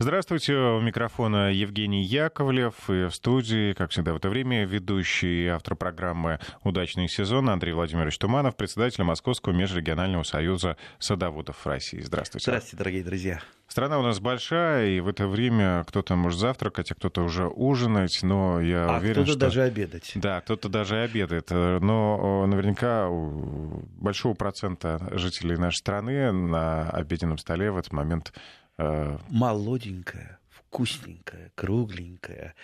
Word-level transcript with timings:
Здравствуйте, 0.00 0.56
у 0.56 0.80
микрофона 0.80 1.52
Евгений 1.52 2.02
Яковлев 2.02 2.90
и 2.90 3.06
в 3.06 3.12
студии, 3.12 3.74
как 3.74 3.92
всегда 3.92 4.12
в 4.12 4.16
это 4.16 4.28
время, 4.28 4.64
ведущий 4.64 5.46
автор 5.46 5.76
программы 5.76 6.40
«Удачный 6.64 7.08
сезон» 7.08 7.48
Андрей 7.48 7.74
Владимирович 7.74 8.18
Туманов, 8.18 8.56
председатель 8.56 9.04
Московского 9.04 9.52
межрегионального 9.52 10.24
союза 10.24 10.76
садоводов 10.98 11.64
России. 11.64 12.00
Здравствуйте. 12.00 12.50
Здравствуйте, 12.50 12.76
дорогие 12.76 13.04
друзья. 13.04 13.40
Страна 13.68 14.00
у 14.00 14.02
нас 14.02 14.18
большая, 14.18 14.88
и 14.88 15.00
в 15.00 15.06
это 15.06 15.28
время 15.28 15.84
кто-то 15.86 16.16
может 16.16 16.40
завтракать, 16.40 16.90
а 16.90 16.96
кто-то 16.96 17.22
уже 17.22 17.46
ужинать, 17.46 18.18
но 18.22 18.60
я 18.60 18.96
а 18.96 18.98
уверен, 18.98 19.22
кто-то 19.22 19.30
что... 19.30 19.40
даже 19.40 19.62
обедать. 19.62 20.10
Да, 20.16 20.40
кто-то 20.40 20.68
даже 20.68 20.96
обедает. 21.02 21.50
Но 21.50 22.44
наверняка 22.46 23.08
у 23.08 23.84
большого 23.96 24.34
процента 24.34 25.00
жителей 25.12 25.56
нашей 25.56 25.76
страны 25.76 26.32
на 26.32 26.90
обеденном 26.90 27.38
столе 27.38 27.70
в 27.70 27.78
этот 27.78 27.92
момент 27.92 28.32
Молоденькая, 28.76 30.38
вкусненькая, 30.50 31.52
кругленькая 31.54 32.54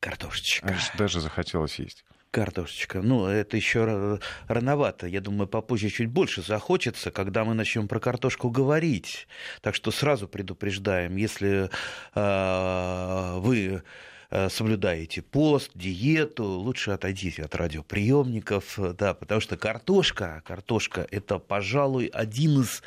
картошечка. 0.00 0.68
Аж 0.68 0.90
даже 0.96 1.20
захотелось 1.20 1.78
есть. 1.78 2.04
Картошечка. 2.30 3.02
Ну, 3.02 3.26
это 3.26 3.56
еще 3.56 4.20
рановато. 4.46 5.08
Я 5.08 5.20
думаю, 5.20 5.48
попозже 5.48 5.90
чуть 5.90 6.08
больше 6.08 6.42
захочется, 6.42 7.10
когда 7.10 7.44
мы 7.44 7.54
начнем 7.54 7.88
про 7.88 7.98
картошку 7.98 8.50
говорить. 8.50 9.26
Так 9.62 9.74
что 9.74 9.90
сразу 9.90 10.28
предупреждаем, 10.28 11.16
если 11.16 11.70
э, 12.14 13.38
вы 13.40 13.82
э, 14.30 14.48
соблюдаете 14.48 15.22
пост, 15.22 15.72
диету, 15.74 16.44
лучше 16.44 16.92
отойдите 16.92 17.42
от 17.42 17.56
радиоприемников, 17.56 18.78
да, 18.96 19.14
потому 19.14 19.40
что 19.40 19.56
картошка, 19.56 20.42
картошка 20.46 21.06
это, 21.10 21.40
пожалуй, 21.40 22.06
один 22.06 22.60
из 22.60 22.80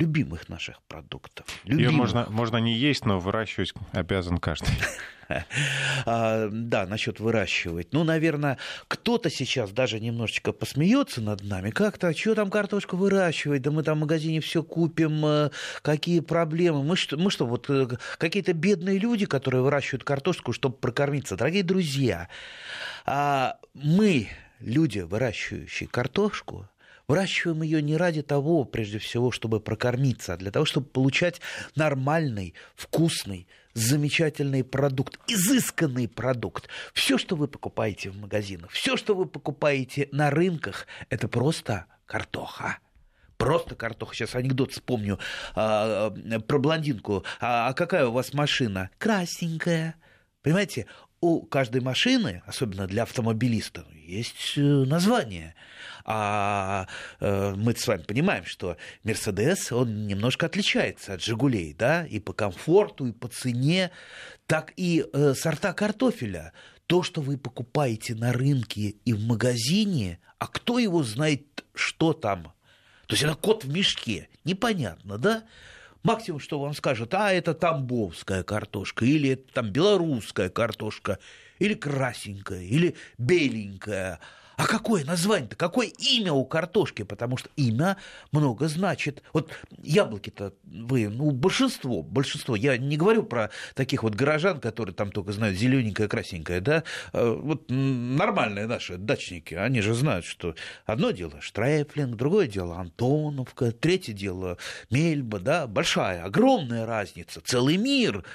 любимых 0.00 0.48
наших 0.48 0.80
продуктов. 0.88 1.46
Любимых. 1.64 1.92
Ее 1.92 1.96
можно, 1.96 2.26
можно 2.30 2.56
не 2.56 2.74
есть, 2.74 3.04
но 3.04 3.20
выращивать 3.20 3.74
обязан 3.92 4.38
каждый. 4.38 4.70
А, 6.06 6.48
да, 6.50 6.86
насчет 6.86 7.20
выращивать. 7.20 7.92
Ну, 7.92 8.02
наверное, 8.02 8.58
кто-то 8.88 9.30
сейчас 9.30 9.70
даже 9.70 10.00
немножечко 10.00 10.50
посмеется 10.50 11.20
над 11.20 11.44
нами. 11.44 11.70
Как-то, 11.70 12.08
а 12.08 12.12
что 12.12 12.34
там 12.34 12.50
картошку 12.50 12.96
выращивать? 12.96 13.62
Да 13.62 13.70
мы 13.70 13.84
там 13.84 13.98
в 13.98 14.00
магазине 14.00 14.40
все 14.40 14.64
купим. 14.64 15.24
Э, 15.24 15.50
какие 15.82 16.18
проблемы? 16.18 16.82
Мы 16.82 16.96
что, 16.96 17.16
мы 17.16 17.30
что 17.30 17.46
вот 17.46 17.70
э, 17.70 17.86
какие-то 18.18 18.54
бедные 18.54 18.98
люди, 18.98 19.24
которые 19.24 19.62
выращивают 19.62 20.02
картошку, 20.02 20.52
чтобы 20.52 20.74
прокормиться. 20.74 21.36
Дорогие 21.36 21.62
друзья, 21.62 22.28
а 23.06 23.56
мы, 23.72 24.30
люди, 24.58 24.98
выращивающие 24.98 25.88
картошку, 25.88 26.66
Выращиваем 27.10 27.62
ее 27.62 27.82
не 27.82 27.96
ради 27.96 28.22
того, 28.22 28.62
прежде 28.62 29.00
всего, 29.00 29.32
чтобы 29.32 29.58
прокормиться, 29.58 30.34
а 30.34 30.36
для 30.36 30.52
того, 30.52 30.64
чтобы 30.64 30.86
получать 30.86 31.40
нормальный, 31.74 32.54
вкусный, 32.76 33.48
замечательный 33.74 34.62
продукт, 34.62 35.18
изысканный 35.26 36.06
продукт. 36.06 36.68
Все, 36.94 37.18
что 37.18 37.34
вы 37.34 37.48
покупаете 37.48 38.10
в 38.10 38.16
магазинах, 38.16 38.70
все, 38.70 38.96
что 38.96 39.16
вы 39.16 39.26
покупаете 39.26 40.08
на 40.12 40.30
рынках, 40.30 40.86
это 41.08 41.26
просто 41.26 41.86
картоха 42.06 42.78
просто 43.38 43.74
картоха. 43.74 44.14
Сейчас 44.14 44.36
анекдот 44.36 44.70
вспомню 44.70 45.18
а, 45.56 46.10
про 46.46 46.58
блондинку. 46.58 47.24
А, 47.40 47.68
а 47.68 47.72
какая 47.72 48.06
у 48.06 48.12
вас 48.12 48.34
машина? 48.34 48.90
Красненькая. 48.98 49.96
Понимаете, 50.42 50.86
у 51.20 51.42
каждой 51.42 51.80
машины, 51.82 52.42
особенно 52.46 52.86
для 52.86 53.02
автомобилиста, 53.02 53.84
есть 54.06 54.54
э, 54.56 54.60
название. 54.60 55.54
А 56.04 56.86
э, 57.20 57.54
мы 57.56 57.74
с 57.76 57.86
вами 57.86 58.02
понимаем, 58.02 58.44
что 58.46 58.76
Мерседес, 59.04 59.70
он 59.70 60.06
немножко 60.06 60.46
отличается 60.46 61.14
от 61.14 61.22
Жигулей, 61.22 61.74
да, 61.74 62.06
и 62.06 62.20
по 62.20 62.32
комфорту, 62.32 63.06
и 63.06 63.12
по 63.12 63.28
цене, 63.28 63.90
так 64.46 64.72
и 64.76 65.04
э, 65.12 65.34
сорта 65.34 65.72
картофеля. 65.74 66.52
То, 66.86 67.02
что 67.02 67.20
вы 67.20 67.38
покупаете 67.38 68.14
на 68.14 68.32
рынке 68.32 68.96
и 69.04 69.12
в 69.12 69.22
магазине, 69.22 70.18
а 70.38 70.46
кто 70.48 70.78
его 70.78 71.02
знает, 71.02 71.64
что 71.74 72.12
там? 72.12 72.54
То 73.06 73.14
есть 73.14 73.22
это 73.22 73.34
кот 73.34 73.64
в 73.64 73.68
мешке, 73.68 74.28
непонятно, 74.44 75.18
да? 75.18 75.44
Максимум, 76.02 76.40
что 76.40 76.58
вам 76.58 76.72
скажут, 76.72 77.12
а 77.14 77.30
это 77.30 77.52
тамбовская 77.52 78.42
картошка, 78.42 79.04
или 79.04 79.30
это 79.30 79.52
там 79.52 79.70
белорусская 79.70 80.48
картошка, 80.48 81.18
или 81.58 81.74
красенькая, 81.74 82.62
или 82.62 82.96
беленькая. 83.18 84.18
А 84.60 84.66
какое 84.66 85.06
название-то, 85.06 85.56
какое 85.56 85.86
имя 85.86 86.34
у 86.34 86.44
картошки? 86.44 87.00
Потому 87.02 87.38
что 87.38 87.48
имя 87.56 87.96
много 88.30 88.68
значит. 88.68 89.22
Вот 89.32 89.50
яблоки-то 89.82 90.52
вы, 90.64 91.08
ну, 91.08 91.30
большинство, 91.30 92.02
большинство, 92.02 92.54
я 92.56 92.76
не 92.76 92.98
говорю 92.98 93.22
про 93.22 93.48
таких 93.74 94.02
вот 94.02 94.14
горожан, 94.14 94.60
которые 94.60 94.94
там 94.94 95.12
только 95.12 95.32
знают 95.32 95.56
зелененькое, 95.56 96.10
красненькое, 96.10 96.60
да, 96.60 96.84
э, 97.14 97.38
вот 97.40 97.70
нормальные 97.70 98.66
наши 98.66 98.98
дачники, 98.98 99.54
они 99.54 99.80
же 99.80 99.94
знают, 99.94 100.26
что 100.26 100.54
одно 100.84 101.10
дело 101.10 101.40
Штрейфлинг, 101.40 102.16
другое 102.16 102.46
дело 102.46 102.76
Антоновка, 102.76 103.72
третье 103.72 104.12
дело 104.12 104.58
Мельба, 104.90 105.38
да, 105.38 105.66
большая, 105.66 106.22
огромная 106.22 106.84
разница, 106.84 107.40
целый 107.40 107.78
мир. 107.78 108.26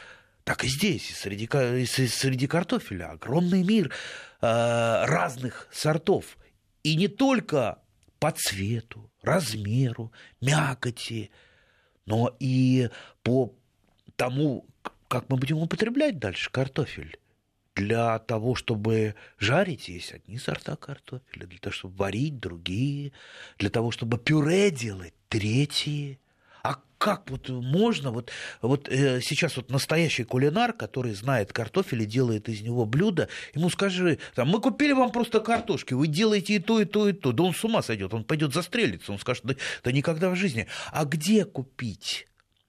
Так 0.43 0.63
и 0.63 0.67
здесь, 0.67 1.15
среди, 1.17 1.47
среди 1.85 2.45
картофеля 2.47 3.11
огромный 3.11 3.63
мир 3.63 3.91
разных 4.41 5.67
сортов. 5.71 6.37
И 6.83 6.95
не 6.95 7.07
только 7.07 7.79
по 8.19 8.31
цвету, 8.31 9.11
размеру, 9.21 10.11
мякоти, 10.41 11.31
но 12.05 12.35
и 12.39 12.89
по 13.23 13.53
тому, 14.15 14.65
как 15.07 15.29
мы 15.29 15.37
будем 15.37 15.57
употреблять 15.57 16.19
дальше 16.19 16.51
картофель. 16.51 17.17
Для 17.75 18.19
того, 18.19 18.55
чтобы 18.55 19.15
жарить, 19.37 19.89
есть 19.89 20.13
одни 20.13 20.37
сорта 20.37 20.77
картофеля, 20.77 21.45
для 21.45 21.59
того, 21.59 21.73
чтобы 21.73 21.95
варить 21.97 22.39
другие, 22.39 23.11
для 23.57 23.69
того, 23.69 23.91
чтобы 23.91 24.17
пюре 24.17 24.71
делать 24.71 25.13
третьи 25.27 26.19
как 26.97 27.29
вот 27.29 27.49
можно, 27.49 28.11
вот, 28.11 28.31
вот 28.61 28.89
э, 28.89 29.21
сейчас 29.21 29.57
вот 29.57 29.69
настоящий 29.69 30.23
кулинар, 30.23 30.73
который 30.73 31.13
знает 31.13 31.53
картофель 31.53 32.01
и 32.01 32.05
делает 32.05 32.49
из 32.49 32.61
него 32.61 32.85
блюдо, 32.85 33.29
ему 33.53 33.69
скажи, 33.69 34.17
там, 34.33 34.47
мы 34.49 34.59
купили 34.59 34.93
вам 34.93 35.11
просто 35.11 35.39
картошки, 35.39 35.93
вы 35.93 36.07
делаете 36.07 36.55
и 36.55 36.59
то, 36.59 36.79
и 36.79 36.85
то, 36.85 37.07
и 37.07 37.13
то, 37.13 37.31
да 37.31 37.43
он 37.43 37.53
с 37.53 37.63
ума 37.63 37.81
сойдет, 37.81 38.13
он 38.13 38.23
пойдет 38.23 38.53
застрелиться, 38.53 39.11
он 39.11 39.19
скажет, 39.19 39.43
да, 39.45 39.55
да 39.83 39.91
никогда 39.91 40.29
в 40.29 40.35
жизни. 40.35 40.67
А 40.91 41.05
где 41.05 41.45
купить? 41.45 42.27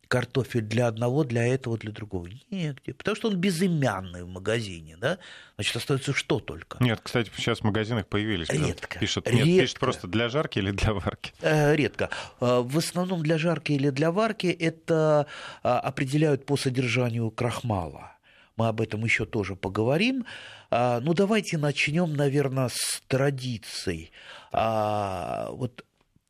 Картофель 0.08 0.62
для 0.62 0.86
одного, 0.86 1.24
для 1.24 1.46
этого, 1.46 1.76
для 1.78 1.92
другого. 1.92 2.28
Негде. 2.50 2.94
Потому 2.94 3.16
что 3.16 3.28
он 3.28 3.36
безымянный 3.36 4.22
в 4.24 4.28
магазине, 4.28 4.96
да? 4.96 5.18
Значит, 5.56 5.76
остается 5.76 6.12
что 6.12 6.38
только? 6.38 6.82
Нет, 6.82 7.00
кстати, 7.02 7.30
сейчас 7.36 7.60
в 7.60 7.64
магазинах 7.64 8.06
появились. 8.06 8.48
Редко. 8.48 8.98
Пишут, 8.98 9.26
нет, 9.26 9.46
редко. 9.46 9.60
пишут 9.60 9.78
просто 9.78 10.06
для 10.06 10.28
жарки 10.28 10.58
или 10.58 10.70
для 10.70 10.92
варки? 10.92 11.32
Э, 11.40 11.74
редко. 11.74 12.10
Э, 12.40 12.60
в 12.62 12.78
основном 12.78 13.22
для 13.22 13.38
жарки 13.38 13.72
или 13.72 13.90
для 13.90 14.10
варки 14.10 14.46
это 14.46 15.26
э, 15.62 15.68
определяют 15.68 16.46
по 16.46 16.56
содержанию 16.56 17.30
крахмала. 17.30 18.12
Мы 18.56 18.68
об 18.68 18.80
этом 18.80 19.04
еще 19.04 19.26
тоже 19.26 19.54
поговорим. 19.54 20.24
Ну, 20.70 21.12
давайте 21.12 21.58
начнем, 21.58 22.14
наверное, 22.14 22.70
с 22.72 23.02
традиций. 23.06 24.10
Вот 24.50 25.84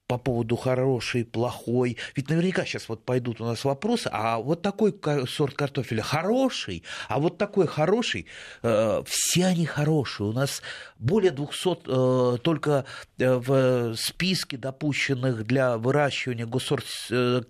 по 0.07 0.19
поводу 0.19 0.57
хороший, 0.57 1.25
плохой. 1.25 1.97
Ведь 2.15 2.31
наверняка 2.31 2.65
сейчас 2.65 2.89
вот 2.89 3.05
пойдут 3.05 3.41
у 3.41 3.45
нас 3.45 3.65
вопросы, 3.65 4.09
а 4.13 4.39
вот 4.39 4.63
такой 4.63 4.95
сорт 5.29 5.55
картофеля 5.55 6.03
хороший, 6.03 6.85
а 7.09 7.19
вот 7.19 7.39
такой 7.39 7.67
хороший, 7.67 8.27
э, 8.63 9.03
все 9.07 9.47
они 9.47 9.67
хорошие. 9.67 10.29
У 10.29 10.33
нас 10.33 10.63
более 10.99 11.33
200 11.33 11.79
э, 11.87 12.39
только 12.39 12.85
э, 13.19 13.35
в 13.35 13.97
списке 13.97 14.57
допущенных 14.57 15.45
для 15.45 15.77
выращивания 15.77 16.47
госсорт 16.47 16.87
э, 17.11 17.43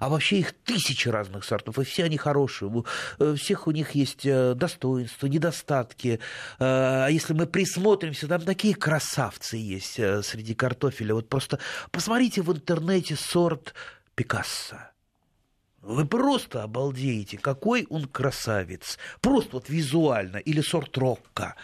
а 0.00 0.08
вообще 0.08 0.38
их 0.40 0.52
тысячи 0.52 1.08
разных 1.08 1.44
сортов, 1.44 1.78
и 1.78 1.84
все 1.84 2.04
они 2.04 2.18
хорошие. 2.18 2.68
У 2.68 2.84
э, 3.18 3.34
всех 3.36 3.66
у 3.66 3.70
них 3.70 3.92
есть 3.92 4.24
достоинства, 4.24 5.26
недостатки. 5.26 6.20
Э, 6.58 7.06
а 7.06 7.08
если 7.08 7.32
мы 7.32 7.46
присмотримся, 7.46 8.28
там 8.28 8.42
такие 8.42 8.74
красавцы 8.74 9.56
есть 9.56 9.94
среди 9.94 10.54
картофеля. 10.54 11.14
Вот 11.14 11.28
Просто 11.38 11.60
посмотрите 11.92 12.42
в 12.42 12.52
интернете 12.52 13.14
сорт 13.14 13.72
Пикассо. 14.16 14.90
Вы 15.82 16.04
просто 16.04 16.64
обалдеете, 16.64 17.38
какой 17.38 17.86
он 17.88 18.06
красавец. 18.06 18.98
Просто 19.20 19.50
вот 19.52 19.68
визуально. 19.68 20.38
Или 20.38 20.60
сорт 20.60 20.98
Рокко 20.98 21.54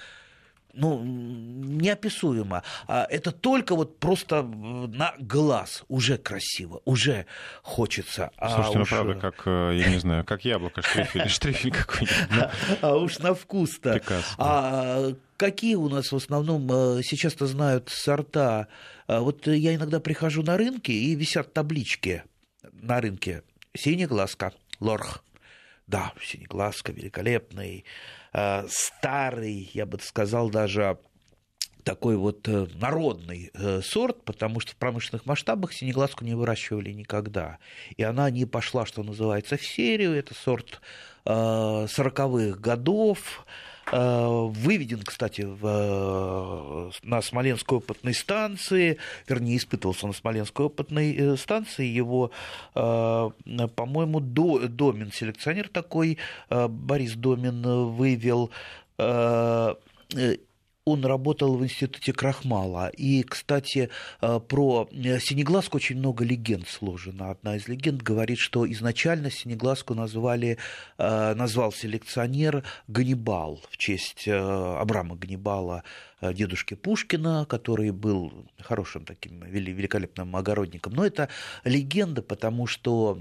ну, 0.75 1.03
неописуемо. 1.05 2.63
А 2.87 3.07
это 3.09 3.33
только 3.33 3.75
вот 3.75 3.99
просто 3.99 4.43
на 4.43 5.15
глаз 5.19 5.85
уже 5.89 6.19
красиво, 6.19 6.81
уже 6.85 7.27
хочется. 7.63 8.31
А 8.37 8.49
Слушайте, 8.51 8.75
а 8.75 8.79
ну 8.79 8.83
уж... 8.83 8.89
правда, 8.89 9.15
как, 9.15 9.43
э, 9.47 9.77
я 9.77 9.89
не 9.89 9.99
знаю, 9.99 10.25
как 10.25 10.45
яблоко, 10.45 10.83
штрифель, 10.83 11.29
штрифель 11.29 11.73
какой-нибудь. 11.73 12.51
А 12.81 12.97
уж 12.97 13.19
на 13.19 13.35
вкус-то. 13.35 14.01
А 14.39 15.13
какие 15.37 15.75
у 15.75 15.89
нас 15.89 16.13
в 16.13 16.17
основном 16.17 16.71
э, 16.71 17.03
сейчас-то 17.03 17.47
знают 17.47 17.89
сорта? 17.89 18.69
А 19.07 19.21
вот 19.21 19.47
я 19.47 19.75
иногда 19.75 20.01
прихожу 20.01 20.43
на 20.43 20.57
рынки, 20.57 20.91
и 20.91 21.15
висят 21.15 21.53
таблички 21.53 22.25
на 22.73 23.01
рынке. 23.01 23.43
Синяя 23.77 24.09
глазка, 24.09 24.53
лорх 24.81 25.25
Да, 25.87 26.13
синеглазка 26.23 26.93
великолепный, 26.93 27.79
э, 27.79 28.24
старый, 28.69 29.71
я 29.75 29.87
бы 29.87 29.99
сказал, 30.01 30.51
даже 30.51 30.99
такой 31.85 32.17
вот 32.17 32.49
э, 32.49 32.67
народный 32.75 33.51
э, 33.55 33.81
сорт, 33.83 34.25
потому 34.25 34.59
что 34.59 34.73
в 34.73 34.77
промышленных 34.77 35.27
масштабах 35.27 35.73
синеглазку 35.73 36.25
не 36.25 36.35
выращивали 36.35 36.91
никогда. 36.91 37.59
И 37.97 38.03
она 38.03 38.31
не 38.31 38.47
пошла, 38.47 38.87
что 38.87 39.03
называется, 39.03 39.57
в 39.57 39.65
серию. 39.65 40.15
Это 40.15 40.35
сорт 40.35 40.81
40-х 41.27 42.59
годов. 42.59 43.47
Выведен, 43.95 45.03
кстати, 45.05 45.43
в, 45.43 46.91
на 47.05 47.23
Смоленской 47.23 47.79
опытной 47.79 48.13
станции, 48.13 48.99
вернее, 49.29 49.57
испытывался 49.57 50.09
на 50.09 50.13
Смоленской 50.13 50.67
опытной 50.67 51.39
станции. 51.39 51.87
Его, 51.87 52.33
по-моему, 52.73 54.19
Домин, 54.19 55.13
селекционер 55.13 55.69
такой, 55.69 56.19
Борис 56.51 57.15
Домин 57.15 57.63
вывел 57.95 58.51
он 60.85 61.05
работал 61.05 61.57
в 61.57 61.65
институте 61.65 62.13
Крахмала. 62.13 62.89
И, 62.89 63.23
кстати, 63.23 63.89
э, 64.21 64.41
про 64.41 64.87
э, 64.93 65.19
Синеглазку 65.19 65.79
очень 65.79 65.97
много 65.97 66.25
легенд 66.25 66.69
сложено. 66.69 67.31
Одна 67.31 67.57
из 67.57 67.69
легенд 67.69 68.03
говорит, 68.03 68.39
что 68.39 68.71
изначально 68.71 69.31
Синеглазку 69.31 69.95
назвали, 69.95 70.59
э, 70.99 71.35
назвал 71.35 71.73
селекционер 71.73 72.65
Ганнибал 72.89 73.63
в 73.71 73.79
честь 73.79 74.29
Абрама 74.29 75.17
Ганнибала, 75.17 75.85
дедушки 76.21 76.75
Пушкина, 76.75 77.47
который 77.49 77.91
был 77.91 78.47
хорошим 78.61 79.05
таким 79.05 79.43
великолепным 79.43 80.35
огородником. 80.37 80.95
Но 80.95 81.05
это 81.05 81.29
легенда, 81.65 82.23
потому 82.23 82.67
что 82.67 83.19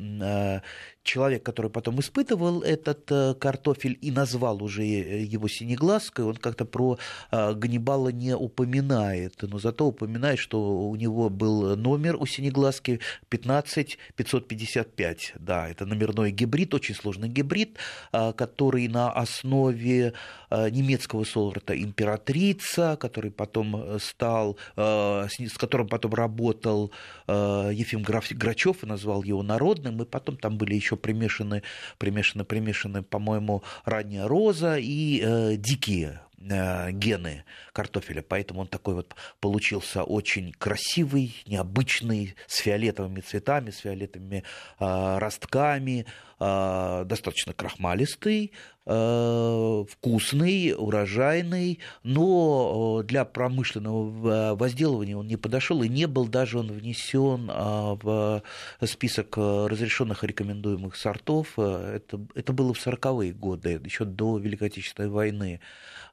человек, 1.04 1.44
который 1.44 1.70
потом 1.70 2.00
испытывал 2.00 2.62
этот 2.62 3.12
э, 3.12 3.34
картофель 3.36 4.00
и 4.02 4.10
назвал 4.12 4.64
уже 4.64 4.84
э, 4.84 5.24
его 5.24 5.48
синеглазкой, 5.48 6.26
он 6.26 6.38
как-то 6.38 6.66
про 6.66 6.98
э, 7.32 7.54
Ганнибала 7.54 8.10
не 8.10 8.36
упоминает, 8.36 9.36
но 9.42 9.60
зато 9.60 9.86
упоминает, 9.86 10.40
что 10.40 10.90
у 10.90 10.96
него 10.96 11.30
был 11.30 11.76
номер 11.76 12.16
у 12.16 12.26
синеглазки 12.26 13.02
15555. 13.30 15.34
Да, 15.40 15.68
это 15.68 15.86
номерной 15.86 16.32
гибрид, 16.32 16.74
очень 16.74 16.96
сложный 16.96 17.30
гибрид, 17.30 17.78
который 18.12 18.88
на 18.88 19.12
основе 19.12 20.14
немецкого 20.50 21.26
сорта 21.26 21.76
императрица, 21.76 22.83
который 23.00 23.32
потом 23.32 24.00
стал, 24.00 24.58
с 24.76 25.58
которым 25.58 25.88
потом 25.88 26.14
работал 26.14 26.92
Ефим 27.28 28.04
Грачев 28.04 28.84
и 28.84 28.88
назвал 28.88 29.24
его 29.24 29.44
народным, 29.44 30.02
и 30.02 30.06
потом 30.06 30.38
там 30.38 30.58
были 30.58 30.76
еще 30.76 30.96
примешаны, 30.96 31.64
примешаны, 31.98 32.44
примешаны, 32.44 33.04
по-моему, 33.04 33.64
ранняя 33.86 34.28
роза 34.28 34.78
и 34.78 35.22
э, 35.22 35.56
дикие 35.58 36.22
э, 36.38 36.92
гены 36.92 37.44
картофеля, 37.74 38.22
поэтому 38.22 38.62
он 38.62 38.68
такой 38.68 38.96
вот 38.96 39.16
получился 39.40 40.04
очень 40.04 40.52
красивый, 40.54 41.36
необычный, 41.48 42.36
с 42.48 42.58
фиолетовыми 42.58 43.22
цветами, 43.22 43.72
с 43.72 43.78
фиолетовыми 43.80 44.44
э, 44.80 45.18
ростками, 45.18 46.06
э, 46.06 46.33
достаточно 46.40 47.54
крахмалистый, 47.54 48.54
Э, 48.86 49.86
вкусный, 49.90 50.74
урожайный, 50.78 51.80
но 52.04 53.00
э, 53.00 53.06
для 53.06 53.24
промышленного 53.24 54.56
возделывания 54.56 55.16
он 55.16 55.26
не 55.26 55.38
подошел 55.38 55.82
и 55.84 55.88
не 55.88 56.06
был 56.06 56.28
даже 56.28 56.60
он 56.60 56.70
внесен 56.70 57.48
в 57.48 58.44
список 58.86 59.38
разрешенных 59.38 60.26
и 60.26 60.28
рекомендуемых 60.28 60.98
сортов. 60.98 61.58
Это, 61.58 62.20
это 62.36 62.52
было 62.52 62.74
в 62.74 62.86
40-е 62.86 63.32
годы, 63.32 63.80
еще 63.86 64.04
до 64.04 64.38
Великой 64.38 64.68
Отечественной 64.68 65.10
войны. 65.10 65.62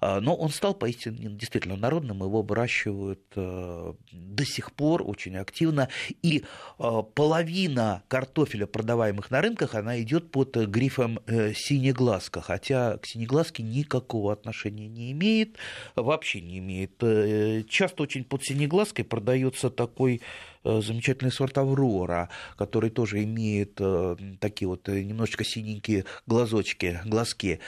Но 0.00 0.34
он 0.34 0.50
стал 0.50 0.74
поистине 0.74 1.28
действительно 1.30 1.76
народным, 1.76 2.22
его 2.22 2.40
выращивают 2.42 3.20
э, 3.34 3.92
до 4.12 4.44
сих 4.44 4.72
пор 4.72 5.02
очень 5.02 5.36
активно, 5.36 5.88
и 6.22 6.44
половина 6.78 8.02
картофеля, 8.08 8.66
продаваемых 8.66 9.30
на 9.30 9.42
рынках, 9.42 9.74
она 9.74 10.00
идет 10.00 10.09
под 10.18 10.56
грифом 10.56 11.20
синеглазка, 11.26 12.40
хотя 12.40 12.98
к 12.98 13.06
синеглазке 13.06 13.62
никакого 13.62 14.32
отношения 14.32 14.88
не 14.88 15.12
имеет, 15.12 15.56
вообще 15.96 16.40
не 16.40 16.58
имеет. 16.58 16.92
Э, 17.02 17.62
часто 17.68 18.02
очень 18.02 18.24
под 18.24 18.42
синеглазкой 18.42 19.04
продается 19.04 19.70
такой 19.70 20.20
э, 20.64 20.80
замечательный 20.82 21.32
сорт 21.32 21.58
Аврора, 21.58 22.28
который 22.56 22.90
тоже 22.90 23.22
имеет 23.24 23.76
э, 23.78 24.16
такие 24.40 24.68
вот 24.68 24.88
немножечко 24.88 25.44
синенькие 25.44 26.04
глазочки, 26.26 27.00
глазки. 27.04 27.60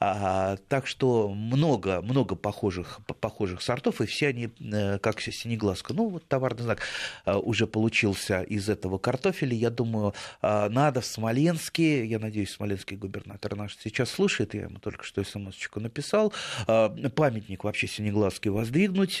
А, 0.00 0.56
так 0.68 0.86
что 0.86 1.28
много, 1.28 2.00
много 2.02 2.36
похожих, 2.36 3.00
похожих 3.20 3.62
сортов, 3.62 4.00
и 4.00 4.06
все 4.06 4.28
они 4.28 4.50
э, 4.60 4.98
как 4.98 5.20
синеглазка. 5.20 5.92
Ну, 5.92 6.08
вот 6.08 6.26
товарный 6.28 6.62
знак 6.62 6.82
э, 7.26 7.34
уже 7.34 7.66
получился 7.66 8.42
из 8.42 8.68
этого 8.68 8.98
картофеля. 8.98 9.54
Я 9.54 9.70
думаю, 9.70 10.14
э, 10.40 10.68
надо 10.68 11.00
в 11.00 11.06
Смоленске, 11.06 12.04
я 12.04 12.18
надеюсь, 12.20 12.52
смоленский 12.52 12.96
губернатор 12.96 13.56
наш 13.56 13.76
сейчас 13.76 14.10
слушает, 14.10 14.54
я 14.54 14.62
ему 14.62 14.78
только 14.78 15.04
что 15.04 15.22
смс-очку 15.22 15.80
написал, 15.80 16.32
памятник 16.66 17.64
вообще 17.64 17.86
синеглазки 17.86 18.48
воздвигнуть, 18.48 19.20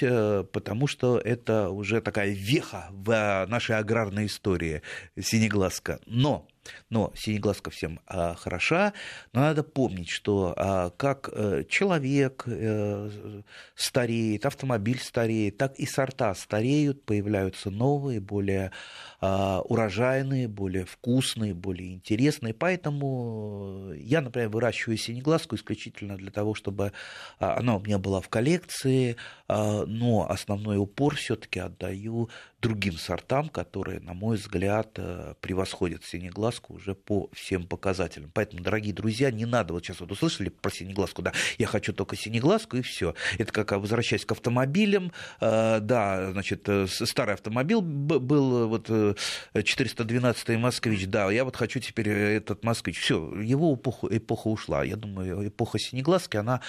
потому 0.52 0.86
что 0.86 1.18
это 1.18 1.70
уже 1.70 2.00
такая 2.00 2.30
веха 2.30 2.86
в 2.90 3.46
нашей 3.48 3.76
аграрной 3.76 4.26
истории 4.26 4.82
синеглазка. 5.18 6.00
Но 6.06 6.46
но 6.90 7.12
синеглазка 7.16 7.70
всем 7.70 8.00
а, 8.06 8.34
хороша, 8.34 8.92
но 9.32 9.40
надо 9.40 9.62
помнить, 9.62 10.08
что 10.08 10.54
а, 10.56 10.90
как 10.90 11.30
а, 11.32 11.64
человек 11.64 12.44
а, 12.46 13.42
стареет, 13.74 14.46
автомобиль 14.46 15.00
стареет, 15.00 15.56
так 15.56 15.78
и 15.78 15.86
сорта 15.86 16.34
стареют, 16.34 17.04
появляются 17.04 17.70
новые, 17.70 18.20
более 18.20 18.72
а, 19.20 19.60
урожайные, 19.62 20.48
более 20.48 20.84
вкусные, 20.84 21.54
более 21.54 21.94
интересные. 21.94 22.54
Поэтому 22.54 23.92
я, 23.94 24.20
например, 24.20 24.48
выращиваю 24.48 24.96
синеглазку 24.96 25.56
исключительно 25.56 26.16
для 26.16 26.30
того, 26.30 26.54
чтобы 26.54 26.92
она 27.38 27.76
у 27.76 27.80
меня 27.80 27.98
была 27.98 28.20
в 28.20 28.28
коллекции, 28.28 29.16
но 29.48 30.26
основной 30.28 30.78
упор 30.78 31.14
все-таки 31.16 31.60
отдаю 31.60 32.30
другим 32.60 32.94
сортам, 32.94 33.48
которые, 33.48 34.00
на 34.00 34.14
мой 34.14 34.36
взгляд, 34.36 34.90
э, 34.96 35.34
превосходят 35.40 36.04
синеглазку 36.04 36.74
уже 36.74 36.94
по 36.94 37.30
всем 37.32 37.66
показателям. 37.66 38.30
Поэтому, 38.34 38.62
дорогие 38.62 38.92
друзья, 38.92 39.30
не 39.30 39.46
надо, 39.46 39.74
вот 39.74 39.84
сейчас 39.84 40.00
вот 40.00 40.10
услышали 40.10 40.48
про 40.48 40.70
синеглазку, 40.70 41.22
да, 41.22 41.32
я 41.58 41.66
хочу 41.66 41.92
только 41.92 42.16
синеглазку 42.16 42.76
и 42.76 42.82
все. 42.82 43.14
Это 43.38 43.52
как 43.52 43.72
возвращаясь 43.72 44.24
к 44.24 44.32
автомобилям, 44.32 45.12
э, 45.40 45.78
да, 45.80 46.32
значит, 46.32 46.68
э, 46.68 46.86
старый 46.88 47.34
автомобиль 47.34 47.80
был 47.80 48.68
вот 48.68 48.88
412-й 48.88 50.56
«Москвич», 50.56 51.06
да, 51.06 51.30
я 51.30 51.44
вот 51.44 51.54
хочу 51.54 51.78
теперь 51.78 52.08
этот 52.08 52.64
«Москвич». 52.64 52.98
Все, 52.98 53.34
его 53.40 53.74
эпоха, 53.74 54.08
эпоха 54.10 54.48
ушла. 54.48 54.82
Я 54.82 54.96
думаю, 54.96 55.46
эпоха 55.46 55.78
синеглазки, 55.78 56.36
она 56.36 56.60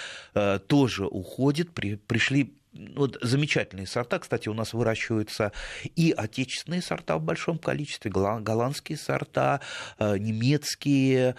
тоже 0.66 1.06
уходит. 1.06 1.72
При, 1.72 1.96
пришли 1.96 2.59
вот 2.72 3.18
замечательные 3.20 3.86
сорта, 3.86 4.18
кстати, 4.18 4.48
у 4.48 4.54
нас 4.54 4.72
выращиваются 4.72 5.52
и 5.96 6.12
отечественные 6.16 6.82
сорта 6.82 7.18
в 7.18 7.22
большом 7.22 7.58
количестве, 7.58 8.10
голландские 8.10 8.96
сорта, 8.96 9.60
э, 9.98 10.18
немецкие, 10.18 11.34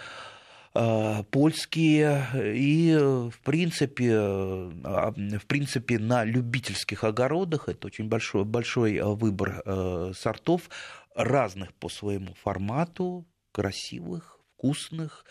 э, 0.74 1.22
польские. 1.30 2.26
И 2.34 2.96
в 2.96 3.38
принципе, 3.42 4.10
э, 4.12 5.38
в 5.38 5.46
принципе 5.46 5.98
на 5.98 6.24
любительских 6.24 7.04
огородах 7.04 7.68
это 7.68 7.86
очень 7.86 8.08
большой, 8.08 8.44
большой 8.44 9.00
выбор 9.00 9.62
сортов 10.14 10.68
разных 11.14 11.72
по 11.74 11.88
своему 11.88 12.34
формату, 12.42 13.26
красивых, 13.52 14.38
вкусных, 14.56 15.24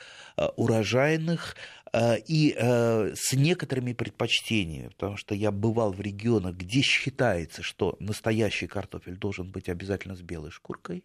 урожайных, 0.57 1.55
и 1.93 2.55
э, 2.57 3.13
с 3.15 3.33
некоторыми 3.33 3.93
предпочтениями, 3.93 4.89
потому 4.89 5.17
что 5.17 5.35
я 5.35 5.51
бывал 5.51 5.91
в 5.91 5.99
регионах, 5.99 6.55
где 6.55 6.81
считается, 6.81 7.63
что 7.63 7.97
настоящий 7.99 8.67
картофель 8.67 9.17
должен 9.17 9.51
быть 9.51 9.67
обязательно 9.67 10.15
с 10.15 10.21
белой 10.21 10.51
шкуркой, 10.51 11.03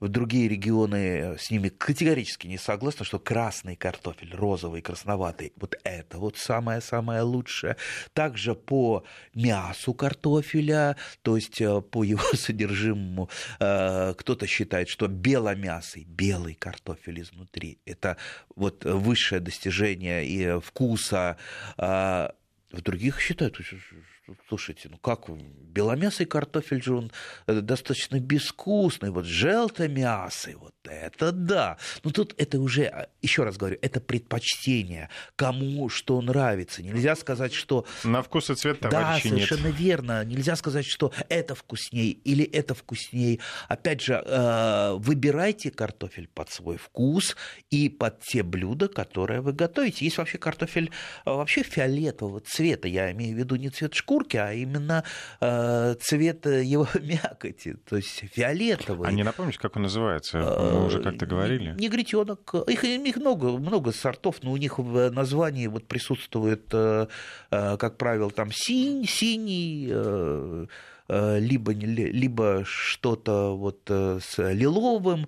в 0.00 0.08
другие 0.08 0.48
регионы 0.48 0.96
э, 0.96 1.38
с 1.38 1.50
ними 1.50 1.68
категорически 1.68 2.46
не 2.46 2.58
согласны, 2.58 3.04
что 3.04 3.18
красный 3.18 3.76
картофель, 3.76 4.34
розовый, 4.34 4.82
красноватый, 4.82 5.52
вот 5.56 5.74
это 5.84 6.18
вот 6.18 6.36
самое-самое 6.36 7.22
лучшее. 7.22 7.76
Также 8.12 8.54
по 8.54 9.04
мясу 9.34 9.94
картофеля, 9.94 10.96
то 11.22 11.36
есть 11.36 11.60
э, 11.60 11.80
по 11.80 12.04
его 12.04 12.22
содержимому, 12.34 13.30
э, 13.58 14.14
кто-то 14.16 14.46
считает, 14.46 14.88
что 14.88 15.08
беломясый, 15.08 16.04
белый 16.04 16.54
картофель 16.54 17.20
изнутри, 17.20 17.78
это 17.86 18.16
вот 18.54 18.84
высшее 18.84 19.40
достижение 19.40 20.26
и 20.26 20.60
вкуса 20.60 21.36
в 21.76 22.82
других 22.82 23.20
считают, 23.20 23.58
слушайте, 24.48 24.88
ну 24.90 24.98
как, 24.98 25.28
беломясый 25.28 26.26
картофель 26.26 26.82
же 26.82 26.94
он 26.94 27.12
э, 27.46 27.60
достаточно 27.60 28.20
безвкусный, 28.20 29.10
вот 29.10 29.24
желтомясый, 29.24 30.54
вот 30.54 30.74
это 30.88 31.32
да. 31.32 31.78
Но 32.04 32.10
тут 32.10 32.34
это 32.38 32.60
уже, 32.60 32.84
а, 32.84 33.08
еще 33.22 33.44
раз 33.44 33.56
говорю, 33.56 33.78
это 33.82 34.00
предпочтение, 34.00 35.08
кому 35.36 35.88
что 35.88 36.20
нравится. 36.20 36.82
Нельзя 36.82 37.16
сказать, 37.16 37.52
что... 37.52 37.86
На 38.04 38.22
вкус 38.22 38.50
и 38.50 38.54
цвет 38.54 38.80
товарищей 38.80 39.30
Да, 39.30 39.36
совершенно 39.36 39.66
нет. 39.68 39.78
верно. 39.78 40.24
Нельзя 40.24 40.56
сказать, 40.56 40.86
что 40.86 41.12
это 41.28 41.54
вкуснее 41.54 42.12
или 42.12 42.44
это 42.44 42.74
вкуснее. 42.74 43.40
Опять 43.68 44.02
же, 44.02 44.22
э, 44.24 44.94
выбирайте 44.98 45.70
картофель 45.70 46.28
под 46.28 46.50
свой 46.50 46.76
вкус 46.76 47.36
и 47.70 47.88
под 47.88 48.20
те 48.20 48.42
блюда, 48.42 48.88
которые 48.88 49.40
вы 49.40 49.52
готовите. 49.52 50.04
Есть 50.04 50.18
вообще 50.18 50.38
картофель 50.38 50.90
э, 51.24 51.30
вообще 51.30 51.62
фиолетового 51.62 52.40
цвета. 52.40 52.88
Я 52.88 53.10
имею 53.12 53.34
в 53.34 53.38
виду 53.38 53.56
не 53.56 53.70
цвет 53.70 53.94
шкурки, 53.94 54.36
а 54.36 54.52
именно 54.52 55.04
э, 55.40 55.94
цвет 56.00 56.46
его 56.46 56.88
мякоти, 57.00 57.74
то 57.88 57.96
есть 57.96 58.24
фиолетовый. 58.32 59.08
А 59.08 59.12
не 59.12 59.22
напомните, 59.22 59.58
как 59.58 59.76
он 59.76 59.82
называется? 59.82 60.38
Мы 60.76 60.86
уже 60.86 61.02
как-то 61.02 61.26
говорили. 61.26 61.74
Негритенок. 61.78 62.54
Их, 62.68 62.84
их 62.84 63.16
много, 63.16 63.58
много 63.58 63.92
сортов, 63.92 64.42
но 64.42 64.52
у 64.52 64.56
них 64.56 64.78
в 64.78 65.10
названии 65.10 65.66
вот 65.66 65.86
присутствует, 65.86 66.68
как 66.70 67.96
правило, 67.96 68.30
там 68.30 68.50
синь, 68.52 69.06
синий, 69.06 69.86
либо, 71.08 71.72
либо 71.72 72.62
что-то 72.64 73.56
вот 73.56 73.80
с 73.88 74.38
лиловым, 74.38 75.26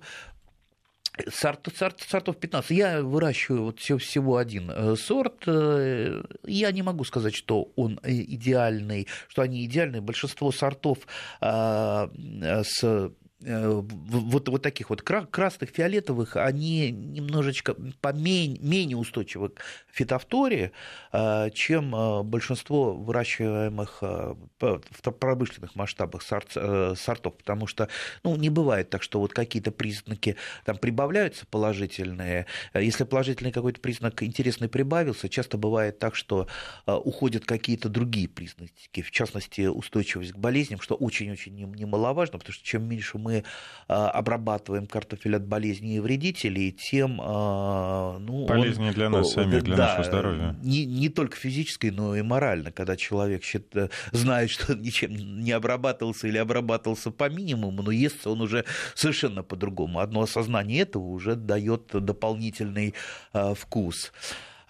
Сорт, 1.27 1.67
сорт, 1.75 1.99
сортов 1.99 2.37
15. 2.37 2.71
Я 2.71 3.01
выращиваю 3.01 3.63
вот 3.63 3.79
всего 3.79 4.37
один 4.37 4.71
э, 4.71 4.95
сорт. 4.95 5.43
Э, 5.47 6.23
я 6.45 6.71
не 6.71 6.81
могу 6.81 7.03
сказать, 7.03 7.35
что 7.35 7.71
он 7.75 7.99
э, 8.03 8.11
идеальный, 8.13 9.07
что 9.27 9.41
они 9.41 9.65
идеальные. 9.65 10.01
Большинство 10.01 10.51
сортов 10.51 10.99
с 11.41 12.83
Э, 12.83 13.09
вот, 13.41 14.49
вот 14.49 14.61
таких 14.61 14.89
вот 14.89 15.01
красных, 15.01 15.69
фиолетовых, 15.69 16.35
они 16.35 16.91
немножечко 16.91 17.73
поменее, 18.01 18.59
менее 18.59 18.97
устойчивы 18.97 19.49
к 19.49 19.61
фитофторе, 19.91 20.73
э, 21.13 21.49
чем 21.53 21.95
э, 21.95 22.23
большинство 22.23 22.93
выращиваемых 22.93 24.01
в 24.01 25.11
промышленных 25.19 25.75
масштабах 25.75 26.21
сортов, 26.21 27.37
потому 27.37 27.65
что 27.67 27.87
ну, 28.23 28.35
не 28.35 28.49
бывает 28.49 28.89
так, 28.89 29.03
что 29.03 29.19
вот 29.19 29.33
какие-то 29.33 29.71
признаки 29.71 30.35
там 30.65 30.77
прибавляются 30.77 31.45
положительные. 31.45 32.45
Если 32.73 33.05
положительный 33.05 33.51
какой-то 33.51 33.79
признак 33.79 34.21
интересный 34.23 34.67
прибавился, 34.67 35.29
часто 35.29 35.57
бывает 35.57 35.97
так, 35.97 36.15
что 36.15 36.47
уходят 36.85 37.45
какие-то 37.45 37.87
другие 37.87 38.27
признаки, 38.27 39.01
в 39.01 39.11
частности, 39.11 39.67
устойчивость 39.67 40.33
к 40.33 40.37
болезням, 40.37 40.81
что 40.81 40.95
очень-очень 40.95 41.55
немаловажно, 41.55 42.39
потому 42.39 42.53
что 42.53 42.65
чем 42.65 42.87
меньше 42.87 43.17
мы 43.17 43.28
мы 43.29 43.43
а, 43.87 44.09
обрабатываем 44.09 44.87
картофель 44.87 45.35
от 45.35 45.45
болезней 45.45 45.97
и 45.97 45.99
вредителей, 45.99 46.71
тем 46.71 47.19
а, 47.21 48.17
ну, 48.19 48.47
полезнее 48.47 48.89
он, 48.89 48.95
для 48.95 49.09
нас 49.09 49.31
самих, 49.31 49.63
для 49.63 49.75
да, 49.75 49.87
нашего 49.87 50.03
здоровья. 50.03 50.55
Не, 50.61 50.85
не 50.85 51.09
только 51.09 51.37
физически, 51.37 51.87
но 51.87 52.15
и 52.15 52.21
морально, 52.21 52.71
когда 52.71 52.95
человек 52.95 53.43
считает, 53.43 53.91
знает, 54.11 54.49
что 54.55 54.75
ничем 54.75 55.15
не 55.15 55.51
обрабатывался 55.51 56.27
или 56.27 56.37
обрабатывался 56.37 57.11
по 57.11 57.29
минимуму, 57.29 57.83
но 57.83 57.91
ест 57.91 58.25
он 58.25 58.41
уже 58.41 58.65
совершенно 58.95 59.43
по-другому. 59.43 59.99
Одно 59.99 60.21
осознание 60.21 60.81
этого 60.81 61.03
уже 61.03 61.35
дает 61.35 61.87
дополнительный 61.93 62.93
э, 63.33 63.53
вкус. 63.55 64.11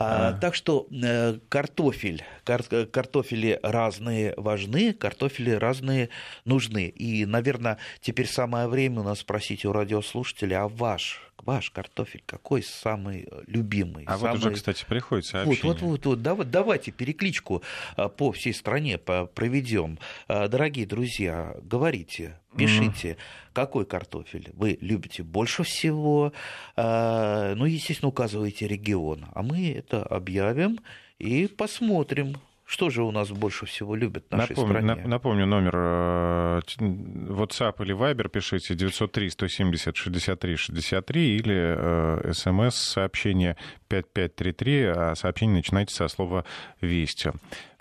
А, 0.01 0.31
так 0.31 0.55
что 0.55 0.87
э, 0.91 1.39
картофель, 1.49 2.23
кар, 2.45 2.63
картофели 2.63 3.59
разные 3.61 4.33
важны, 4.37 4.93
картофели 4.93 5.51
разные 5.51 6.09
нужны. 6.45 6.87
И, 6.87 7.25
наверное, 7.25 7.79
теперь 7.99 8.27
самое 8.27 8.67
время 8.67 9.01
у 9.01 9.03
нас 9.03 9.19
спросить 9.19 9.65
у 9.65 9.73
радиослушателя, 9.73 10.63
а 10.63 10.67
ваш 10.69 11.28
ваш 11.43 11.71
картофель 11.71 12.23
какой 12.25 12.63
самый 12.63 13.27
любимый? 13.47 14.05
А 14.05 14.17
самый... 14.17 14.31
вот 14.33 14.45
уже, 14.45 14.51
кстати, 14.55 14.85
приходит 14.87 15.25
сообщение. 15.25 15.63
Вот, 15.63 15.81
вот, 15.81 16.05
вот, 16.05 16.27
вот. 16.27 16.51
Давайте 16.51 16.91
перекличку 16.91 17.63
а, 17.95 18.09
по 18.09 18.31
всей 18.31 18.53
стране 18.53 18.97
проведем. 18.97 19.99
А, 20.27 20.47
дорогие 20.47 20.85
друзья, 20.85 21.55
говорите, 21.63 22.39
пишите, 22.55 23.11
mm. 23.11 23.17
какой 23.53 23.85
картофель 23.85 24.49
вы 24.53 24.77
любите 24.81 25.23
больше 25.23 25.63
всего. 25.63 26.33
Ну, 26.75 27.65
естественно, 27.65 28.09
указывайте 28.09 28.67
регион. 28.67 29.25
А 29.33 29.43
мы 29.43 29.71
это 29.71 30.03
объявим 30.03 30.79
и 31.19 31.47
посмотрим, 31.47 32.37
что 32.69 32.89
же 32.91 33.01
у 33.01 33.09
нас 33.09 33.31
больше 33.31 33.65
всего 33.65 33.95
любят 33.95 34.25
в 34.29 34.31
нашей 34.31 34.51
напомню, 34.51 34.81
стране? 34.81 35.07
Напомню, 35.07 35.47
номер 35.47 35.71
э, 35.75 36.59
WhatsApp 36.77 37.83
или 37.83 37.95
Viber 37.95 38.29
пишите 38.29 38.75
903-170-63-63 38.75 41.15
или 41.15 42.31
смс-сообщение 42.31 43.51
э, 43.51 43.55
5533, 43.87 44.83
а 44.85 45.15
сообщение 45.15 45.55
начинайте 45.57 45.95
со 45.95 46.07
слова 46.07 46.45
«Вести». 46.79 47.31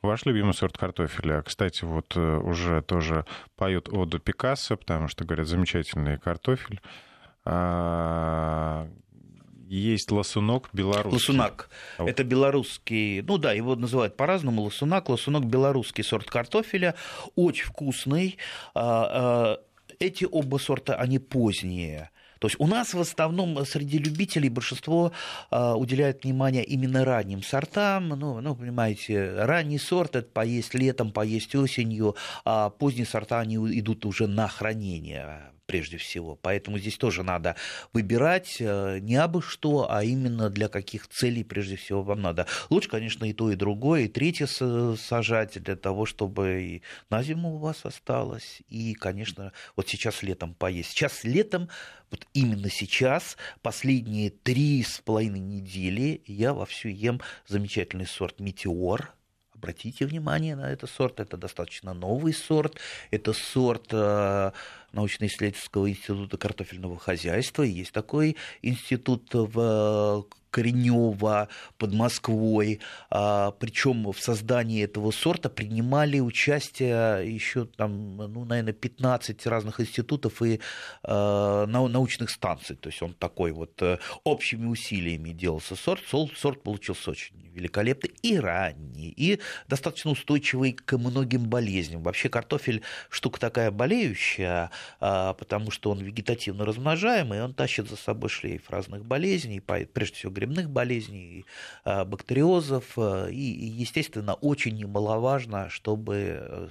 Ваш 0.01 0.25
любимый 0.25 0.55
сорт 0.55 0.79
картофеля. 0.79 1.43
Кстати, 1.43 1.85
вот 1.85 2.17
э, 2.17 2.39
уже 2.39 2.81
тоже 2.81 3.27
поют 3.57 3.91
оду 3.91 4.19
Пикассо, 4.19 4.79
потому 4.79 5.09
что, 5.09 5.27
говорят, 5.27 5.49
замечательный 5.49 6.17
картофель 6.17 6.81
а, 7.45 8.89
есть 9.69 10.11
лосунок 10.11 10.71
белорусский. 10.73 11.33
Лосунак. 11.33 11.69
А 11.99 12.05
Это 12.05 12.25
белорусский, 12.25 13.23
ну 13.23 13.39
да, 13.39 13.53
его 13.53 13.77
называют 13.77 14.17
по-разному. 14.17 14.63
Лосунак, 14.63 15.09
лосунок 15.09 15.45
белорусский 15.45 16.05
сорт 16.05 16.31
картофеля. 16.31 16.95
Очень 17.37 17.67
вкусный. 17.67 18.39
А, 18.75 19.59
а, 19.61 19.61
эти 19.99 20.27
оба 20.31 20.59
сорта, 20.59 20.97
они 20.97 21.19
поздние. 21.19 22.11
То 22.39 22.47
есть 22.47 22.57
у 22.61 22.67
нас 22.67 22.95
в 22.95 23.01
основном 23.01 23.65
среди 23.67 23.99
любителей 23.99 24.49
большинство 24.49 25.11
э, 25.51 25.73
уделяет 25.73 26.23
внимание 26.23 26.65
именно 26.65 27.05
ранним 27.05 27.43
сортам. 27.43 28.11
Ну, 28.11 28.41
ну, 28.41 28.55
понимаете, 28.55 29.35
ранний 29.39 29.79
сорт 29.79 30.15
это 30.15 30.29
поесть 30.29 30.73
летом, 30.73 31.11
поесть 31.11 31.57
осенью, 31.57 32.15
а 32.45 32.71
поздние 32.71 33.07
сорта 33.07 33.41
они 33.41 33.57
идут 33.57 34.07
уже 34.07 34.29
на 34.29 34.47
хранение 34.47 35.51
прежде 35.69 35.99
всего. 35.99 36.35
Поэтому 36.35 36.79
здесь 36.79 36.97
тоже 36.97 37.23
надо 37.23 37.55
выбирать 37.93 38.57
э, 38.59 38.99
не 39.01 39.17
абы 39.17 39.43
что, 39.43 39.87
а 39.91 40.03
именно 40.03 40.49
для 40.49 40.69
каких 40.69 41.07
целей 41.09 41.45
прежде 41.45 41.77
всего 41.77 42.03
вам 42.03 42.23
надо. 42.23 42.47
Лучше, 42.71 42.89
конечно, 42.89 43.27
и 43.27 43.35
то, 43.35 43.53
и 43.53 43.55
другое, 43.55 44.03
и 44.03 44.09
третье 44.09 44.47
сажать 44.97 45.63
для 45.63 45.77
того, 45.77 46.07
чтобы 46.07 46.63
и 46.63 46.83
на 47.11 47.23
зиму 47.23 47.57
у 47.57 47.59
вас 47.59 47.85
осталось, 47.85 48.63
и, 48.69 48.95
конечно, 48.95 49.53
вот 49.77 49.89
сейчас 49.89 50.23
летом 50.23 50.55
поесть. 50.55 50.91
Сейчас 50.93 51.23
летом, 51.23 51.69
вот 52.11 52.27
именно 52.33 52.71
сейчас, 52.71 53.37
последние 53.61 54.31
три 54.31 54.83
с 54.83 55.01
половиной 55.01 55.41
недели 55.41 56.23
я 56.27 56.55
вовсю 56.55 56.89
ем 56.89 57.21
замечательный 57.47 58.07
сорт 58.07 58.41
«Метеор», 58.41 59.18
Обратите 59.59 60.07
внимание 60.07 60.55
на 60.55 60.71
этот 60.71 60.89
сорт, 60.89 61.19
это 61.19 61.37
достаточно 61.37 61.93
новый 61.93 62.33
сорт, 62.33 62.79
это 63.11 63.33
сорт 63.33 63.89
э, 63.91 64.53
научно-исследовательского 64.93 65.91
института 65.91 66.39
картофельного 66.39 66.97
хозяйства. 66.97 67.65
Есть 67.65 67.93
такой 67.93 68.37
институт 68.63 69.29
в 69.33 70.25
Коренева 70.59 71.49
под 71.77 71.95
Москвой. 71.95 72.81
А, 73.11 73.53
причем 73.53 74.11
в 74.11 74.19
создании 74.19 74.83
этого 74.83 75.13
сорта 75.13 75.49
принимали 75.49 76.19
участие 76.19 77.33
еще 77.33 77.67
там, 77.67 78.17
ну, 78.17 78.45
наверное, 78.45 78.73
15 78.73 79.47
разных 79.47 79.81
институтов 79.81 80.43
и 80.43 80.59
а, 81.05 81.67
научных 81.67 82.31
станций. 82.31 82.75
То 82.75 82.89
есть 82.89 83.01
он 83.03 83.15
такой 83.15 83.53
вот 83.53 83.81
э, 83.83 83.99
общими 84.25 84.67
усилиями 84.67 85.31
делался 85.31 85.77
сорт. 85.77 86.03
Сорт 86.09 86.63
получился 86.65 87.13
очень 87.13 87.37
великолепный 87.59 88.13
и 88.23 88.39
ранний, 88.39 89.13
и 89.17 89.41
достаточно 89.69 90.11
устойчивый 90.13 90.73
к 90.73 90.97
многим 90.97 91.49
болезням. 91.49 92.03
Вообще 92.03 92.29
картофель 92.29 92.83
штука 93.11 93.41
такая 93.41 93.71
болеющая, 93.71 94.71
а, 95.01 95.35
потому 95.35 95.71
что 95.71 95.91
он 95.91 95.99
вегетативно 95.99 96.65
размножаемый, 96.65 97.43
он 97.43 97.55
тащит 97.55 97.89
за 97.89 97.97
собой 97.97 98.31
шлейф 98.31 98.71
разных 98.71 99.05
болезней, 99.05 99.61
прежде 99.61 100.17
всего 100.17 100.33
грибных 100.49 100.71
болезней, 100.71 101.45
а, 101.85 102.05
бактериозов. 102.05 102.85
А, 102.97 103.29
и, 103.29 103.37
естественно, 103.37 104.35
очень 104.35 104.77
немаловажно, 104.77 105.69
чтобы 105.69 106.39
э, 106.41 106.69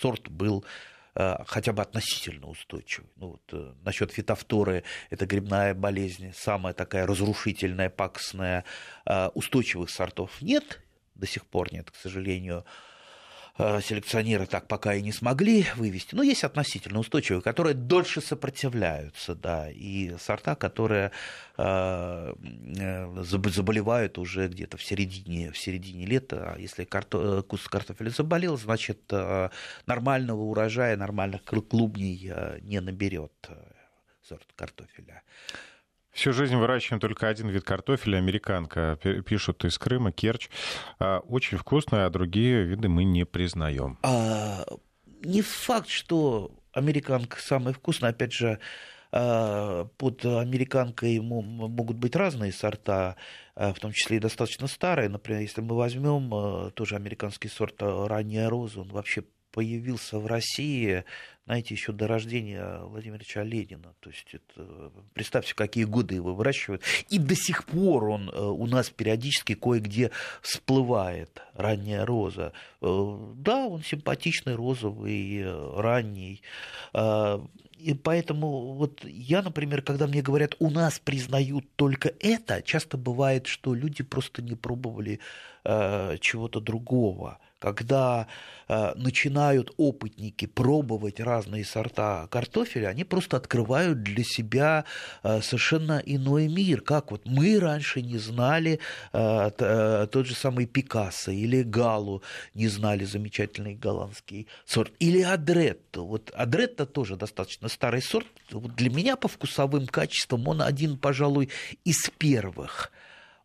сорт 0.00 0.28
был 0.28 0.64
а, 1.14 1.44
хотя 1.46 1.72
бы 1.72 1.82
относительно 1.82 2.48
устойчивый. 2.48 3.08
Ну, 3.16 3.28
вот, 3.30 3.42
э, 3.52 3.72
насчет 3.84 4.10
фитофторы, 4.10 4.82
это 5.10 5.26
грибная 5.26 5.74
болезнь, 5.74 6.32
самая 6.34 6.74
такая 6.74 7.06
разрушительная, 7.06 7.90
пакостная, 7.90 8.64
устойчивых 9.34 9.90
сортов 9.90 10.42
нет, 10.42 10.80
до 11.14 11.26
сих 11.26 11.46
пор 11.46 11.72
нет, 11.72 11.90
к 11.90 11.96
сожалению. 11.96 12.64
Э, 13.56 13.80
селекционеры 13.80 14.46
так 14.46 14.66
пока 14.66 14.94
и 14.94 15.02
не 15.02 15.12
смогли 15.12 15.64
вывести. 15.76 16.16
Но 16.16 16.24
есть 16.24 16.42
относительно 16.42 16.98
устойчивые, 16.98 17.40
которые 17.40 17.74
дольше 17.74 18.20
сопротивляются, 18.20 19.36
да, 19.36 19.70
и 19.70 20.16
сорта, 20.18 20.56
которые 20.56 21.12
э, 21.56 22.34
э, 22.76 23.22
заболевают 23.22 24.18
уже 24.18 24.48
где-то 24.48 24.76
в 24.76 24.82
середине, 24.82 25.52
в 25.52 25.58
середине 25.58 26.04
лета. 26.04 26.54
А 26.54 26.58
если 26.58 26.82
карто, 26.84 27.42
куст 27.42 27.68
картофеля 27.68 28.10
заболел, 28.10 28.56
значит, 28.56 29.12
нормального 29.86 30.40
урожая, 30.40 30.96
нормальных 30.96 31.44
клубней 31.44 32.32
не 32.62 32.80
наберет 32.80 33.50
сорт 34.22 34.46
картофеля. 34.56 35.22
Всю 36.14 36.32
жизнь 36.32 36.54
выращиваем 36.54 37.00
только 37.00 37.26
один 37.26 37.48
вид 37.48 37.64
картофеля, 37.64 38.18
американка. 38.18 38.96
Пишут 39.26 39.64
из 39.64 39.76
Крыма, 39.78 40.12
Керчь. 40.12 40.48
А, 41.00 41.18
очень 41.18 41.58
вкусная, 41.58 42.06
а 42.06 42.10
другие 42.10 42.62
виды 42.62 42.88
мы 42.88 43.02
не 43.02 43.26
признаем. 43.26 43.98
А, 44.02 44.64
не 45.24 45.42
факт, 45.42 45.88
что 45.88 46.52
американка 46.72 47.40
самая 47.40 47.74
вкусная. 47.74 48.10
Опять 48.10 48.32
же, 48.32 48.60
а, 49.10 49.86
под 49.96 50.24
американкой 50.24 51.18
могут 51.18 51.96
быть 51.96 52.14
разные 52.14 52.52
сорта, 52.52 53.16
в 53.56 53.74
том 53.80 53.90
числе 53.90 54.18
и 54.18 54.20
достаточно 54.20 54.68
старые. 54.68 55.08
Например, 55.08 55.40
если 55.40 55.62
мы 55.62 55.74
возьмем 55.74 56.70
тоже 56.72 56.94
американский 56.94 57.48
сорт 57.48 57.74
ранняя 57.80 58.48
роза, 58.48 58.82
он 58.82 58.88
вообще 58.88 59.24
появился 59.54 60.18
в 60.18 60.26
России, 60.26 61.04
знаете, 61.44 61.74
еще 61.74 61.92
до 61.92 62.08
рождения 62.08 62.80
Владимира 62.82 63.18
Ильича 63.18 63.42
Ленина. 63.42 63.94
То 64.00 64.10
есть 64.10 64.26
это, 64.32 64.90
представьте, 65.12 65.54
какие 65.54 65.84
годы 65.84 66.16
его 66.16 66.34
выращивают. 66.34 66.82
И 67.08 67.20
до 67.20 67.36
сих 67.36 67.64
пор 67.64 68.08
он 68.08 68.30
э, 68.30 68.40
у 68.40 68.66
нас 68.66 68.90
периодически 68.90 69.54
кое-где 69.54 70.10
всплывает, 70.42 71.40
ранняя 71.54 72.04
роза. 72.04 72.52
Э, 72.82 73.18
да, 73.36 73.66
он 73.68 73.84
симпатичный, 73.84 74.56
розовый, 74.56 75.42
э, 75.42 75.80
ранний. 75.80 76.42
И 77.78 77.94
поэтому 77.94 78.72
вот 78.72 79.04
я, 79.04 79.42
например, 79.42 79.82
когда 79.82 80.08
мне 80.08 80.22
говорят, 80.22 80.56
у 80.58 80.70
нас 80.70 80.98
признают 80.98 81.64
только 81.76 82.12
это, 82.18 82.60
часто 82.62 82.96
бывает, 82.96 83.46
что 83.46 83.72
люди 83.72 84.02
просто 84.02 84.42
не 84.42 84.56
пробовали 84.56 85.20
э, 85.64 86.16
чего-то 86.20 86.60
другого 86.60 87.38
когда 87.72 88.26
э, 88.68 88.92
начинают 88.96 89.72
опытники 89.76 90.46
пробовать 90.46 91.20
разные 91.20 91.64
сорта 91.64 92.26
картофеля, 92.28 92.88
они 92.88 93.04
просто 93.04 93.36
открывают 93.36 94.02
для 94.02 94.24
себя 94.24 94.84
э, 95.22 95.40
совершенно 95.40 96.02
иной 96.04 96.48
мир. 96.48 96.80
Как 96.80 97.10
вот 97.10 97.22
мы 97.24 97.58
раньше 97.58 98.02
не 98.02 98.18
знали 98.18 98.80
э, 99.12 100.06
тот 100.10 100.26
же 100.26 100.34
самый 100.34 100.66
Пикассо 100.66 101.30
или 101.30 101.62
Галу, 101.62 102.22
не 102.54 102.68
знали 102.68 103.04
замечательный 103.04 103.74
голландский 103.74 104.46
сорт, 104.66 104.92
или 104.98 105.22
Адретто. 105.22 106.02
Вот 106.02 106.30
Адретто 106.34 106.86
тоже 106.86 107.16
достаточно 107.16 107.68
старый 107.68 108.02
сорт. 108.02 108.26
Вот 108.50 108.74
для 108.74 108.90
меня 108.90 109.16
по 109.16 109.28
вкусовым 109.28 109.86
качествам 109.86 110.46
он 110.48 110.62
один, 110.62 110.98
пожалуй, 110.98 111.48
из 111.84 112.10
первых– 112.18 112.92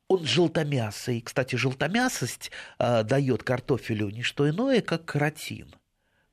он 0.10 0.26
желтомясый. 0.26 1.22
Кстати, 1.22 1.56
желтомясость 1.56 2.52
э, 2.80 3.04
дает 3.04 3.44
картофелю 3.44 4.10
не 4.10 4.24
что 4.24 4.50
иное, 4.50 4.82
как 4.82 5.06
каротин. 5.06 5.74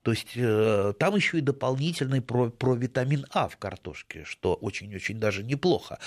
То 0.03 0.13
есть 0.13 0.33
э, 0.35 0.95
там 0.99 1.15
еще 1.15 1.39
и 1.39 1.43
дополнительный 1.43 2.23
про, 2.23 2.49
провитамин 2.51 3.27
А 3.31 3.49
в 3.49 3.57
картошке, 3.59 4.25
что 4.25 4.55
очень-очень 4.55 5.21
даже 5.21 5.45
неплохо. 5.45 5.99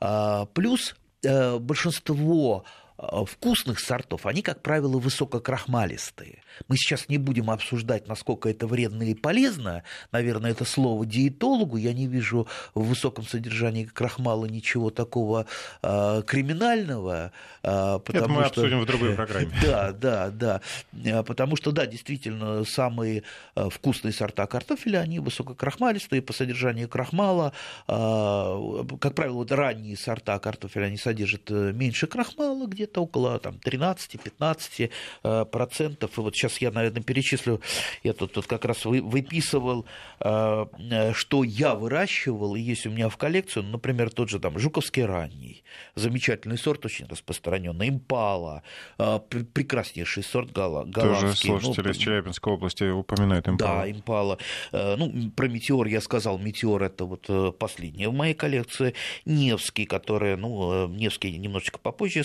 А, 0.00 0.46
плюс 0.46 0.96
э, 1.22 1.58
большинство 1.58 2.64
Э, 2.64 2.81
вкусных 3.26 3.80
сортов, 3.80 4.26
они, 4.26 4.42
как 4.42 4.62
правило, 4.62 4.98
высококрахмалистые. 4.98 6.42
Мы 6.68 6.76
сейчас 6.76 7.08
не 7.08 7.18
будем 7.18 7.50
обсуждать, 7.50 8.06
насколько 8.06 8.48
это 8.48 8.66
вредно 8.66 9.02
и 9.02 9.14
полезно. 9.14 9.82
Наверное, 10.12 10.52
это 10.52 10.64
слово 10.64 11.04
диетологу. 11.04 11.76
Я 11.76 11.92
не 11.92 12.06
вижу 12.06 12.46
в 12.74 12.84
высоком 12.84 13.26
содержании 13.26 13.84
крахмала 13.84 14.46
ничего 14.46 14.90
такого 14.90 15.46
э, 15.82 16.22
криминального. 16.26 17.32
Э, 17.62 17.98
это 18.06 18.28
мы 18.28 18.42
что... 18.42 18.46
обсудим 18.46 18.80
в 18.80 18.86
другой 18.86 19.14
программе. 19.14 19.50
Да, 19.62 19.92
да, 19.92 20.30
да. 20.30 20.60
Э, 21.04 21.22
потому 21.22 21.56
что, 21.56 21.72
да, 21.72 21.86
действительно, 21.86 22.64
самые 22.64 23.22
э, 23.54 23.68
вкусные 23.70 24.12
сорта 24.12 24.46
картофеля, 24.46 24.98
они 24.98 25.18
высококрахмалистые 25.18 26.22
по 26.22 26.32
содержанию 26.32 26.88
крахмала. 26.88 27.52
Э, 27.88 28.84
как 29.00 29.14
правило, 29.14 29.46
ранние 29.48 29.96
сорта 29.96 30.38
картофеля, 30.38 30.86
они 30.86 30.96
содержат 30.96 31.50
меньше 31.50 32.06
крахмала, 32.06 32.66
где 32.66 32.86
где-то 32.92 33.02
около 33.02 33.38
там, 33.38 33.56
13-15 33.64 34.90
э, 35.22 35.44
процентов. 35.46 36.18
И 36.18 36.20
вот 36.20 36.34
сейчас 36.34 36.58
я, 36.58 36.70
наверное, 36.70 37.02
перечислю, 37.02 37.60
я 38.02 38.12
тут, 38.12 38.32
тут 38.32 38.46
как 38.46 38.64
раз 38.64 38.84
выписывал, 38.84 39.86
э, 40.20 40.66
э, 40.78 41.12
что 41.12 41.44
я 41.44 41.74
выращивал, 41.74 42.54
и 42.54 42.60
есть 42.60 42.86
у 42.86 42.90
меня 42.90 43.08
в 43.08 43.16
коллекции, 43.16 43.60
ну, 43.60 43.72
например, 43.72 44.10
тот 44.10 44.28
же 44.28 44.38
там 44.38 44.58
Жуковский 44.58 45.04
ранний, 45.04 45.62
замечательный 45.94 46.58
сорт, 46.58 46.84
очень 46.84 47.06
распространенный, 47.06 47.88
импала, 47.88 48.62
прекраснейший 48.96 50.22
сорт 50.22 50.52
голландский. 50.52 51.02
Тоже 51.02 51.34
слушатели 51.34 51.84
ну, 51.84 51.90
из 51.90 51.96
Челябинской 51.96 52.52
области 52.52 52.84
упоминают 52.84 53.48
импала. 53.48 53.82
Да, 53.82 53.90
импала. 53.90 54.38
Ну, 54.72 55.30
про 55.34 55.48
метеор 55.48 55.86
я 55.86 56.00
сказал, 56.00 56.38
метеор 56.38 56.82
это 56.82 57.04
вот 57.04 57.58
последнее 57.58 58.08
в 58.08 58.14
моей 58.14 58.34
коллекции. 58.34 58.94
Невский, 59.24 59.86
который, 59.86 60.36
ну, 60.36 60.88
Невский 60.88 61.38
немножечко 61.38 61.78
попозже 61.78 62.24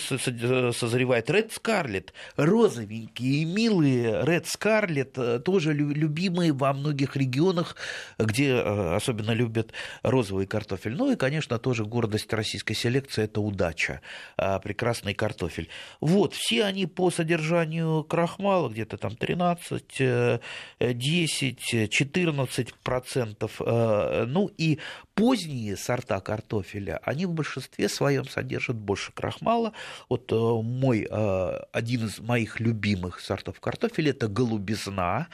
созревает. 0.74 1.30
Ред 1.30 1.52
Скарлет, 1.52 2.14
розовенькие, 2.36 3.46
милые 3.46 4.24
Ред 4.24 4.48
Скарлет, 4.48 5.18
э, 5.18 5.40
тоже 5.40 5.74
любимые 5.74 6.54
во 6.54 6.74
многих 6.74 7.16
регионах, 7.16 7.76
где 8.18 8.52
э, 8.52 8.96
особенно 8.96 9.32
любят 9.32 9.74
розовый 10.04 10.46
картофель. 10.46 10.96
Ну 10.96 11.12
и, 11.12 11.16
конечно, 11.16 11.60
тоже 11.60 11.86
гордость 11.86 12.32
российской 12.34 12.74
селекции– 12.74 13.24
это 13.26 13.42
удача, 13.42 14.02
а, 14.38 14.60
прекрасный 14.60 15.14
картофель. 15.14 15.70
Вот, 16.00 16.34
все 16.34 16.64
они 16.64 16.86
по 16.86 17.12
содержанию 17.12 18.04
крахмала 18.04 18.70
где-то 18.70 18.98
там 18.98 19.16
13, 19.16 20.40
10, 20.80 21.90
14 21.90 22.74
процентов. 22.76 23.62
Э, 23.62 24.26
ну 24.28 24.50
и 24.58 24.80
поздние 25.14 25.76
сорта 25.76 26.20
картофеля, 26.20 27.00
они 27.04 27.26
в 27.26 27.34
большинстве 27.34 27.90
своем 27.90 28.26
содержат 28.26 28.76
больше 28.76 29.12
крахмала. 29.12 29.74
Вот 30.10 30.32
Э, 30.32 30.36
мой, 30.62 31.08
э, 31.10 31.60
один 31.72 32.06
из 32.06 32.20
моих 32.20 32.60
любимых 32.60 33.20
сортов 33.20 33.60
картофеля– 33.60 34.12
это 34.12 34.28
голубизна. 34.28 35.28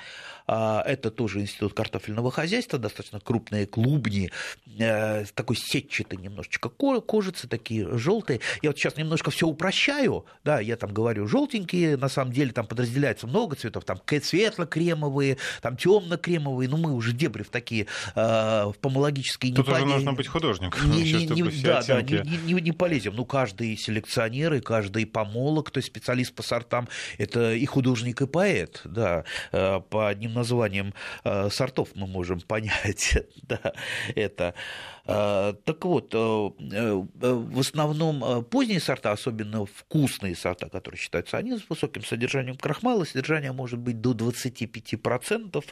А, 0.47 0.81
это 0.85 1.11
тоже 1.11 1.41
институт 1.41 1.73
картофельного 1.73 2.31
хозяйства, 2.31 2.79
достаточно 2.79 3.19
крупные 3.19 3.65
клубни, 3.65 4.31
э, 4.77 5.25
такой 5.33 5.55
сетчатый 5.55 6.17
немножечко 6.17 6.69
кожицы, 6.69 7.47
такие 7.47 7.97
желтые. 7.97 8.39
Я 8.61 8.69
вот 8.69 8.77
сейчас 8.77 8.97
немножко 8.97 9.31
все 9.31 9.47
упрощаю, 9.47 10.25
да, 10.43 10.59
я 10.59 10.75
там 10.75 10.93
говорю 10.93 11.27
желтенькие, 11.27 11.97
на 11.97 12.09
самом 12.09 12.33
деле 12.33 12.51
там 12.51 12.67
подразделяется 12.67 13.27
много 13.27 13.55
цветов, 13.55 13.85
там 13.85 13.99
светло-кремовые, 14.23 15.37
там 15.61 15.77
темно-кремовые, 15.77 16.69
ну 16.69 16.77
мы 16.77 16.93
уже 16.93 17.13
дебри 17.13 17.43
в 17.43 17.49
такие 17.49 17.87
в 18.15 18.75
помологические 18.81 19.53
Тут 19.53 19.67
не 19.67 19.73
уже 19.73 19.85
нужно 19.85 20.13
быть 20.13 20.27
художником, 20.27 20.91
не, 20.91 21.03
не, 21.03 21.25
не, 21.25 21.61
да, 21.63 21.81
да, 21.83 22.01
не, 22.01 22.53
не, 22.53 22.61
не 22.61 22.71
полезем. 22.71 23.15
Ну, 23.15 23.25
каждый 23.25 23.77
селекционер 23.77 24.53
и 24.53 24.59
каждый 24.59 25.05
помолог, 25.05 25.71
то 25.71 25.79
есть 25.79 25.87
специалист 25.87 26.33
по 26.33 26.43
сортам, 26.43 26.87
это 27.17 27.53
и 27.53 27.65
художник, 27.65 28.21
и 28.21 28.27
поэт, 28.27 28.81
да, 28.85 29.25
э, 29.51 29.81
по 29.89 30.09
одним 30.09 30.32
названиям 30.33 30.93
э, 31.23 31.49
сортов 31.49 31.89
мы 31.95 32.07
можем 32.07 32.41
понять, 32.47 33.17
да, 33.43 33.73
это. 34.15 34.53
Э, 35.05 35.53
так 35.65 35.85
вот, 35.85 36.13
в 36.13 37.59
основном 37.59 38.45
поздние 38.45 38.79
сорта, 38.79 39.11
особенно 39.11 39.65
вкусные 39.65 40.35
сорта, 40.35 40.69
которые 40.69 40.99
считаются, 40.99 41.37
они 41.37 41.57
с 41.57 41.69
высоким 41.69 42.03
содержанием 42.03 42.57
крахмала, 42.57 43.03
содержание 43.05 43.51
может 43.51 43.79
быть 43.79 44.01
до 44.01 44.13
25%. 44.13 45.63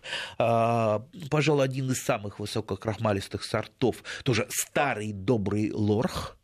Пожалуй, 1.29 1.65
один 1.65 1.91
из 1.91 2.01
самых 2.03 2.39
высококрахмалистых 2.39 3.43
сортов, 3.43 4.03
тоже 4.23 4.47
старый 4.49 5.13
добрый 5.13 5.71
лорх, 5.71 6.37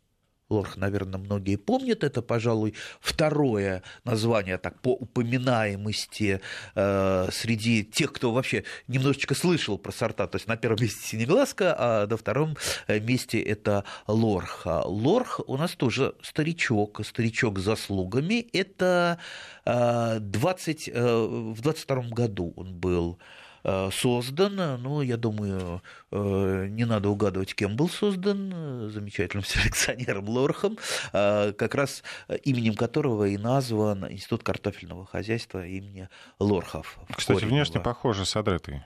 Лорх, 0.50 0.78
наверное, 0.78 1.20
многие 1.20 1.56
помнят. 1.56 2.02
Это, 2.02 2.22
пожалуй, 2.22 2.74
второе 3.00 3.82
название 4.04 4.56
так, 4.56 4.80
по 4.80 4.94
упоминаемости 4.94 6.40
э, 6.74 7.28
среди 7.30 7.84
тех, 7.84 8.12
кто 8.12 8.32
вообще 8.32 8.64
немножечко 8.86 9.34
слышал 9.34 9.76
про 9.76 9.92
сорта. 9.92 10.26
То 10.26 10.36
есть 10.36 10.46
на 10.46 10.56
первом 10.56 10.80
месте 10.80 11.06
синеглазка, 11.06 11.74
а 11.78 12.06
на 12.06 12.16
втором 12.16 12.56
э, 12.86 12.98
месте 12.98 13.40
это 13.42 13.84
Лорх. 14.06 14.66
Лорх 14.66 15.40
у 15.46 15.58
нас 15.58 15.72
тоже 15.72 16.14
старичок, 16.22 17.04
старичок 17.04 17.58
с 17.58 17.64
заслугами. 17.64 18.48
Это 18.52 19.18
20, 19.66 20.88
э, 20.88 20.92
э, 20.94 21.26
в 21.52 21.60
22 21.60 22.02
году 22.08 22.54
он 22.56 22.74
был 22.74 23.18
создан. 23.62 24.80
Ну, 24.82 25.02
я 25.02 25.16
думаю, 25.16 25.82
не 26.10 26.84
надо 26.84 27.08
угадывать, 27.08 27.54
кем 27.54 27.76
был 27.76 27.88
создан. 27.88 28.90
Замечательным 28.90 29.44
селекционером 29.46 30.28
Лорхом, 30.28 30.78
как 31.12 31.74
раз 31.74 32.02
именем 32.44 32.74
которого 32.74 33.24
и 33.28 33.36
назван 33.36 34.10
Институт 34.10 34.42
картофельного 34.42 35.06
хозяйства 35.06 35.66
имени 35.66 36.08
Лорхов. 36.38 36.98
Кстати, 37.14 37.44
внешне 37.44 37.80
похоже 37.80 38.24
с 38.24 38.36
адретой. 38.36 38.82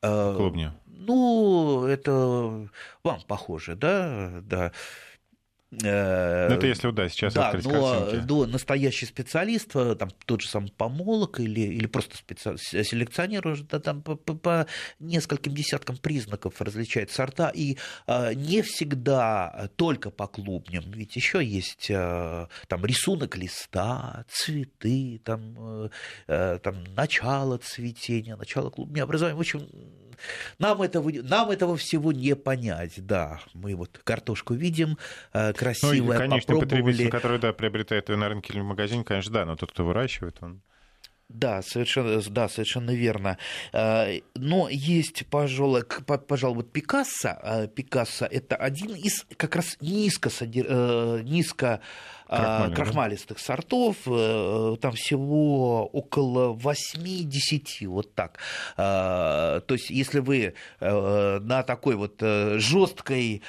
Клубня. 0.00 0.74
Ну, 0.86 1.84
это 1.86 2.68
вам 3.02 3.20
похоже, 3.26 3.76
да, 3.76 4.40
да. 4.42 4.72
Э, 5.82 6.48
ну, 6.48 6.54
это 6.54 6.66
если 6.66 6.90
да, 6.90 7.08
сейчас 7.08 7.34
да, 7.34 7.48
открыть 7.48 7.66
но, 7.66 8.00
картинки. 8.00 8.24
Но 8.28 8.46
настоящий 8.46 9.06
специалист, 9.06 9.74
э, 9.74 9.94
там 9.94 10.10
тот 10.24 10.40
же 10.40 10.48
самый 10.48 10.72
помолок 10.72 11.40
или, 11.40 11.60
или 11.60 11.86
просто 11.86 12.16
специ... 12.16 12.56
селекционер 12.56 13.46
уже 13.46 13.64
да, 13.64 13.78
там 13.78 14.02
по, 14.02 14.16
по, 14.16 14.34
по 14.34 14.66
нескольким 15.00 15.54
десяткам 15.54 15.96
признаков 15.96 16.60
различает 16.60 17.10
сорта, 17.10 17.50
и 17.54 17.76
а, 18.06 18.32
не 18.32 18.62
всегда 18.62 19.70
только 19.76 20.10
по 20.10 20.26
клубням, 20.26 20.84
ведь 20.92 21.16
еще 21.16 21.44
есть 21.44 21.90
а, 21.90 22.48
там 22.68 22.84
рисунок 22.84 23.36
листа, 23.36 24.24
цветы, 24.30 25.20
там, 25.24 25.90
а, 26.26 26.58
там 26.58 26.84
начало 26.94 27.58
цветения, 27.58 28.36
начало 28.36 28.70
клубня 28.70 29.02
образования. 29.02 29.36
В 29.36 29.40
общем, 29.40 29.68
нам 30.58 30.82
этого, 30.82 31.10
нам 31.10 31.50
этого 31.50 31.76
всего 31.76 32.12
не 32.12 32.34
понять, 32.36 33.04
да. 33.04 33.40
Мы 33.54 33.74
вот 33.74 34.00
картошку 34.04 34.54
видим, 34.54 34.98
красивая, 35.32 36.00
ну, 36.00 36.14
и, 36.14 36.16
конечно, 36.16 36.54
попробовали... 36.54 36.82
потребитель, 36.82 37.10
который, 37.10 37.38
да, 37.38 37.52
приобретает 37.52 38.08
ее 38.08 38.16
на 38.16 38.28
рынке 38.28 38.52
или 38.52 38.60
в 38.60 38.64
магазине, 38.64 39.04
конечно, 39.04 39.32
да, 39.32 39.44
но 39.44 39.56
тот, 39.56 39.72
кто 39.72 39.84
выращивает, 39.84 40.36
он... 40.40 40.62
Да, 41.28 41.60
совершенно, 41.60 42.22
да, 42.30 42.48
совершенно 42.48 42.92
верно. 42.92 43.36
Но 43.72 44.68
есть, 44.68 45.26
пожалуй, 45.26 45.82
пожалуй, 46.28 46.56
вот 46.56 46.72
Пикассо. 46.72 47.68
Пикассо– 47.74 48.26
это 48.30 48.54
один 48.54 48.94
из 48.94 49.26
как 49.36 49.56
раз 49.56 49.76
низко, 49.80 50.30
э, 50.40 51.20
низко 51.24 51.80
Крахмали, 52.28 52.74
крахмалистых 52.74 53.38
да? 53.38 53.42
сортов. 53.42 53.96
Э, 54.06 54.76
там 54.80 54.92
всего 54.92 55.86
около 55.86 56.54
8-10, 56.54 57.86
вот 57.88 58.14
так. 58.14 58.38
То 58.76 59.64
есть, 59.68 59.90
если 59.90 60.20
вы 60.20 60.54
э, 60.80 61.38
на 61.40 61.62
такой 61.64 61.96
вот 61.96 62.20
жесткой 62.20 63.42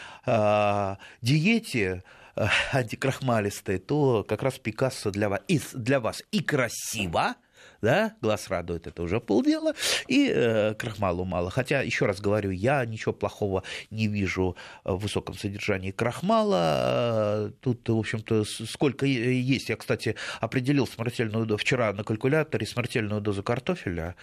диете, 1.22 2.04
антикрахмалистой, 2.72 3.78
то 3.80 4.24
как 4.24 4.44
раз 4.44 4.58
Пикассо 4.60 5.12
для 5.12 5.30
вас, 5.30 5.42
и, 5.48 5.60
для 5.74 6.00
вас 6.00 6.24
и 6.32 6.42
красиво, 6.42 7.36
да, 7.82 8.16
глаз 8.22 8.48
радует, 8.50 8.88
это 8.88 9.04
уже 9.04 9.20
полдела, 9.20 9.74
и 10.08 10.32
э, 10.34 10.74
крахмалу 10.76 11.26
мало. 11.26 11.50
Хотя, 11.50 11.82
еще 11.82 12.06
раз 12.06 12.22
говорю, 12.22 12.52
я 12.52 12.86
ничего 12.86 13.13
плохого 13.13 13.63
не 13.90 14.08
вижу 14.08 14.56
в 14.84 14.98
высоком 14.98 15.36
содержании 15.36 15.92
крахмала. 15.92 17.52
Тут, 17.62 17.88
в 17.88 17.98
общем-то, 17.98 18.44
сколько 18.46 19.06
есть. 19.06 19.70
Я, 19.70 19.76
кстати, 19.76 20.16
определил 20.40 20.88
смертельную 20.88 21.46
дозу 21.46 21.58
вчера 21.58 21.94
на 21.94 22.04
калькуляторе 22.04 22.66
смертельную 22.66 23.22
дозу 23.22 23.44
картофеля. 23.44 24.16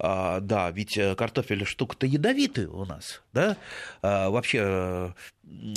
А, 0.00 0.38
да, 0.40 0.70
ведь 0.70 0.96
э, 0.96 1.16
картофель 1.16 1.64
штука-то 1.64 2.06
ядовитая 2.06 2.68
у 2.68 2.84
нас, 2.84 3.22
да. 3.32 3.56
А, 4.00 4.30
вообще 4.30 4.60
а, 4.62 5.12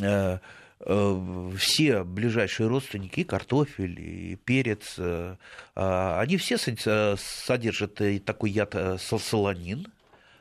Э, 0.01 0.39
все 0.83 2.03
ближайшие 2.03 2.67
родственники, 2.67 3.23
картофель, 3.23 3.99
и 3.99 4.35
перец, 4.35 4.95
э, 4.97 5.35
а, 5.75 6.19
они 6.19 6.37
все 6.37 6.57
содержат 6.57 8.01
такой 8.25 8.49
яд 8.49 8.73
э, 8.73 8.97
солонин, 8.97 9.87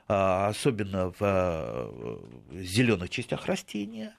а, 0.09 0.49
особенно 0.49 1.13
в 1.19 1.91
зеленых 2.53 3.11
частях 3.11 3.47
растения. 3.47 4.15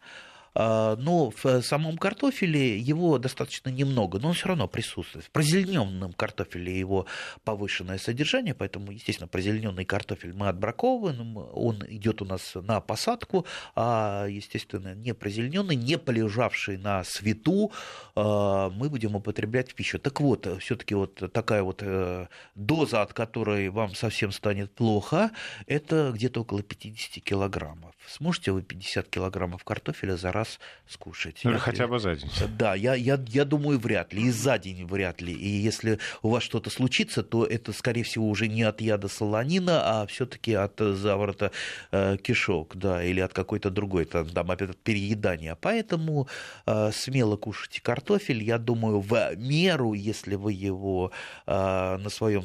А, 0.54 0.96
но 0.98 1.32
в 1.32 1.62
самом 1.62 1.98
картофеле 1.98 2.78
его 2.78 3.18
достаточно 3.18 3.70
немного, 3.70 4.20
но 4.20 4.30
он 4.30 4.34
все 4.34 4.50
равно 4.50 4.68
присутствует. 4.68 5.26
В 5.26 5.32
прозелененном 5.32 6.14
картофеле 6.14 6.78
его 6.78 7.06
повышенное 7.44 7.98
содержание, 7.98 8.54
поэтому, 8.54 8.92
естественно, 8.92 9.28
прозелененный 9.28 9.86
картофель 9.86 10.34
мы 10.34 10.50
отбраковываем, 10.50 11.38
он 11.38 11.84
идет 11.88 12.22
у 12.22 12.26
нас 12.26 12.56
на 12.56 12.82
посадку, 12.82 13.46
а, 13.76 14.26
естественно, 14.28 14.94
не 14.94 15.14
прозелененный, 15.14 15.76
не 15.76 15.98
полежавший 15.98 16.78
на 16.78 17.04
свету, 17.04 17.72
а, 18.16 18.70
мы 18.70 18.90
будем 18.90 19.16
употреблять 19.16 19.72
в 19.72 19.76
пищу. 19.76 20.00
Так 20.00 20.20
вот, 20.20 20.48
все-таки 20.60 20.96
вот 20.96 21.32
такая 21.32 21.64
вот 21.64 21.82
э, 21.84 22.28
доза, 22.56 23.02
от 23.02 23.14
которой 23.14 23.70
вам 23.70 23.96
совсем 23.96 24.32
станет 24.32 24.74
плохо, 24.74 25.32
это 25.68 26.12
где-то 26.14 26.42
около 26.42 26.62
50 26.64 27.24
килограммов. 27.24 27.96
Сможете 28.08 28.52
вы 28.52 28.62
50 28.62 29.08
килограммов 29.08 29.64
картофеля 29.64 30.18
за 30.18 30.32
раз 30.32 30.41
скушать? 30.88 31.42
Ну, 31.44 31.52
или 31.52 31.58
хотя 31.58 31.88
бы 31.88 32.00
за 32.00 32.16
день. 32.16 32.30
Да, 32.58 32.76
я, 32.76 32.96
я, 32.96 33.20
я 33.28 33.46
думаю, 33.46 33.80
вряд 33.80 34.14
ли. 34.14 34.24
И 34.24 34.32
за 34.32 34.58
день 34.58 34.86
вряд 34.86 35.22
ли. 35.22 35.34
И 35.34 35.48
если 35.48 36.00
у 36.22 36.30
вас 36.30 36.44
что-то 36.44 36.70
случится, 36.70 37.24
то 37.24 37.46
это, 37.46 37.74
скорее 37.74 38.04
всего, 38.04 38.28
уже 38.30 38.48
не 38.48 38.64
от 38.64 38.82
яда 38.82 39.08
солонина, 39.08 40.02
а 40.02 40.06
все-таки 40.08 40.54
от 40.54 40.80
заворота 40.80 41.52
э, 41.92 42.18
кишок, 42.18 42.76
да, 42.76 43.04
или 43.04 43.20
от 43.20 43.34
какой-то 43.34 43.70
другой, 43.70 44.06
там, 44.06 44.28
там 44.28 44.52
опять 44.52 44.72
от 44.72 44.78
переедания. 44.78 45.56
Поэтому 45.60 46.28
э, 46.66 46.92
смело 46.92 47.38
кушайте 47.38 47.82
картофель. 47.82 48.44
Я 48.44 48.58
думаю, 48.58 49.00
в 49.00 49.36
меру, 49.36 49.94
если 49.94 50.36
вы 50.36 50.54
его 50.54 51.12
э, 51.48 51.98
на 51.98 52.10
своем 52.10 52.44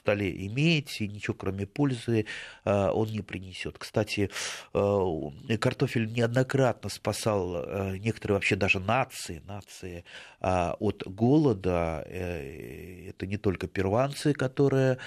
столе 0.00 0.46
имеете, 0.46 1.06
ничего 1.06 1.34
кроме 1.34 1.66
пользы 1.66 2.26
э, 2.64 2.88
он 2.90 3.08
не 3.08 3.20
принесет. 3.20 3.78
Кстати, 3.78 4.30
э, 4.74 5.56
картофель 5.58 6.12
неоднократно 6.12 6.90
спасал 6.90 7.54
э, 7.56 7.96
некоторые 7.98 8.36
вообще 8.36 8.56
даже 8.56 8.80
нации, 8.80 9.42
нации 9.46 10.04
от 10.40 11.02
голода. 11.06 12.04
Это 12.08 13.26
не 13.26 13.36
только 13.36 13.66
перуанцы, 13.66 14.32
которые 14.32 14.98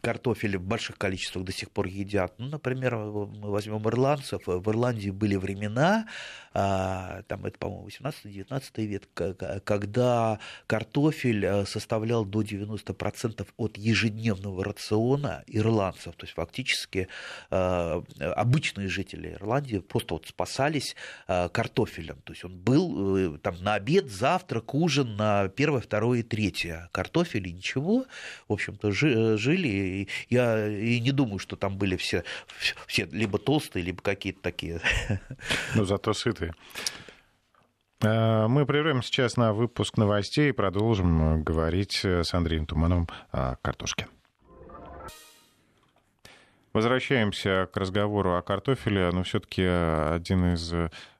картофель 0.00 0.56
в 0.58 0.62
больших 0.62 0.98
количествах 0.98 1.44
до 1.44 1.52
сих 1.52 1.70
пор 1.70 1.86
едят. 1.86 2.34
Ну, 2.38 2.48
например, 2.48 2.96
мы 2.96 3.50
возьмем 3.50 3.86
ирландцев. 3.88 4.42
В 4.46 4.70
Ирландии 4.70 5.10
были 5.10 5.36
времена, 5.36 6.06
а, 6.52 7.22
там 7.28 7.46
это, 7.46 7.58
по-моему, 7.58 7.88
18-19 7.88 8.86
век, 8.86 9.08
когда 9.64 10.40
картофель 10.66 11.44
э, 11.44 11.64
составлял 11.64 12.24
до 12.24 12.42
90% 12.42 13.46
от 13.56 13.76
ежедневного 13.76 14.64
рациона 14.64 15.44
ирландцев. 15.46 16.16
То 16.16 16.24
есть 16.24 16.34
фактически 16.34 17.06
э, 17.50 18.02
обычные 18.18 18.88
жители 18.88 19.34
Ирландии 19.34 19.78
просто 19.78 20.14
вот 20.14 20.26
спасались 20.26 20.96
э, 21.28 21.48
картофелем. 21.50 22.16
То 22.24 22.32
есть 22.32 22.44
он 22.44 22.58
был 22.58 23.38
там 23.38 23.62
на 23.62 23.74
обед, 23.74 24.10
завтрак, 24.10 24.74
ужин 24.74 25.14
на 25.16 25.48
первое, 25.48 25.80
второе 25.80 26.20
и 26.20 26.22
третье. 26.22 26.88
Картофель 26.90 27.46
и 27.46 27.52
ничего. 27.52 28.06
В 28.48 28.54
общем-то, 28.54 28.90
жили. 28.90 29.79
Я 30.28 30.68
и 30.68 31.00
не 31.00 31.12
думаю, 31.12 31.38
что 31.38 31.56
там 31.56 31.76
были 31.76 31.96
все, 31.96 32.24
все 32.86 33.06
либо 33.06 33.38
толстые, 33.38 33.82
либо 33.82 34.02
какие-то 34.02 34.40
такие. 34.40 34.80
Ну, 35.74 35.84
зато 35.84 36.12
сытые. 36.12 36.54
Э, 38.02 38.46
мы 38.48 38.66
прервем 38.66 39.02
сейчас 39.02 39.36
на 39.36 39.52
выпуск 39.52 39.96
новостей 39.96 40.50
и 40.50 40.52
продолжим 40.52 41.40
э, 41.40 41.42
говорить 41.42 42.00
э, 42.04 42.24
с 42.24 42.32
Андреем 42.34 42.66
Тумановым 42.66 43.08
о 43.30 43.56
картошке. 43.56 44.08
Возвращаемся 46.72 47.68
к 47.72 47.76
разговору 47.76 48.36
о 48.36 48.42
картофеле, 48.42 49.10
но 49.10 49.24
все-таки 49.24 49.64
один 49.64 50.54
из 50.54 50.72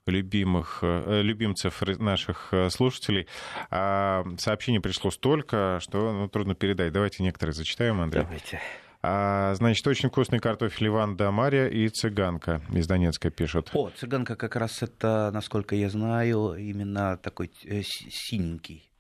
любимых, 0.07 0.81
любимцев 0.83 1.83
наших 1.99 2.53
слушателей. 2.71 3.27
А 3.71 4.25
сообщений 4.39 4.81
пришло 4.81 5.11
столько, 5.11 5.79
что 5.81 6.13
ну, 6.13 6.29
трудно 6.29 6.55
передать. 6.55 6.93
Давайте 6.93 7.23
некоторые 7.23 7.55
зачитаем, 7.55 8.01
Андрей. 8.01 8.23
Давайте. 8.23 8.61
А, 9.03 9.55
значит, 9.55 9.87
очень 9.87 10.11
вкусный 10.11 10.41
картофель 10.41 10.89
Иван 10.89 11.17
да 11.17 11.31
Мария 11.31 11.69
и 11.69 11.89
цыганка 11.89 12.61
из 12.71 12.87
Донецка 12.87 13.31
пишут. 13.31 13.71
О, 13.73 13.91
цыганка 13.91 14.37
как 14.37 14.57
раз 14.57 14.83
это, 14.83 15.31
насколько 15.33 15.75
я 15.75 15.89
знаю, 15.89 16.55
именно 16.55 17.17
такой 17.17 17.51
э, 17.65 17.81
синенький. 17.83 18.91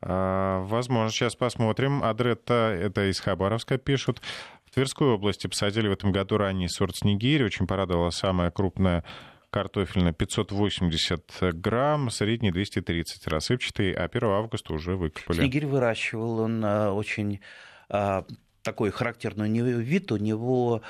А, 0.00 0.60
возможно, 0.64 1.10
сейчас 1.10 1.36
посмотрим. 1.36 2.02
Адретта, 2.02 2.74
это 2.74 3.10
из 3.10 3.20
Хабаровска 3.20 3.76
пишут. 3.76 4.22
В 4.64 4.70
Тверской 4.70 5.08
области 5.08 5.46
посадили 5.46 5.88
в 5.88 5.92
этом 5.92 6.10
году 6.10 6.38
ранний 6.38 6.68
сорт 6.68 6.96
снегирь. 6.96 7.44
Очень 7.44 7.66
порадовала 7.66 8.10
самая 8.10 8.50
крупная 8.50 9.04
картофельная 9.50 10.12
580 10.12 11.54
грамм, 11.54 12.10
средний 12.10 12.50
230 12.50 13.26
рассыпчатый, 13.26 13.92
а 13.92 14.04
1 14.04 14.24
августа 14.24 14.72
уже 14.72 14.96
выкопали. 14.96 15.38
Снегирь 15.38 15.66
выращивал, 15.66 16.40
он 16.40 16.64
а, 16.64 16.92
очень 16.92 17.40
а, 17.88 18.24
такой 18.62 18.90
характерный 18.90 19.50
вид 19.50 20.12
у 20.12 20.16
него, 20.16 20.82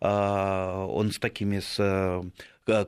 а, 0.00 0.86
он 0.86 1.12
с 1.12 1.18
такими 1.18 1.60
с 1.60 2.22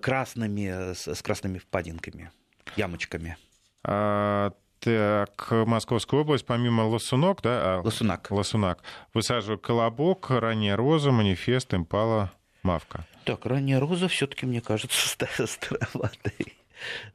красными, 0.02 0.92
с 0.94 1.22
красными 1.22 1.58
впадинками, 1.58 2.30
ямочками. 2.76 3.36
А, 3.84 4.52
Так, 4.80 5.48
Московская 5.50 6.20
область, 6.20 6.46
помимо 6.46 6.82
лосунок, 6.82 7.42
да? 7.42 7.82
Лосунак. 7.84 8.30
Лосунак. 8.30 8.82
Высаживают 9.12 9.60
колобок, 9.60 10.30
ранняя 10.30 10.74
роза, 10.74 11.10
манифест, 11.12 11.74
импала, 11.74 12.32
мавка. 12.62 13.06
Так, 13.24 13.46
ранняя 13.46 13.80
роза 13.80 14.08
все-таки, 14.08 14.46
мне 14.46 14.60
кажется, 14.60 15.08
староватой 15.46 16.56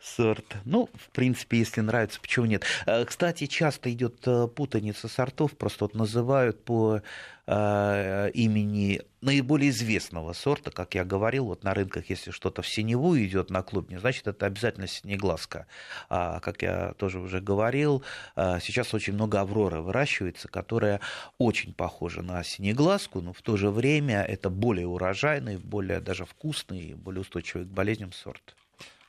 сорт. 0.01 0.45
Ну, 0.65 0.89
в 0.93 1.09
принципе, 1.09 1.57
если 1.57 1.81
нравится, 1.81 2.19
почему 2.21 2.45
нет. 2.45 2.63
Э, 2.85 3.05
кстати, 3.05 3.47
часто 3.47 3.91
идет 3.91 4.15
э, 4.27 4.47
путаница 4.47 5.07
сортов, 5.07 5.57
просто 5.57 5.85
вот 5.85 5.95
называют 5.95 6.63
по 6.63 7.01
имени 7.47 9.01
наиболее 9.21 9.69
известного 9.69 10.33
сорта, 10.33 10.71
как 10.71 10.95
я 10.95 11.03
говорил, 11.03 11.45
вот 11.45 11.63
на 11.63 11.73
рынках, 11.73 12.09
если 12.09 12.31
что-то 12.31 12.61
в 12.61 12.67
синеву 12.67 13.17
идет 13.17 13.51
на 13.51 13.61
клубне, 13.61 13.99
значит, 13.99 14.27
это 14.27 14.47
обязательно 14.47 14.87
синеглазка. 14.87 15.67
А, 16.09 16.39
как 16.39 16.63
я 16.63 16.93
тоже 16.93 17.19
уже 17.19 17.41
говорил, 17.41 18.03
сейчас 18.35 18.93
очень 18.93 19.13
много 19.13 19.41
авроры 19.41 19.81
выращивается, 19.81 20.47
которая 20.47 21.01
очень 21.37 21.73
похожа 21.73 22.21
на 22.23 22.43
синеглазку, 22.43 23.21
но 23.21 23.31
в 23.31 23.41
то 23.41 23.57
же 23.57 23.69
время 23.69 24.23
это 24.23 24.49
более 24.49 24.87
урожайный, 24.87 25.57
более 25.57 25.99
даже 25.99 26.25
вкусный, 26.25 26.93
более 26.95 27.21
устойчивый 27.21 27.65
к 27.65 27.69
болезням 27.69 28.11
сорт. 28.11 28.55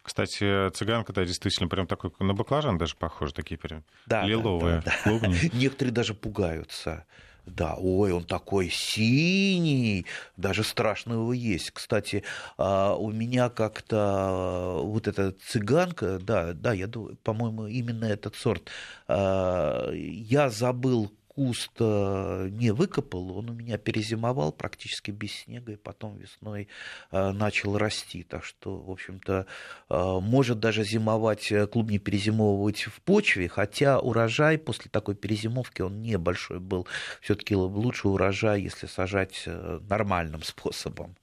Кстати, 0.07 0.70
цыганка, 0.70 1.12
да, 1.12 1.25
действительно, 1.25 1.68
прям 1.68 1.88
такой 1.88 2.12
на 2.20 2.33
баклажан 2.33 2.79
даже 2.79 2.94
похож, 2.94 3.33
такие 3.33 3.59
прям 3.59 3.83
да, 4.07 4.25
лиловые 4.25 4.81
да, 4.85 4.92
да, 4.92 5.03
клубни. 5.03 5.51
Некоторые 5.53 5.92
даже 5.92 6.14
пугаются. 6.14 7.05
Да, 7.47 7.77
ой, 7.79 8.13
он 8.13 8.25
такой 8.25 8.69
синий, 8.71 10.05
даже 10.37 10.65
страшно 10.65 11.13
его 11.13 11.33
есть. 11.33 11.71
Кстати, 11.71 12.25
а, 12.59 12.97
у 12.97 13.13
меня 13.13 13.51
как-то 13.51 13.97
а, 13.99 14.81
вот 14.83 15.07
эта 15.07 15.31
цыганка, 15.31 16.19
да, 16.19 16.53
да, 16.55 16.73
я 16.73 16.89
думаю, 16.89 17.17
по-моему, 17.23 17.69
именно 17.69 18.05
этот 18.05 18.35
сорт, 18.35 18.69
а, 19.07 19.93
я 19.93 20.51
забыл 20.51 21.13
куст 21.37 21.72
э, 21.81 22.49
не 22.51 22.70
выкопал, 22.70 23.37
он 23.37 23.51
у 23.51 23.53
меня 23.53 23.77
перезимовал 23.77 24.53
практически 24.53 25.11
без 25.11 25.33
снега, 25.33 25.72
и 25.72 25.77
потом 25.77 26.16
весной 26.16 26.68
э, 27.12 27.31
начал 27.33 27.77
расти. 27.77 28.22
Так 28.22 28.42
что, 28.42 28.79
в 28.79 28.90
общем-то, 28.90 29.44
э, 29.90 30.18
может 30.22 30.61
даже 30.61 30.83
зимовать, 30.83 31.53
клубни 31.70 31.99
перезимовывать 31.99 32.85
в 32.85 33.03
почве, 33.03 33.49
хотя 33.49 34.01
урожай 34.01 34.57
после 34.57 34.90
такой 34.90 35.14
перезимовки, 35.14 35.83
он 35.83 36.01
небольшой 36.01 36.59
был. 36.59 36.87
Все-таки 37.20 37.55
лучше 37.55 38.09
урожай, 38.09 38.62
если 38.62 38.87
сажать 38.87 39.44
нормальным 39.46 40.42
способом. 40.42 41.16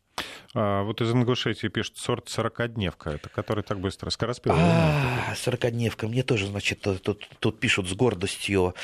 А, 0.55 0.83
вот 0.83 1.01
из 1.01 1.11
Ингушетии 1.11 1.67
пишет 1.67 1.97
сорт 1.97 2.29
сорокодневка, 2.29 3.09
это 3.09 3.29
который 3.29 3.63
так 3.63 3.79
быстро 3.79 4.11
скороспелый. 4.11 4.59
А, 4.61 5.33
сорокодневка, 5.35 6.07
мне 6.07 6.21
тоже, 6.21 6.47
значит, 6.47 6.81
тут, 6.81 7.27
тут 7.39 7.59
пишут 7.59 7.89
с 7.89 7.93
гордостью. 7.93 8.75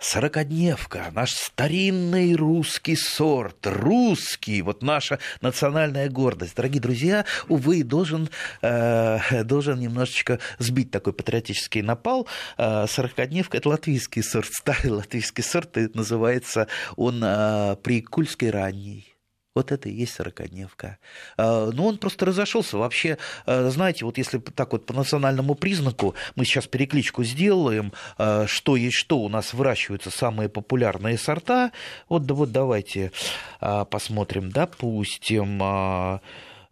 Сорокодневка, 0.00 1.10
наш 1.12 1.30
старинный 1.32 2.34
русский 2.34 2.96
сорт, 2.96 3.66
русский, 3.66 4.62
вот 4.62 4.82
наша 4.82 5.20
национальная 5.40 6.08
гордость. 6.08 6.56
Дорогие 6.56 6.80
друзья, 6.80 7.24
увы, 7.48 7.84
должен, 7.84 8.28
э, 8.62 9.44
должен 9.44 9.78
немножечко 9.78 10.40
сбить 10.58 10.90
такой 10.90 11.12
патриотический 11.12 11.82
напал. 11.82 12.26
Э, 12.58 12.86
сорокодневка– 12.88 13.56
это 13.58 13.68
латвийский 13.68 14.24
сорт, 14.24 14.48
старый 14.52 14.90
латвийский 14.90 15.44
сорт, 15.44 15.76
и 15.78 15.88
называется 15.94 16.66
он 16.96 17.22
э, 17.22 17.76
прикульский 17.82 18.50
ранний. 18.50 19.11
Вот 19.54 19.70
это 19.70 19.88
и 19.88 19.92
есть 19.92 20.14
сорокодневка. 20.14 20.98
А, 21.36 21.66
Но 21.66 21.72
ну, 21.72 21.86
он 21.88 21.98
просто 21.98 22.24
разошелся. 22.24 22.78
Вообще, 22.78 23.18
а, 23.44 23.68
знаете, 23.70 24.04
вот 24.04 24.16
если 24.16 24.38
так 24.38 24.72
вот 24.72 24.86
по 24.86 24.94
национальному 24.94 25.54
признаку, 25.54 26.14
мы 26.36 26.44
сейчас 26.44 26.66
перекличку 26.66 27.22
сделаем, 27.22 27.92
а, 28.16 28.46
что 28.46 28.76
есть 28.76 28.96
что, 28.96 29.18
у 29.18 29.28
нас 29.28 29.52
выращиваются 29.52 30.10
самые 30.10 30.48
популярные 30.48 31.18
сорта. 31.18 31.72
Вот, 32.08 32.30
вот 32.30 32.52
давайте 32.52 33.12
посмотрим, 33.60 34.50
допустим, 34.50 35.58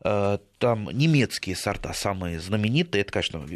там 0.03 0.89
немецкие 0.93 1.57
сорта 1.57 1.93
самые 1.93 2.41
знаменитые, 2.41 3.03
это, 3.03 3.13
конечно, 3.13 3.47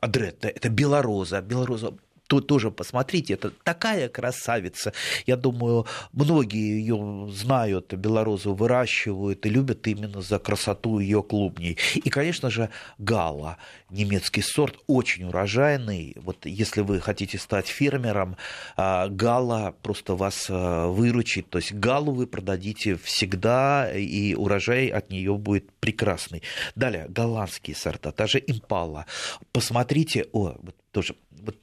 Адрет, 0.00 0.44
это 0.44 0.68
белороза. 0.68 1.40
Белороза 1.40 1.94
то 2.28 2.40
тоже 2.40 2.70
посмотрите, 2.70 3.34
это 3.34 3.50
такая 3.64 4.08
красавица. 4.08 4.92
Я 5.26 5.36
думаю, 5.36 5.86
многие 6.12 6.78
ее 6.78 7.28
знают, 7.32 7.94
белорозу 7.94 8.54
выращивают 8.54 9.44
и 9.46 9.48
любят 9.48 9.86
именно 9.86 10.20
за 10.20 10.38
красоту 10.38 10.98
ее 10.98 11.22
клубней. 11.22 11.78
И, 11.94 12.10
конечно 12.10 12.50
же, 12.50 12.68
гала, 12.98 13.56
немецкий 13.88 14.42
сорт, 14.42 14.76
очень 14.86 15.24
урожайный. 15.24 16.14
Вот 16.16 16.44
если 16.44 16.82
вы 16.82 17.00
хотите 17.00 17.38
стать 17.38 17.66
фермером, 17.66 18.36
а, 18.76 19.08
гала 19.08 19.74
просто 19.82 20.14
вас 20.14 20.48
а, 20.50 20.86
выручит. 20.86 21.48
То 21.48 21.58
есть 21.58 21.72
галу 21.72 22.12
вы 22.12 22.26
продадите 22.26 22.96
всегда, 22.96 23.90
и 23.90 24.34
урожай 24.34 24.88
от 24.88 25.10
нее 25.10 25.34
будет 25.38 25.72
прекрасный. 25.80 26.42
Далее, 26.74 27.06
голландские 27.08 27.74
сорта, 27.74 28.12
та 28.12 28.26
же 28.26 28.38
импала. 28.46 29.06
Посмотрите, 29.50 30.26
о, 30.32 30.56
вот 30.60 30.76
тоже 30.92 31.14
вот 31.30 31.56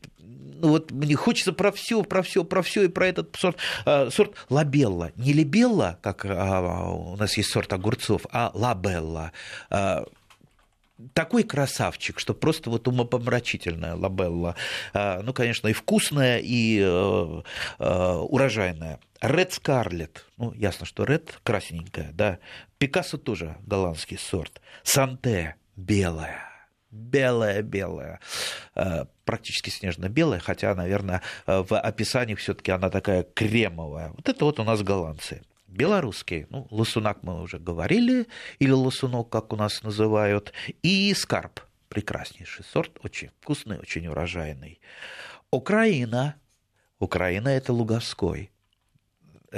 вот 0.61 0.91
мне 0.91 1.15
хочется 1.15 1.53
про 1.53 1.71
все, 1.71 2.03
про 2.03 2.21
все, 2.21 2.43
про 2.43 2.61
все 2.61 2.83
и 2.83 2.87
про 2.87 3.07
этот 3.07 3.35
сорт, 3.37 3.57
э, 3.85 4.09
сорт 4.11 4.35
лабелла. 4.49 5.11
Не 5.15 5.33
либелла, 5.33 5.99
как 6.01 6.25
а, 6.25 6.89
у 6.89 7.15
нас 7.15 7.37
есть 7.37 7.49
сорт 7.49 7.73
огурцов, 7.73 8.25
а 8.31 8.51
лабелла. 8.53 9.31
Э, 9.69 10.05
такой 11.13 11.43
красавчик, 11.43 12.19
что 12.19 12.33
просто 12.33 12.69
вот 12.69 12.87
умопомрачительная 12.87 13.95
лабелла. 13.95 14.55
Ну, 14.93 15.33
конечно, 15.33 15.67
и 15.67 15.73
вкусная, 15.73 16.39
и 16.39 16.79
э, 16.81 17.41
э, 17.79 18.13
урожайная. 18.13 18.99
Ред 19.21 19.51
Скарлет, 19.51 20.25
ну, 20.37 20.53
ясно, 20.53 20.85
что 20.85 21.03
Ред 21.03 21.39
красненькая, 21.43 22.11
да. 22.13 22.39
Пикассо 22.77 23.17
тоже 23.17 23.57
голландский 23.65 24.17
сорт. 24.17 24.61
Санте 24.83 25.55
белая 25.75 26.54
белая-белая, 26.95 28.19
э, 28.75 29.05
практически 29.25 29.69
снежно-белая, 29.69 30.39
хотя, 30.39 30.73
наверное, 30.73 31.21
э, 31.45 31.63
в 31.67 31.77
описании 31.77 32.35
все-таки 32.35 32.71
она 32.71 32.89
такая 32.89 33.23
кремовая. 33.23 34.09
Вот 34.09 34.27
это 34.29 34.45
вот 34.45 34.59
у 34.59 34.63
нас 34.63 34.81
голландцы. 34.81 35.41
Белорусские, 35.67 36.47
ну, 36.49 36.67
лосунак 36.71 37.23
мы 37.23 37.41
уже 37.41 37.59
говорили, 37.59 38.27
или 38.59 38.71
лосунок, 38.71 39.29
как 39.29 39.51
у 39.51 39.57
нас 39.57 39.83
называют, 39.83 40.53
и 40.83 41.13
скарб, 41.13 41.59
прекраснейший 41.89 42.63
сорт, 42.63 42.97
очень 43.03 43.29
вкусный, 43.41 43.77
очень 43.79 44.07
урожайный. 44.07 44.79
Украина, 45.51 46.35
Украина 46.99 47.49
это 47.49 47.73
Луговской– 47.73 48.51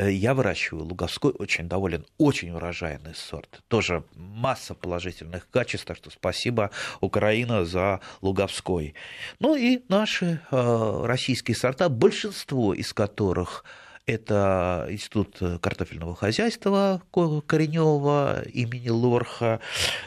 я 0.06 0.34
выращиваю 0.34 0.86
луговской, 0.86 1.32
очень 1.32 1.68
доволен, 1.68 2.06
очень 2.18 2.52
урожайный 2.52 3.16
сорт. 3.16 3.62
Тоже 3.68 4.04
масса 4.14 4.76
положительных 4.76 5.50
качеств, 5.50 5.88
так 5.88 5.98
что 5.98 6.10
спасибо, 6.12 6.72
Украина, 7.02 7.66
за 7.66 8.02
луговской. 8.22 8.94
Ну 9.40 9.56
и 9.56 9.82
наши 9.90 10.42
э, 10.52 11.02
российские 11.06 11.56
сорта, 11.56 11.90
большинство 11.90 12.74
из 12.74 12.94
которых 12.94 13.64
это 14.08 14.88
Институт 14.89 15.38
картофельного 15.62 16.15
хозяйства 16.15 17.04
Коренева 17.46 18.41
имени 18.54 18.89
Лорха. 18.89 19.60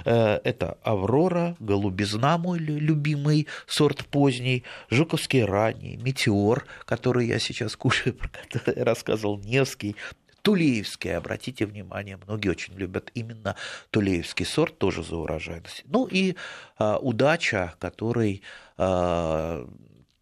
Э, 0.05 0.41
это 0.43 0.79
Аврора, 0.83 1.55
Голубизна, 1.61 2.39
мой 2.39 2.59
любимый 2.59 3.47
сорт 3.67 4.07
поздний, 4.07 4.65
Жуковский 4.89 5.45
ранний, 5.45 5.97
Метеор, 5.99 6.65
который 6.87 7.27
я 7.27 7.39
сейчас 7.39 7.77
кушаю, 7.77 8.15
про 8.19 8.29
который 8.29 8.83
рассказывал, 8.83 9.39
Невский, 9.39 9.97
Тулеевский, 10.43 11.15
обратите 11.15 11.67
внимание, 11.67 12.17
многие 12.17 12.49
очень 12.49 12.75
любят 12.75 13.11
именно 13.15 13.57
Тулеевский 13.91 14.47
сорт, 14.47 14.79
тоже 14.79 15.03
за 15.03 15.17
урожайность. 15.17 15.85
Ну 15.85 16.07
и 16.07 16.35
а, 16.79 16.97
удача, 16.97 17.75
который 17.79 18.43
а, 18.79 19.69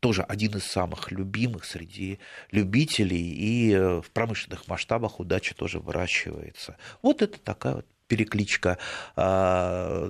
тоже 0.01 0.23
один 0.23 0.57
из 0.57 0.65
самых 0.65 1.11
любимых 1.11 1.65
среди 1.65 2.19
любителей, 2.51 3.21
и 3.21 3.73
э, 3.73 4.01
в 4.01 4.11
промышленных 4.11 4.69
масштабах 4.69 5.21
удача 5.21 5.55
тоже 5.55 5.81
выращивается. 5.81 6.77
Вот 7.03 7.23
это 7.23 7.39
такая 7.41 7.77
вот 7.77 7.87
перекличка. 8.07 8.79
А, 9.17 10.09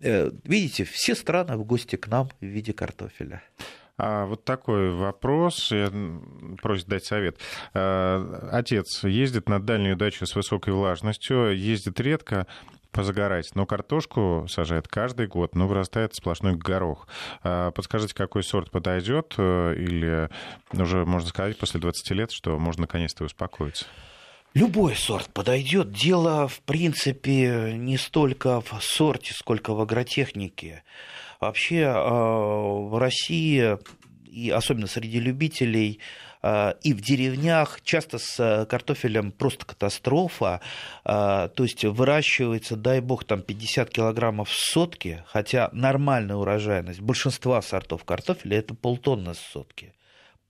э, 0.00 0.30
видите, 0.44 0.84
все 0.84 1.14
страны 1.14 1.56
в 1.56 1.64
гости 1.64 1.96
к 1.96 2.08
нам 2.08 2.28
в 2.40 2.44
виде 2.44 2.72
картофеля. 2.72 3.42
А 4.02 4.24
вот 4.24 4.44
такой 4.44 4.90
вопрос, 4.90 5.70
просит 6.62 6.88
дать 6.88 7.04
совет. 7.04 7.38
А, 7.74 8.48
отец 8.52 9.04
ездит 9.04 9.48
на 9.48 9.60
дальнюю 9.60 9.96
дачу 9.96 10.24
с 10.24 10.34
высокой 10.34 10.72
влажностью, 10.72 11.54
ездит 11.54 12.00
редко, 12.00 12.46
позагорать. 12.90 13.50
Но 13.54 13.66
картошку 13.66 14.46
сажает 14.48 14.88
каждый 14.88 15.26
год, 15.26 15.54
но 15.54 15.66
вырастает 15.66 16.14
сплошной 16.14 16.56
горох. 16.56 17.08
А, 17.42 17.70
подскажите, 17.70 18.14
какой 18.14 18.42
сорт 18.42 18.70
подойдет? 18.70 19.34
Э, 19.38 19.74
или 19.76 20.28
уже 20.72 21.04
можно 21.04 21.28
сказать 21.28 21.58
после 21.58 21.80
20 21.80 22.10
лет, 22.12 22.30
что 22.32 22.58
можно 22.58 22.82
наконец-то 22.82 23.24
успокоиться? 23.24 23.86
Любой 24.54 24.96
сорт 24.96 25.32
подойдет. 25.32 25.92
Дело, 25.92 26.48
в 26.48 26.60
принципе, 26.62 27.72
не 27.74 27.96
столько 27.96 28.60
в 28.60 28.72
сорте, 28.80 29.32
сколько 29.32 29.74
в 29.74 29.80
агротехнике. 29.80 30.82
Вообще 31.40 31.84
а, 31.86 32.02
в 32.02 32.98
России 32.98 33.78
и 34.30 34.50
особенно 34.50 34.86
среди 34.86 35.20
любителей, 35.20 35.98
и 36.42 36.94
в 36.94 37.00
деревнях 37.02 37.80
часто 37.82 38.18
с 38.18 38.66
картофелем 38.68 39.30
просто 39.30 39.66
катастрофа. 39.66 40.60
А, 41.04 41.48
то 41.48 41.64
есть 41.64 41.84
выращивается, 41.84 42.76
дай 42.76 43.00
бог, 43.00 43.24
там 43.24 43.42
50 43.42 43.90
килограммов 43.90 44.48
в 44.48 44.54
сотки, 44.54 45.22
хотя 45.26 45.68
нормальная 45.72 46.36
урожайность 46.36 47.00
большинства 47.00 47.60
сортов 47.60 48.04
картофеля 48.04 48.58
это 48.58 48.74
полтонны 48.74 49.34
в 49.34 49.38
сотки 49.38 49.92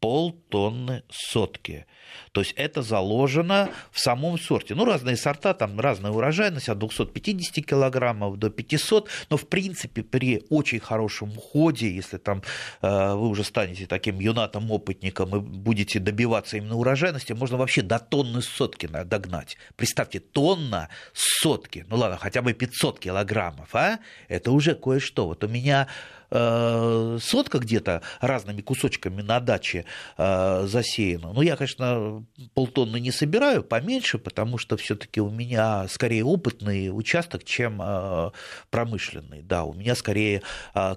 полтонны 0.01 1.03
сотки. 1.11 1.87
То 2.33 2.41
есть 2.41 2.55
это 2.57 2.83
заложено 2.83 3.69
в 3.93 4.01
самом 4.01 4.39
сорте. 4.39 4.75
Ну, 4.75 4.85
разные 4.85 5.17
сорта, 5.17 5.55
там 5.55 5.79
разная 5.79 6.11
урожайность, 6.11 6.69
от 6.69 6.79
250 6.79 7.65
килограммов 7.65 8.39
до 8.39 8.51
500, 8.51 9.09
но 9.29 9.37
в 9.37 9.47
принципе 9.47 10.03
при 10.03 10.43
очень 10.49 10.81
хорошем 10.81 11.31
уходе, 11.37 11.95
если 11.95 12.19
там 12.19 12.43
э, 12.83 13.15
вы 13.15 13.29
уже 13.29 13.45
станете 13.45 13.87
таким 13.87 14.19
юнатом-опытником 14.19 15.37
и 15.37 15.41
будете 15.41 15.99
добиваться 15.99 16.57
именно 16.57 16.77
урожайности, 16.77 17.33
можно 17.33 17.57
вообще 17.57 17.83
до 17.83 17.99
тонны 17.99 18.43
сотки 18.43 18.87
догнать. 18.87 19.57
Представьте, 19.77 20.21
тонна 20.21 20.89
сотки, 21.13 21.85
ну 21.89 21.97
ладно, 21.97 22.17
хотя 22.17 22.43
бы 22.43 22.55
500 22.55 22.99
килограммов, 22.99 23.75
а? 23.75 23.99
Это 24.29 24.51
уже 24.51 24.75
кое-что. 24.75 25.27
Вот 25.27 25.45
у 25.45 25.49
меня 25.49 25.89
сотка 26.31 27.59
где-то 27.59 28.03
разными 28.21 28.61
кусочками 28.61 29.23
на 29.23 29.41
даче 29.41 29.85
э, 30.17 30.67
засеяна. 30.67 31.33
Ну, 31.33 31.43
я, 31.43 31.57
конечно, 31.57 32.25
полтонны 32.55 33.01
не 33.01 33.11
собираю, 33.11 33.63
поменьше, 33.65 34.19
потому 34.19 34.59
что 34.59 34.77
все-таки 34.77 35.21
у 35.21 35.31
меня 35.31 35.89
скорее 35.89 36.25
опытный 36.25 36.89
участок, 36.97 37.45
чем 37.45 37.81
э, 37.83 38.31
промышленный. 38.71 39.43
Да, 39.43 39.65
у 39.65 39.75
меня 39.75 39.95
скорее 39.95 40.43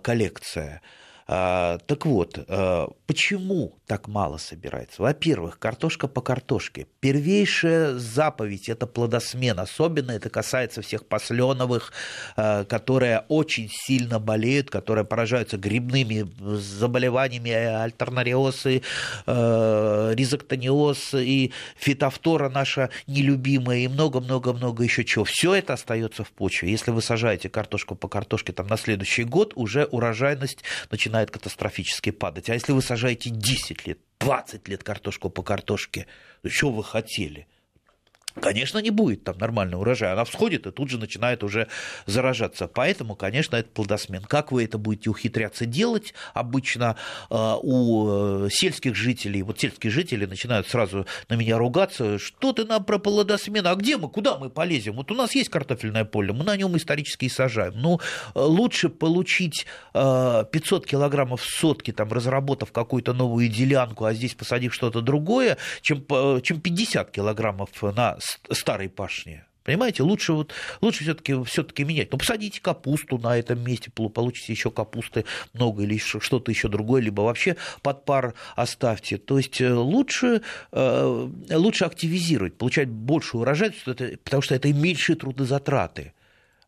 коллекция. 0.02 0.82
А, 1.28 1.78
так 1.86 2.06
вот, 2.06 2.38
а, 2.48 2.90
почему 3.08 3.78
так 3.88 4.08
мало 4.08 4.38
собирается? 4.38 5.02
Во-первых, 5.02 5.58
картошка 5.60 6.08
по 6.08 6.22
картошке. 6.22 6.88
Первейшая 7.00 7.96
заповедь– 7.96 8.70
это 8.70 8.88
плодосмен. 8.88 9.60
Особенно 9.60 10.12
это 10.12 10.30
касается 10.30 10.82
всех 10.82 11.06
посленовых, 11.06 11.94
а, 12.36 12.66
которые 12.66 13.24
очень 13.30 13.70
сильно 13.72 14.20
болеют, 14.20 14.70
которые 14.70 15.06
поражаются 15.06 15.58
грибными 15.58 16.30
заболеваниями, 16.58 17.52
альтернариоз, 17.52 18.66
и, 18.66 18.82
ризоктониоз, 19.26 21.14
и 21.14 21.52
фитофтора 21.78 22.50
наша 22.50 22.90
нелюбимая, 23.08 23.80
и 23.80 23.88
много-много-много 23.88 24.84
еще 24.84 25.04
чего. 25.06 25.24
Все 25.26 25.54
это 25.56 25.74
остается 25.74 26.24
в 26.24 26.32
почве. 26.32 26.72
Если 26.72 26.92
вы 26.92 27.02
сажаете 27.02 27.50
картошку 27.50 27.96
по 27.96 28.08
картошке 28.08 28.54
там, 28.54 28.68
на 28.68 28.78
следующий 28.78 29.24
год, 29.24 29.54
уже 29.56 29.86
урожайность 29.86 30.64
начинает 30.92 31.13
начинает 31.14 31.30
катастрофически 31.30 32.10
падать. 32.10 32.50
А 32.50 32.56
если 32.56 32.72
вы 32.72 32.82
сажаете 32.82 33.30
10 33.30 33.86
лет, 33.86 34.00
20 34.20 34.68
лет 34.68 34.84
картошку 34.84 35.30
по 35.30 35.44
картошке, 35.44 36.08
то 36.42 36.50
что 36.50 36.72
вы 36.72 36.84
хотели? 36.84 37.48
Конечно, 38.42 38.80
не 38.80 38.90
будет 38.90 39.24
там 39.24 39.38
нормального 39.38 39.82
урожая. 39.82 40.14
Она 40.14 40.26
всходит 40.26 40.66
и 40.66 40.72
тут 40.72 40.90
же 40.90 40.98
начинает 40.98 41.44
уже 41.44 41.68
заражаться. 42.08 42.68
Поэтому, 42.68 43.16
конечно, 43.16 43.56
это 43.56 43.70
плодосмен. 43.70 44.24
Как 44.24 44.52
вы 44.52 44.64
это 44.64 44.80
будете 44.80 45.12
ухитряться 45.12 45.68
делать? 45.68 46.16
Обычно 46.34 46.96
э, 47.30 47.56
у 47.62 48.46
э, 48.46 48.50
сельских 48.52 48.96
жителей, 48.96 49.44
вот 49.44 49.60
сельские 49.60 49.92
жители 49.92 50.26
начинают 50.26 50.68
сразу 50.68 51.06
на 51.30 51.36
меня 51.36 51.60
ругаться, 51.60 52.18
что 52.18 52.54
ты 52.54 52.66
нам 52.66 52.84
про 52.84 52.98
плодосмен, 52.98 53.68
а 53.68 53.76
где 53.76 53.98
мы, 53.98 54.10
куда 54.10 54.40
мы 54.40 54.50
полезем? 54.50 54.96
Вот 54.96 55.12
у 55.12 55.16
нас 55.16 55.36
есть 55.36 55.50
картофельное 55.50 56.06
поле, 56.06 56.34
мы 56.34 56.44
на 56.44 56.58
нем 56.58 56.76
исторически 56.76 57.26
и 57.26 57.30
сажаем. 57.30 57.74
Ну, 57.76 58.00
лучше 58.34 58.90
получить 58.90 59.68
500 59.94 60.88
килограммов 60.88 61.44
сотки, 61.44 61.92
там, 61.92 62.12
разработав 62.12 62.72
какую-то 62.72 63.14
новую 63.14 63.48
делянку, 63.48 64.06
а 64.06 64.14
здесь 64.14 64.34
посадив 64.34 64.74
что-то 64.74 65.02
другое, 65.02 65.58
чем, 65.82 66.04
чем 66.42 66.62
50 66.62 67.12
килограммов 67.12 67.70
на 67.82 68.18
старой 68.52 68.90
пашни. 68.90 69.44
Понимаете, 69.64 70.04
лучше, 70.04 70.34
вот, 70.34 70.54
лучше 70.82 71.04
все-таки 71.04 71.42
все 71.46 71.66
менять. 71.80 72.12
Ну, 72.12 72.18
посадите 72.18 72.62
капусту 72.62 73.18
на 73.18 73.38
этом 73.38 73.64
месте, 73.64 73.92
получите 73.92 74.52
еще 74.52 74.72
капусты 74.72 75.24
много 75.54 75.84
или 75.84 75.98
что-то 75.98 76.52
еще 76.52 76.68
другое, 76.68 77.02
либо 77.02 77.22
вообще 77.22 77.56
под 77.82 78.04
пар 78.04 78.34
оставьте. 78.56 79.18
То 79.18 79.38
есть 79.38 79.62
э, 79.62 79.74
лучше, 79.74 80.42
э, 80.72 81.30
лучше 81.52 81.86
активизировать, 81.86 82.58
получать 82.58 82.90
большую 82.90 83.42
урожайность, 83.42 83.86
потому 83.86 84.42
что 84.42 84.56
это 84.56 84.72
меньшие 84.74 85.16
трудозатраты. 85.16 86.14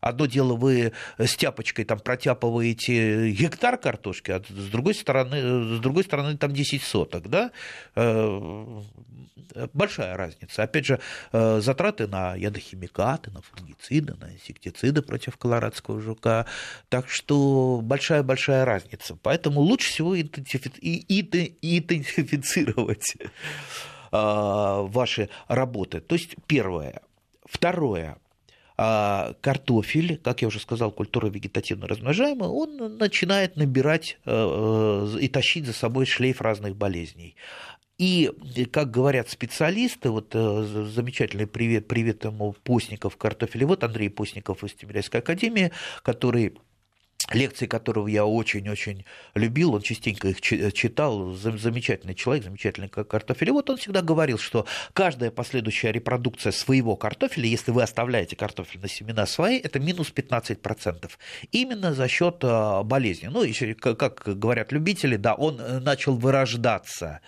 Одно 0.00 0.26
дело, 0.26 0.54
вы 0.54 0.92
с 1.18 1.36
тяпочкой 1.36 1.84
там 1.84 1.98
протяпываете 1.98 3.30
гектар 3.30 3.78
картошки, 3.78 4.30
а 4.30 4.42
с 4.48 4.70
другой 4.70 4.94
стороны, 4.94 5.76
с 5.76 5.80
другой 5.80 6.04
стороны 6.04 6.36
там 6.36 6.52
10 6.52 6.82
соток, 6.82 7.28
да? 7.28 7.50
Э, 9.54 9.68
большая 9.72 10.16
разница. 10.16 10.62
Опять 10.62 10.86
же, 10.86 11.00
э, 11.32 11.60
затраты 11.60 12.06
на 12.06 12.34
ядохимикаты, 12.34 13.30
на 13.30 13.42
фунгициды, 13.42 14.14
на 14.14 14.32
инсектициды 14.32 15.02
против 15.02 15.36
колорадского 15.36 16.00
жука. 16.00 16.46
Так 16.88 17.08
что 17.08 17.80
большая-большая 17.82 18.64
разница. 18.64 19.18
Поэтому 19.22 19.60
лучше 19.60 19.90
всего 19.90 20.18
идентифицировать 20.20 23.16
э, 23.16 23.20
ваши 24.12 25.28
работы. 25.48 26.00
То 26.00 26.14
есть 26.14 26.36
первое. 26.46 27.02
Второе 27.44 28.16
а 28.78 29.34
картофель, 29.40 30.18
как 30.22 30.42
я 30.42 30.48
уже 30.48 30.60
сказал, 30.60 30.90
культура 30.90 31.28
вегетативно 31.28 31.86
размножаемая, 31.86 32.50
он 32.50 32.98
начинает 32.98 33.56
набирать 33.56 34.18
э, 34.24 34.30
э, 34.30 35.18
и 35.20 35.28
тащить 35.28 35.66
за 35.66 35.72
собой 35.72 36.04
шлейф 36.04 36.42
разных 36.42 36.76
болезней. 36.76 37.36
И, 37.98 38.30
как 38.70 38.90
говорят 38.90 39.30
специалисты, 39.30 40.10
вот 40.10 40.34
э, 40.34 40.86
замечательный 40.94 41.46
привет, 41.46 41.88
привет 41.88 42.24
ему 42.24 42.52
Постников 42.62 43.16
картофеля, 43.16 43.66
вот 43.66 43.82
Андрей 43.82 44.10
Постников 44.10 44.62
из 44.62 44.74
Тимирязевской 44.74 45.20
академии, 45.20 45.72
который 46.02 46.58
лекции 47.32 47.66
которого 47.66 48.06
я 48.08 48.24
очень-очень 48.24 49.04
любил, 49.34 49.74
он 49.74 49.82
частенько 49.82 50.28
их 50.28 50.40
читал, 50.40 51.32
замечательный 51.32 52.14
человек, 52.14 52.44
замечательный 52.44 52.88
картофель. 52.88 53.48
И 53.48 53.52
вот 53.52 53.68
он 53.68 53.76
всегда 53.78 54.02
говорил, 54.02 54.38
что 54.38 54.66
каждая 54.92 55.30
последующая 55.30 55.92
репродукция 55.92 56.52
своего 56.52 56.96
картофеля, 56.96 57.48
если 57.48 57.72
вы 57.72 57.82
оставляете 57.82 58.36
картофель 58.36 58.80
на 58.80 58.88
семена 58.88 59.26
свои, 59.26 59.58
это 59.58 59.80
минус 59.80 60.12
15%. 60.14 61.10
Именно 61.50 61.94
за 61.94 62.08
счет 62.08 62.38
а, 62.42 62.82
болезни. 62.82 63.26
Ну, 63.26 63.42
еще, 63.42 63.74
как 63.74 64.22
говорят 64.24 64.72
любители, 64.72 65.16
да, 65.16 65.34
он 65.34 65.60
э, 65.60 65.80
начал 65.80 66.16
вырождаться 66.16 67.20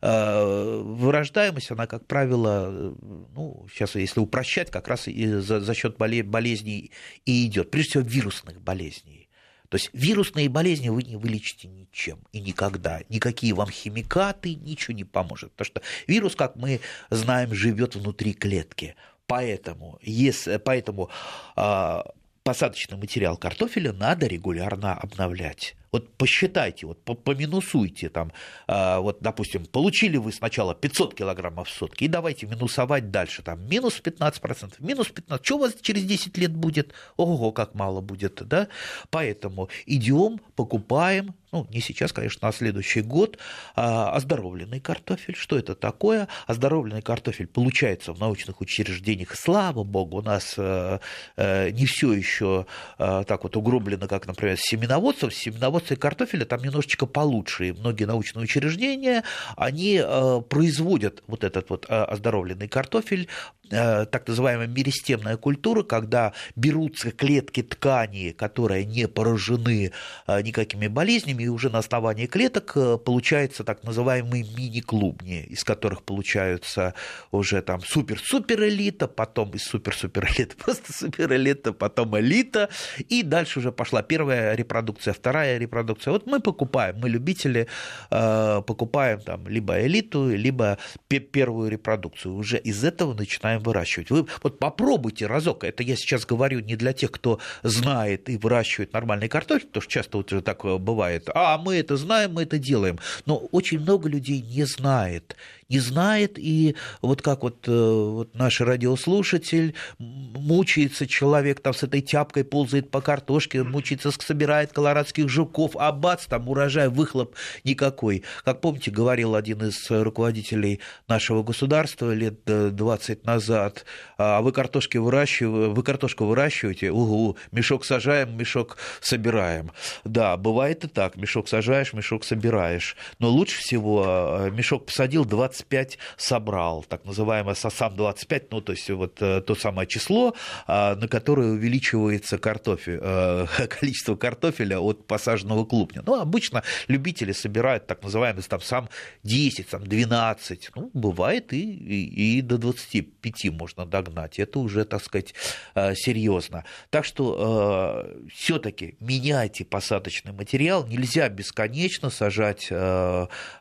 вырождаемость, 0.00 1.72
она, 1.72 1.88
как 1.88 2.06
правило, 2.06 2.94
ну, 3.34 3.66
сейчас, 3.72 3.96
если 3.96 4.20
упрощать, 4.20 4.70
как 4.70 4.86
раз 4.86 5.08
и 5.08 5.26
за, 5.26 5.58
за 5.58 5.74
счет 5.74 5.96
болезней 5.96 6.92
и 7.24 7.46
идет, 7.46 7.72
прежде 7.72 7.90
всего 7.90 8.04
вирусных 8.04 8.62
болезней. 8.62 9.27
То 9.68 9.76
есть 9.76 9.90
вирусные 9.92 10.48
болезни 10.48 10.88
вы 10.88 11.02
не 11.02 11.16
вылечите 11.16 11.68
ничем 11.68 12.20
и 12.32 12.40
никогда. 12.40 13.00
Никакие 13.08 13.54
вам 13.54 13.70
химикаты 13.70 14.54
ничего 14.54 14.94
не 14.94 15.04
поможет. 15.04 15.52
Потому 15.52 15.66
что 15.66 15.82
вирус, 16.06 16.34
как 16.34 16.56
мы 16.56 16.80
знаем, 17.10 17.54
живет 17.54 17.94
внутри 17.94 18.32
клетки. 18.32 18.94
Поэтому, 19.26 19.98
если, 20.00 20.56
поэтому 20.56 21.10
э, 21.56 22.02
посадочный 22.44 22.96
материал 22.96 23.36
картофеля 23.36 23.92
надо 23.92 24.26
регулярно 24.26 24.94
обновлять. 24.94 25.76
Вот 25.92 26.16
посчитайте, 26.16 26.86
вот 26.86 27.02
поминусуйте 27.02 28.08
там, 28.08 28.32
а, 28.66 29.00
вот, 29.00 29.18
допустим, 29.20 29.64
получили 29.66 30.16
вы 30.16 30.32
сначала 30.32 30.74
500 30.74 31.14
килограммов 31.14 31.68
в 31.68 31.72
сутки, 31.72 32.04
и 32.04 32.08
давайте 32.08 32.46
минусовать 32.46 33.10
дальше, 33.10 33.42
там, 33.42 33.66
минус 33.68 34.00
15%, 34.02 34.74
минус 34.80 35.08
15%, 35.08 35.40
что 35.42 35.56
у 35.56 35.60
вас 35.60 35.74
через 35.80 36.04
10 36.04 36.36
лет 36.38 36.54
будет? 36.54 36.92
Ого, 37.16 37.52
как 37.52 37.74
мало 37.74 38.00
будет, 38.00 38.46
да? 38.46 38.68
Поэтому 39.10 39.68
идем, 39.86 40.40
покупаем, 40.56 41.34
ну, 41.52 41.66
не 41.70 41.80
сейчас, 41.80 42.12
конечно, 42.12 42.46
на 42.46 42.52
следующий 42.52 43.00
год, 43.00 43.38
а, 43.74 44.12
оздоровленный 44.12 44.80
картофель. 44.80 45.34
Что 45.34 45.58
это 45.58 45.74
такое? 45.74 46.28
Оздоровленный 46.46 47.00
картофель 47.00 47.46
получается 47.46 48.12
в 48.12 48.20
научных 48.20 48.60
учреждениях. 48.60 49.34
Слава 49.34 49.82
богу, 49.82 50.18
у 50.18 50.22
нас 50.22 50.54
э, 50.58 50.98
э, 51.36 51.70
не 51.70 51.86
все 51.86 52.12
еще 52.12 52.66
э, 52.98 53.24
так 53.26 53.44
вот 53.44 53.56
угроблено, 53.56 54.08
как, 54.08 54.26
например, 54.26 54.58
с 54.58 54.68
семеноводством. 54.68 55.30
С 55.30 55.36
семеноводством 55.36 55.77
картофеля 55.80 56.44
там 56.44 56.62
немножечко 56.62 57.06
получше. 57.06 57.68
И 57.68 57.72
многие 57.72 58.04
научные 58.04 58.44
учреждения, 58.44 59.24
они 59.56 60.00
производят 60.48 61.22
вот 61.26 61.44
этот 61.44 61.70
вот 61.70 61.86
оздоровленный 61.88 62.68
картофель 62.68 63.28
Э, 63.70 64.06
так 64.06 64.26
называемая 64.26 64.66
меристемная 64.66 65.36
культура, 65.36 65.82
когда 65.82 66.32
берутся 66.56 67.10
клетки 67.10 67.62
ткани, 67.62 68.30
которые 68.30 68.84
не 68.84 69.08
поражены 69.08 69.92
э, 70.26 70.42
никакими 70.42 70.86
болезнями, 70.86 71.42
и 71.42 71.48
уже 71.48 71.68
на 71.68 71.78
основании 71.78 72.26
клеток 72.26 72.72
э, 72.76 72.96
получается 72.96 73.64
так 73.64 73.84
называемые 73.84 74.44
мини-клубни, 74.44 75.42
из 75.42 75.64
которых 75.64 76.02
получаются 76.02 76.94
уже 77.30 77.60
там 77.60 77.80
супер-супер 77.82 78.64
элита, 78.64 79.06
потом 79.06 79.50
из 79.50 79.64
супер-супер 79.64 80.28
элита 80.34 80.56
просто 80.64 80.92
супер 80.92 81.32
элита, 81.34 81.72
потом 81.72 82.18
элита, 82.18 82.70
и 83.08 83.22
дальше 83.22 83.58
уже 83.58 83.70
пошла 83.70 84.02
первая 84.02 84.54
репродукция, 84.54 85.12
вторая 85.12 85.58
репродукция. 85.58 85.67
Вот 86.12 86.26
мы 86.26 86.40
покупаем, 86.40 86.96
мы 86.98 87.08
любители 87.08 87.66
э, 88.10 88.62
покупаем 88.66 89.20
там 89.20 89.46
либо 89.48 89.80
элиту, 89.80 90.30
либо 90.30 90.78
первую 91.08 91.70
репродукцию. 91.70 92.34
Уже 92.34 92.58
из 92.58 92.84
этого 92.84 93.14
начинаем 93.14 93.60
выращивать. 93.60 94.10
Вы 94.10 94.26
вот 94.42 94.58
попробуйте 94.58 95.26
разок. 95.26 95.64
Это 95.64 95.82
я 95.82 95.96
сейчас 95.96 96.26
говорю 96.26 96.60
не 96.60 96.76
для 96.76 96.92
тех, 96.92 97.10
кто 97.10 97.38
знает 97.62 98.28
и 98.28 98.36
выращивает 98.36 98.92
нормальный 98.92 99.28
картофель, 99.28 99.66
потому 99.66 99.82
что 99.82 99.92
часто 99.92 100.18
вот 100.18 100.44
так 100.44 100.64
бывает. 100.80 101.28
А 101.34 101.58
мы 101.58 101.76
это 101.76 101.96
знаем, 101.96 102.34
мы 102.34 102.42
это 102.42 102.58
делаем. 102.58 102.98
Но 103.26 103.36
очень 103.52 103.80
много 103.80 104.08
людей 104.08 104.40
не 104.40 104.64
знает 104.64 105.36
не 105.68 105.80
знает, 105.80 106.38
и 106.38 106.76
вот 107.02 107.20
как 107.20 107.42
вот, 107.42 107.68
э, 107.68 107.70
вот 107.70 108.34
наш 108.34 108.60
радиослушатель, 108.60 109.74
мучается 109.98 111.06
человек, 111.06 111.60
там 111.60 111.74
с 111.74 111.82
этой 111.82 112.00
тяпкой 112.00 112.44
ползает 112.44 112.90
по 112.90 113.02
картошке, 113.02 113.62
мучается, 113.62 114.10
собирает 114.10 114.72
колорадских 114.72 115.28
жуков, 115.28 115.72
а 115.76 115.92
бац, 115.92 116.26
там 116.26 116.48
урожай, 116.48 116.88
выхлоп 116.88 117.34
никакой. 117.64 118.24
Как 118.44 118.62
помните, 118.62 118.90
говорил 118.90 119.34
один 119.34 119.62
из 119.62 119.90
руководителей 119.90 120.80
нашего 121.06 121.42
государства 121.42 122.12
лет 122.12 122.40
20 122.46 123.26
назад, 123.26 123.84
а 124.16 124.40
вы 124.40 124.52
картошки 124.52 124.96
выращиваете, 124.96 125.72
вы 125.74 125.82
картошку 125.82 126.24
выращиваете, 126.24 126.90
угу, 126.90 127.36
мешок 127.52 127.84
сажаем, 127.84 128.36
мешок 128.38 128.78
собираем. 129.02 129.72
Да, 130.04 130.36
бывает 130.38 130.84
и 130.84 130.88
так, 130.88 131.16
мешок 131.16 131.46
сажаешь, 131.46 131.92
мешок 131.92 132.24
собираешь. 132.24 132.96
Но 133.18 133.28
лучше 133.28 133.58
всего 133.60 134.04
э, 134.46 134.50
мешок 134.50 134.86
посадил 134.86 135.26
20 135.26 135.57
25 135.58 135.98
собрал, 136.16 136.84
так 136.88 137.04
называемое 137.04 137.54
сосам 137.54 137.96
25, 137.96 138.52
ну, 138.52 138.60
то 138.60 138.72
есть 138.72 138.90
вот 138.90 139.20
э, 139.20 139.40
то 139.40 139.54
самое 139.54 139.86
число, 139.86 140.34
а, 140.66 140.94
на 140.96 141.08
которое 141.08 141.48
увеличивается 141.52 142.38
картофель, 142.38 142.98
э, 143.00 143.46
количество 143.68 144.16
картофеля 144.16 144.78
от 144.78 145.06
посаженного 145.06 145.64
клубня. 145.64 146.02
Ну, 146.06 146.20
обычно 146.20 146.62
любители 146.88 147.32
собирают 147.32 147.86
так 147.86 148.02
называемый 148.02 148.42
там 148.42 148.60
сам 148.60 148.88
10, 149.24 149.68
там 149.68 149.86
12, 149.86 150.70
ну, 150.74 150.90
бывает 150.94 151.52
и, 151.52 151.60
и, 151.60 152.38
и 152.38 152.42
до 152.42 152.58
25 152.58 153.50
можно 153.52 153.86
догнать, 153.86 154.38
это 154.38 154.58
уже, 154.58 154.84
так 154.84 155.02
сказать, 155.02 155.34
э, 155.74 155.94
серьезно. 155.94 156.64
Так 156.90 157.04
что 157.04 158.06
все-таки 158.32 158.96
меняйте 159.00 159.64
посадочный 159.64 160.32
материал, 160.32 160.86
нельзя 160.86 161.28
бесконечно 161.28 162.10
сажать 162.10 162.68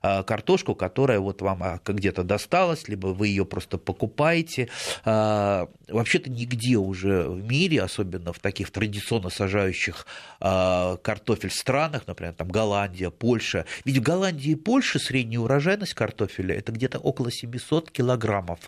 картошку, 0.02 0.76
которая 0.76 1.20
вот 1.20 1.42
вам 1.42 1.64
а, 1.64 1.80
где-то 1.94 2.24
досталась, 2.24 2.88
либо 2.88 3.08
вы 3.08 3.28
ее 3.28 3.46
просто 3.46 3.78
покупаете. 3.78 4.70
А, 5.06 5.70
вообще-то 5.88 6.30
нигде 6.30 6.78
уже 6.78 7.28
в 7.28 7.44
мире, 7.44 7.82
особенно 7.82 8.34
в 8.34 8.40
таких 8.40 8.72
традиционно 8.72 9.30
сажающих 9.30 10.06
а, 10.40 10.98
картофель 10.98 11.52
странах, 11.52 12.04
например, 12.08 12.34
там 12.34 12.48
Голландия, 12.48 13.10
Польша, 13.10 13.66
ведь 13.86 13.98
в 13.98 14.02
Голландии 14.02 14.52
и 14.52 14.56
Польше 14.56 15.00
средняя 15.00 15.42
урожайность 15.42 15.94
картофеля 15.94 16.56
это 16.56 16.72
где-то 16.72 17.00
около 17.00 17.32
700 17.32 17.92
килограммов 17.92 18.60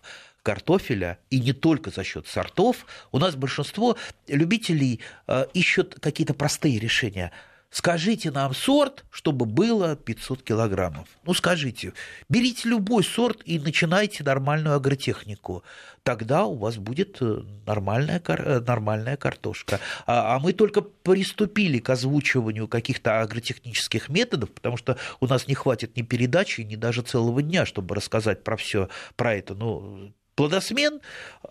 картофеля, 0.44 1.20
и 1.30 1.40
не 1.40 1.54
только 1.54 1.90
за 1.92 2.04
счет 2.04 2.28
сортов, 2.28 2.86
у 3.12 3.20
нас 3.20 3.36
большинство 3.36 3.98
любителей 4.28 5.02
а, 5.28 5.48
ищут 5.54 6.00
какие-то 6.00 6.34
простые 6.34 6.80
решения– 6.80 7.32
Скажите 7.70 8.32
нам 8.32 8.56
сорт, 8.56 9.06
чтобы 9.12 9.46
было 9.46 9.96
500 9.96 10.42
килограммов. 10.42 11.08
Ну, 11.24 11.34
скажите. 11.36 11.94
Берите 12.28 12.68
любой 12.68 13.04
сорт 13.04 13.42
и 13.46 13.60
начинайте 13.60 14.24
нормальную 14.24 14.76
агротехнику. 14.76 15.64
Тогда 16.02 16.46
у 16.46 16.56
вас 16.56 16.78
будет 16.78 17.18
э, 17.22 17.44
нормальная, 17.68 18.22
э, 18.26 18.60
нормальная 18.62 19.18
картошка. 19.18 19.80
А, 20.08 20.36
а 20.36 20.40
мы 20.40 20.54
только 20.54 20.82
приступили 20.82 21.78
к 21.78 21.92
озвучиванию 21.92 22.68
каких-то 22.68 23.22
агротехнических 23.22 24.10
методов, 24.10 24.52
потому 24.52 24.76
что 24.76 24.98
у 25.20 25.28
нас 25.28 25.48
не 25.48 25.54
хватит 25.54 25.96
ни 25.96 26.02
передачи, 26.02 26.62
ни 26.62 26.76
даже 26.76 27.04
целого 27.04 27.44
дня, 27.44 27.68
чтобы 27.68 27.94
рассказать 27.94 28.44
про 28.44 28.58
все 28.58 28.90
про 29.16 29.36
это. 29.36 29.54
Ну, 29.54 30.12
плодосмен, 30.34 31.02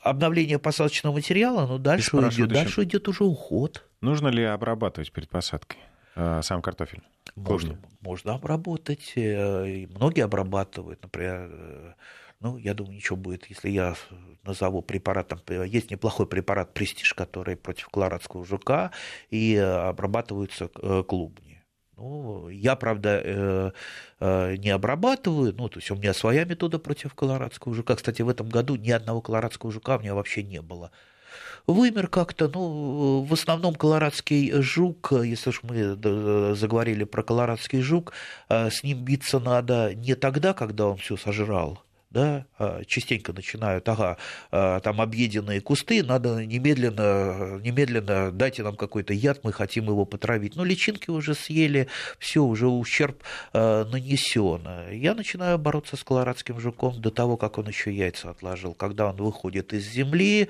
обновление 0.02 0.58
посадочного 0.58 1.14
материала, 1.14 1.66
но 1.66 1.78
дальше, 1.78 2.16
идет, 2.16 2.48
дальше 2.48 2.82
идет 2.82 3.06
уже 3.06 3.22
уход. 3.22 3.84
Нужно 4.00 4.28
ли 4.28 4.42
обрабатывать 4.42 5.12
перед 5.12 5.28
посадкой? 5.28 5.78
Э, 6.18 6.42
сам 6.42 6.62
картофель? 6.62 7.02
Можно, 7.36 7.78
можно 8.00 8.34
обработать. 8.34 9.12
Э, 9.14 9.86
многие 9.88 10.22
обрабатывают. 10.22 11.00
Например, 11.00 11.48
э, 11.52 11.92
ну, 12.40 12.56
я 12.56 12.74
думаю, 12.74 12.96
ничего 12.96 13.16
будет, 13.16 13.46
если 13.46 13.70
я 13.70 13.94
назову 14.42 14.82
препарат. 14.82 15.28
Там 15.28 15.40
есть 15.64 15.92
неплохой 15.92 16.26
препарат 16.26 16.74
«Престиж», 16.74 17.14
который 17.14 17.56
против 17.56 17.88
колорадского 17.88 18.44
жука, 18.44 18.90
и 19.30 19.56
обрабатываются 19.56 20.68
клубни. 20.68 21.62
Ну, 21.96 22.48
я, 22.48 22.76
правда, 22.76 23.74
не 24.20 24.70
обрабатываю, 24.70 25.52
ну, 25.52 25.68
то 25.68 25.80
есть 25.80 25.90
у 25.90 25.96
меня 25.96 26.14
своя 26.14 26.44
метода 26.44 26.78
против 26.78 27.14
колорадского 27.14 27.74
жука. 27.74 27.96
Кстати, 27.96 28.22
в 28.22 28.28
этом 28.28 28.48
году 28.48 28.76
ни 28.76 28.90
одного 28.90 29.20
колорадского 29.20 29.72
жука 29.72 29.96
у 29.96 30.00
меня 30.00 30.14
вообще 30.14 30.44
не 30.44 30.62
было 30.62 30.92
вымер 31.66 32.08
как-то, 32.08 32.48
ну, 32.48 33.22
в 33.22 33.32
основном 33.32 33.74
колорадский 33.74 34.52
жук, 34.62 35.12
если 35.12 35.50
уж 35.50 35.62
мы 35.62 36.54
заговорили 36.54 37.04
про 37.04 37.22
колорадский 37.22 37.80
жук, 37.80 38.12
э, 38.48 38.70
с 38.70 38.82
ним 38.82 39.04
биться 39.04 39.38
надо 39.38 39.94
не 39.94 40.14
тогда, 40.14 40.54
когда 40.54 40.88
он 40.88 40.96
все 40.96 41.16
сожрал, 41.16 41.82
да, 42.10 42.46
а, 42.58 42.84
частенько 42.84 43.32
начинают, 43.32 43.88
ага, 43.88 44.16
а, 44.50 44.80
там 44.80 45.00
объеденные 45.00 45.60
кусты, 45.60 46.02
надо 46.02 46.44
немедленно, 46.44 47.58
немедленно 47.62 48.32
дайте 48.32 48.62
нам 48.62 48.76
какой-то 48.76 49.12
яд, 49.12 49.40
мы 49.44 49.52
хотим 49.52 49.84
его 49.84 50.04
потравить. 50.06 50.56
Но 50.56 50.64
личинки 50.64 51.10
уже 51.10 51.34
съели, 51.34 51.88
все, 52.18 52.42
уже 52.42 52.66
ущерб 52.66 53.22
а, 53.52 53.84
нанесен. 53.84 54.66
Я 54.90 55.14
начинаю 55.14 55.58
бороться 55.58 55.96
с 55.96 56.04
колорадским 56.04 56.58
жуком 56.60 57.00
до 57.00 57.10
того, 57.10 57.36
как 57.36 57.58
он 57.58 57.68
еще 57.68 57.92
яйца 57.92 58.30
отложил. 58.30 58.74
Когда 58.74 59.08
он 59.08 59.16
выходит 59.16 59.74
из 59.74 59.86
земли, 59.86 60.48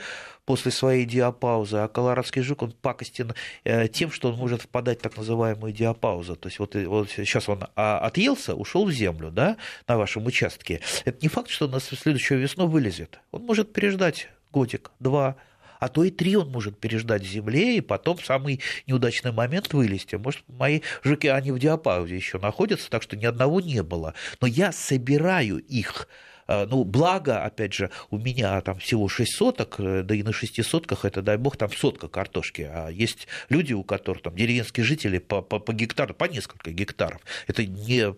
после 0.49 0.71
своей 0.71 1.05
диапаузы, 1.05 1.77
а 1.77 1.89
колорадский 1.89 2.41
жук, 2.41 2.63
он 2.63 2.73
пакостен 2.73 3.35
э, 3.65 3.87
тем, 3.87 4.11
что 4.11 4.31
он 4.31 4.37
может 4.37 4.63
впадать 4.63 5.01
в 5.01 5.03
так 5.03 5.15
называемую 5.19 5.75
диапаузу. 5.75 6.37
То 6.37 6.49
есть 6.49 6.59
вот, 6.59 6.75
вот 6.75 7.11
сейчас 7.11 7.51
он 7.51 7.65
отъелся, 7.75 8.55
ушел 8.55 8.87
в 8.87 8.91
землю 8.91 9.31
да, 9.31 9.59
на 9.87 9.99
вашем 9.99 10.25
участке. 10.25 10.81
Это 11.05 11.19
не 11.21 11.29
факт, 11.29 11.51
что 11.51 11.67
он 11.67 11.73
на 11.73 11.81
следующую 11.81 12.41
весну 12.41 12.67
вылезет. 12.67 13.21
Он 13.31 13.43
может 13.43 13.75
переждать 13.75 14.29
годик, 14.51 14.91
два, 15.01 15.37
а 15.81 15.89
то 15.89 16.03
и 16.03 16.11
три 16.11 16.35
он 16.35 16.51
может 16.51 16.81
переждать 16.81 17.25
в 17.25 17.31
земле, 17.31 17.77
и 17.77 17.81
потом 17.83 18.19
самый 18.19 18.63
неудачный 18.87 19.33
момент 19.33 19.75
вылезти. 19.75 20.17
Может, 20.17 20.45
мои 20.49 20.81
жуки, 21.05 21.27
они 21.27 21.53
в 21.53 21.59
диапаузе 21.59 22.17
еще 22.17 22.39
находятся, 22.39 22.89
так 22.89 23.03
что 23.03 23.19
ни 23.19 23.27
одного 23.27 23.61
не 23.61 23.83
было. 23.83 24.15
Но 24.41 24.47
я 24.47 24.73
собираю 24.73 25.59
их 25.59 26.09
Э, 26.09 26.38
ну, 26.49 26.85
благо, 26.85 27.45
опять 27.45 27.75
же, 27.75 27.91
у 28.11 28.19
меня 28.19 28.61
там 28.63 28.79
всего 28.79 29.09
6 29.09 29.33
соток, 29.33 29.77
э, 29.79 30.03
да 30.03 30.15
и 30.15 30.23
на 30.23 30.33
6 30.33 30.65
сотках 30.65 31.05
это, 31.05 31.21
дай 31.23 31.37
бог, 31.37 31.57
там 31.57 31.71
сотка 31.73 32.09
картошки. 32.09 32.69
А 32.71 32.89
есть 32.89 33.29
люди, 33.49 33.75
у 33.75 33.85
которых 33.85 34.23
там 34.23 34.35
деревенские 34.35 34.85
жители 34.85 35.19
по, 35.19 35.43
по, 35.43 35.59
по 35.59 35.73
гектару, 35.73 36.15
по 36.15 36.25
несколько 36.25 36.71
гектаров. 36.71 37.21
Это 37.47 37.67
не, 37.67 38.13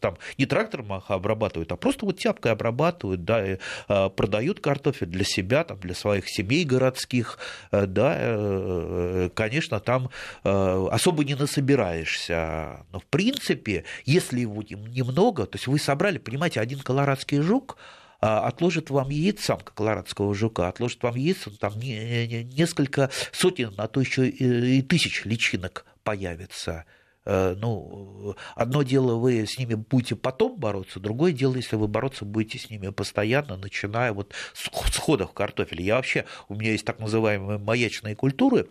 там, 0.00 0.16
не 0.38 0.46
трактором 0.46 1.02
обрабатывают, 1.08 1.70
а 1.72 1.76
просто 1.76 2.06
вот 2.06 2.18
тяпкой 2.18 2.52
обрабатывают, 2.52 3.24
да, 3.24 3.46
и, 3.46 3.58
а, 3.88 4.08
продают 4.08 4.60
картофель 4.60 5.08
для 5.08 5.24
себя, 5.24 5.64
там, 5.64 5.78
для 5.80 5.94
своих 5.94 6.28
семей 6.28 6.64
городских, 6.64 7.38
да, 7.70 9.28
конечно, 9.34 9.80
там 9.80 10.10
особо 10.42 11.24
не 11.24 11.34
насобираешься. 11.34 12.84
Но, 12.92 13.00
в 13.00 13.06
принципе, 13.06 13.84
если 14.04 14.40
его 14.40 14.62
немного, 14.62 15.46
то 15.46 15.56
есть 15.56 15.66
вы 15.66 15.78
собрали, 15.78 16.18
понимаете, 16.18 16.60
один 16.60 16.80
колорадский 16.80 17.40
жук, 17.40 17.57
жук 17.58 17.76
а, 18.20 18.46
отложит 18.48 18.90
вам 18.90 19.10
яиц, 19.10 19.44
самка 19.44 19.72
колорадского 19.72 20.34
жука, 20.34 20.68
отложит 20.68 21.02
вам 21.02 21.14
яиц, 21.16 21.48
там 21.60 21.78
несколько 21.78 23.10
сотен, 23.32 23.74
а 23.76 23.86
то 23.86 24.00
еще 24.00 24.28
и 24.28 24.82
тысяч 24.82 25.24
личинок 25.24 25.84
появится. 26.02 26.84
Э, 27.24 27.54
ну, 27.56 28.34
одно 28.56 28.82
дело, 28.82 29.14
вы 29.14 29.46
с 29.46 29.56
ними 29.58 29.74
будете 29.74 30.16
потом 30.16 30.58
бороться, 30.58 30.98
другое 30.98 31.32
дело, 31.32 31.54
если 31.56 31.76
вы 31.76 31.86
бороться 31.86 32.24
будете 32.24 32.58
с 32.58 32.70
ними 32.70 32.88
постоянно, 32.88 33.56
начиная 33.56 34.12
вот 34.12 34.32
с 34.52 34.68
сходов 34.92 35.32
картофеля. 35.32 35.84
Я 35.84 35.94
вообще, 35.96 36.24
у 36.48 36.54
меня 36.56 36.72
есть 36.72 36.84
так 36.84 36.98
называемые 36.98 37.58
маячные 37.58 38.16
культуры, 38.16 38.68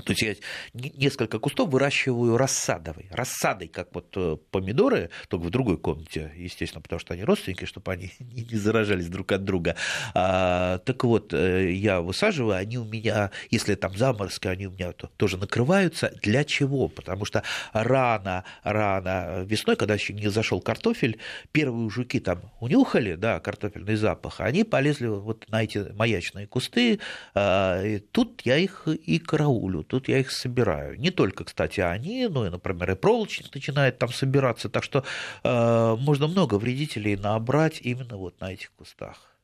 то 0.00 0.12
есть 0.12 0.22
я 0.22 0.34
несколько 0.74 1.38
кустов 1.38 1.70
выращиваю 1.70 2.36
рассадовой. 2.36 3.08
Рассадой, 3.10 3.68
как 3.68 3.94
вот 3.94 4.12
э, 4.16 4.36
помидоры, 4.50 5.10
только 5.28 5.44
в 5.44 5.50
другой 5.50 5.78
комнате, 5.78 6.32
естественно, 6.36 6.82
потому 6.82 7.00
что 7.00 7.14
они 7.14 7.24
родственники, 7.24 7.64
чтобы 7.64 7.92
они 7.92 8.12
не 8.18 8.56
заражались 8.56 9.08
друг 9.08 9.32
от 9.32 9.44
друга. 9.44 9.76
А, 10.14 10.78
так 10.78 11.04
вот, 11.04 11.32
э, 11.32 11.72
я 11.72 12.00
высаживаю, 12.00 12.56
они 12.56 12.78
у 12.78 12.84
меня, 12.84 13.30
если 13.50 13.74
там 13.74 13.96
заморозки, 13.96 14.48
они 14.48 14.66
у 14.66 14.70
меня 14.72 14.92
тоже 14.92 15.36
накрываются. 15.36 16.12
Для 16.22 16.44
чего? 16.44 16.88
Потому 16.88 17.24
что 17.24 17.42
рано, 17.72 18.44
рано 18.62 19.42
весной, 19.44 19.76
когда 19.76 19.94
еще 19.94 20.12
не 20.12 20.28
зашел 20.28 20.60
картофель, 20.60 21.18
первые 21.52 21.90
жуки 21.90 22.20
там 22.20 22.40
унюхали, 22.60 23.14
да, 23.14 23.40
картофельный 23.40 23.96
запах, 23.96 24.40
они 24.40 24.64
полезли 24.64 25.06
вот 25.06 25.48
на 25.48 25.62
эти 25.62 25.78
маячные 25.94 26.46
кусты, 26.46 27.00
а, 27.34 27.82
тут 28.12 28.42
я 28.44 28.56
их 28.56 28.86
и 28.86 29.18
караулю 29.18 29.82
тут 29.90 30.08
я 30.08 30.18
их 30.18 30.30
собираю. 30.30 30.98
Не 30.98 31.10
только, 31.10 31.44
кстати, 31.44 31.80
они, 31.80 32.28
но 32.28 32.46
и, 32.46 32.50
например, 32.50 32.92
и 32.92 32.94
проволочник 32.94 33.52
начинает 33.52 33.98
там 33.98 34.10
собираться. 34.10 34.68
Так 34.68 34.84
что 34.84 35.04
э, 35.42 35.96
можно 35.98 36.28
много 36.28 36.54
вредителей 36.54 37.16
набрать 37.16 37.80
именно 37.82 38.16
вот 38.16 38.40
на 38.40 38.52
этих 38.52 38.70
кустах. 38.72 39.34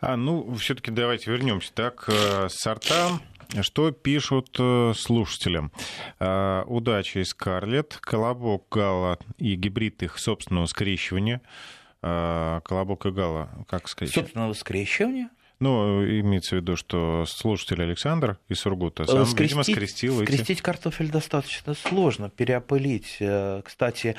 А, 0.00 0.16
ну, 0.16 0.54
все-таки 0.56 0.90
давайте 0.90 1.30
вернемся 1.30 1.72
так, 1.72 2.06
к 2.06 2.08
э, 2.08 2.48
сортам. 2.50 3.22
Что 3.62 3.92
пишут 3.92 4.56
э, 4.58 4.92
слушателям? 4.96 5.70
Э, 6.18 6.64
удачи 6.66 7.22
Скарлет, 7.22 7.96
колобок 8.00 8.66
Гала 8.68 9.18
и 9.38 9.54
гибрид 9.54 10.02
их 10.02 10.18
собственного 10.18 10.66
скрещивания. 10.66 11.40
Колобок 12.02 13.06
и 13.06 13.10
Гала, 13.10 13.48
как 13.68 13.88
сказать? 13.88 14.14
Собственного 14.14 14.52
скрещивания? 14.52 15.30
Ну, 15.58 16.04
имеется 16.04 16.56
в 16.56 16.58
виду, 16.60 16.76
что 16.76 17.24
слушатель 17.26 17.82
Александр 17.82 18.38
из 18.48 18.60
Сургута 18.60 19.06
сам, 19.06 19.24
скрестить, 19.24 19.40
видимо, 19.40 19.62
скрестил 19.62 20.22
Скрестить 20.22 20.50
эти... 20.50 20.62
картофель 20.62 21.10
достаточно 21.10 21.74
сложно, 21.74 22.28
переопылить. 22.28 23.18
Кстати, 23.64 24.16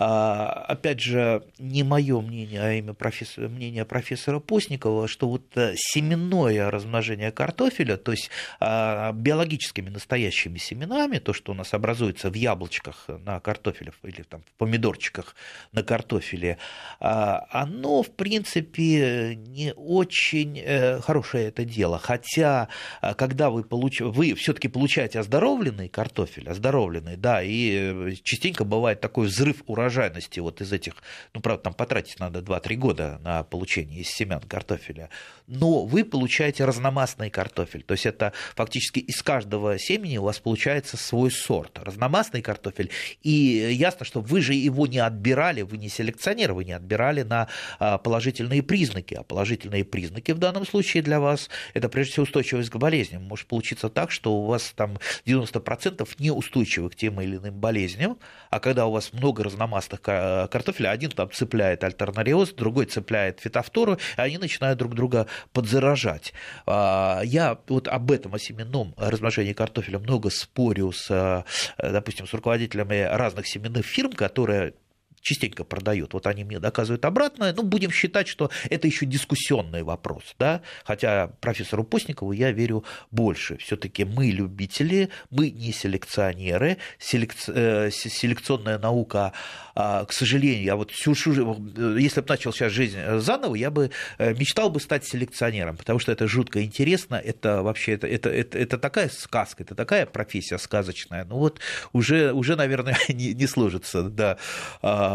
а, 0.00 0.64
опять 0.68 1.00
же, 1.00 1.42
не 1.58 1.82
мое 1.82 2.20
мнение, 2.20 2.62
а 2.62 2.72
имя 2.74 2.94
профессора, 2.94 3.48
мнение 3.48 3.84
профессора 3.84 4.38
Постникова, 4.38 5.08
что 5.08 5.28
вот 5.28 5.42
э, 5.56 5.74
семенное 5.74 6.70
размножение 6.70 7.32
картофеля, 7.32 7.96
то 7.96 8.12
есть 8.12 8.30
а, 8.60 9.10
биологическими 9.10 9.90
настоящими 9.90 10.58
семенами, 10.58 11.18
то, 11.18 11.32
что 11.32 11.50
у 11.50 11.54
нас 11.56 11.74
образуется 11.74 12.30
в 12.30 12.34
яблочках 12.34 13.06
на 13.08 13.40
картофеле 13.40 13.92
или 14.04 14.22
там, 14.22 14.42
в 14.42 14.52
помидорчиках 14.52 15.34
на 15.72 15.82
картофеле, 15.82 16.58
а, 17.00 17.48
оно, 17.50 18.04
в 18.04 18.10
принципе, 18.10 19.34
не 19.34 19.74
очень 19.74 20.60
э, 20.78 21.00
хорошее 21.00 21.48
это 21.48 21.64
дело. 21.64 21.98
Хотя, 21.98 22.68
когда 23.16 23.50
вы, 23.50 23.64
получ... 23.64 24.00
вы 24.00 24.34
все-таки 24.34 24.68
получаете 24.68 25.20
оздоровленный 25.20 25.88
картофель, 25.88 26.48
оздоровленный, 26.48 27.16
да, 27.16 27.42
и 27.42 27.72
э, 27.72 28.14
частенько 28.22 28.64
бывает 28.64 29.00
такой 29.00 29.26
взрыв 29.26 29.62
урожайности 29.66 30.40
вот 30.40 30.60
из 30.60 30.72
этих, 30.72 30.94
ну, 31.34 31.40
правда, 31.40 31.64
там 31.64 31.74
потратить 31.74 32.20
надо 32.20 32.40
2-3 32.40 32.76
года 32.76 33.20
на 33.22 33.42
получение 33.42 34.00
из 34.00 34.08
семян 34.08 34.40
картофеля, 34.40 35.10
но 35.46 35.84
вы 35.84 36.04
получаете 36.04 36.64
разномастный 36.64 37.30
картофель, 37.30 37.82
то 37.82 37.92
есть 37.92 38.06
это 38.06 38.32
фактически 38.54 38.98
из 39.00 39.22
каждого 39.22 39.78
семени 39.78 40.18
у 40.18 40.24
вас 40.24 40.38
получается 40.38 40.96
свой 40.96 41.30
сорт, 41.30 41.78
разномастный 41.78 42.42
картофель, 42.42 42.90
и 43.22 43.30
ясно, 43.30 44.04
что 44.04 44.20
вы 44.20 44.40
же 44.40 44.54
его 44.54 44.86
не 44.86 44.98
отбирали, 44.98 45.62
вы 45.62 45.78
не 45.78 45.88
селекционер, 45.88 46.52
вы 46.52 46.64
не 46.64 46.72
отбирали 46.72 47.22
на 47.22 47.48
а, 47.78 47.98
положительные 47.98 48.62
признаки, 48.62 49.14
а 49.14 49.22
положительные 49.22 49.84
признаки 49.84 50.32
в 50.32 50.38
данном 50.38 50.66
случае 50.68 51.02
для 51.02 51.20
вас 51.20 51.48
это 51.74 51.88
прежде 51.88 52.12
всего 52.12 52.24
устойчивость 52.24 52.70
к 52.70 52.76
болезням. 52.76 53.24
Может 53.24 53.46
получиться 53.46 53.88
так, 53.88 54.10
что 54.10 54.34
у 54.34 54.46
вас 54.46 54.72
там 54.74 54.98
90% 55.26 56.08
неустойчивы 56.18 56.90
к 56.90 56.96
тем 56.96 57.20
или 57.20 57.36
иным 57.36 57.54
болезням, 57.54 58.18
а 58.50 58.60
когда 58.60 58.86
у 58.86 58.92
вас 58.92 59.12
много 59.12 59.44
разномастных 59.44 60.00
картофеля. 60.00 60.90
Один 60.90 61.10
там 61.10 61.30
цепляет 61.30 61.84
альтернариоз, 61.84 62.52
другой 62.52 62.86
цепляет 62.86 63.40
фитофтору, 63.40 63.94
и 63.94 64.20
они 64.20 64.38
начинают 64.38 64.78
друг 64.78 64.94
друга 64.94 65.26
подзаражать. 65.52 66.32
А, 66.66 67.20
я 67.24 67.58
вот 67.68 67.88
об 67.88 68.10
этом, 68.10 68.34
о 68.34 68.38
семенном 68.38 68.94
размножении 68.96 69.52
картофеля 69.52 69.98
много 69.98 70.30
спорю 70.30 70.92
с, 70.92 71.44
допустим, 71.78 72.26
с 72.26 72.32
руководителями 72.32 73.02
разных 73.02 73.46
семенных 73.46 73.86
фирм, 73.86 74.12
которые 74.12 74.74
частенько 75.20 75.64
продают. 75.64 76.14
Вот 76.14 76.26
они 76.26 76.44
мне 76.44 76.58
доказывают 76.58 77.04
обратное. 77.04 77.52
Ну, 77.52 77.62
будем 77.62 77.90
считать, 77.90 78.28
что 78.28 78.50
это 78.70 78.86
еще 78.86 79.06
дискуссионный 79.06 79.82
вопрос, 79.82 80.34
да, 80.38 80.62
хотя 80.84 81.28
профессору 81.40 81.84
Постникову 81.84 82.32
я 82.32 82.52
верю 82.52 82.84
больше. 83.10 83.56
Все-таки 83.58 84.04
мы 84.04 84.26
любители, 84.26 85.10
мы 85.30 85.50
не 85.50 85.72
селекционеры, 85.72 86.78
селекци... 86.98 87.52
Э, 87.54 87.90
селекционная 87.90 88.78
наука, 88.78 89.32
а, 89.74 90.04
к 90.04 90.12
сожалению, 90.12 90.64
я 90.64 90.76
вот 90.76 90.90
всю, 90.90 91.12
если 91.12 92.20
бы 92.20 92.26
начал 92.28 92.52
сейчас 92.52 92.72
жизнь 92.72 92.98
заново, 93.18 93.54
я 93.54 93.70
бы 93.70 93.90
э, 94.18 94.34
мечтал 94.34 94.70
бы 94.70 94.80
стать 94.80 95.06
селекционером, 95.06 95.76
потому 95.76 95.98
что 95.98 96.12
это 96.12 96.26
жутко 96.26 96.62
интересно, 96.64 97.14
это 97.14 97.62
вообще 97.62 97.92
это, 97.92 98.06
это, 98.06 98.28
это, 98.28 98.58
это 98.58 98.78
такая 98.78 99.08
сказка, 99.08 99.62
это 99.62 99.74
такая 99.74 100.06
профессия 100.06 100.58
сказочная. 100.58 101.24
Ну 101.24 101.38
вот 101.38 101.60
уже, 101.92 102.32
уже 102.32 102.56
наверное, 102.56 102.98
не, 103.08 103.34
не 103.34 103.46
сложится, 103.46 104.02
да 104.02 104.38
а, 104.82 105.07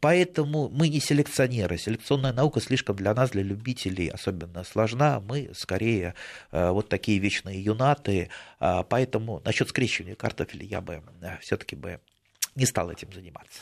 поэтому 0.00 0.68
мы 0.68 0.88
не 0.88 1.00
селекционеры. 1.00 1.78
Селекционная 1.78 2.32
наука 2.32 2.60
слишком 2.60 2.96
для 2.96 3.14
нас, 3.14 3.30
для 3.30 3.42
любителей, 3.42 4.08
особенно 4.08 4.64
сложна. 4.64 5.20
Мы 5.20 5.50
скорее 5.54 6.14
э, 6.52 6.70
вот 6.70 6.88
такие 6.88 7.18
вечные 7.18 7.62
юнаты. 7.62 8.28
А, 8.58 8.82
поэтому 8.82 9.40
насчет 9.44 9.68
скрещивания 9.68 10.14
картофеля 10.14 10.64
я 10.64 10.80
бы 10.80 11.02
э, 11.22 11.38
все-таки 11.40 11.76
бы 11.76 12.00
не 12.54 12.66
стал 12.66 12.90
этим 12.90 13.12
заниматься. 13.12 13.60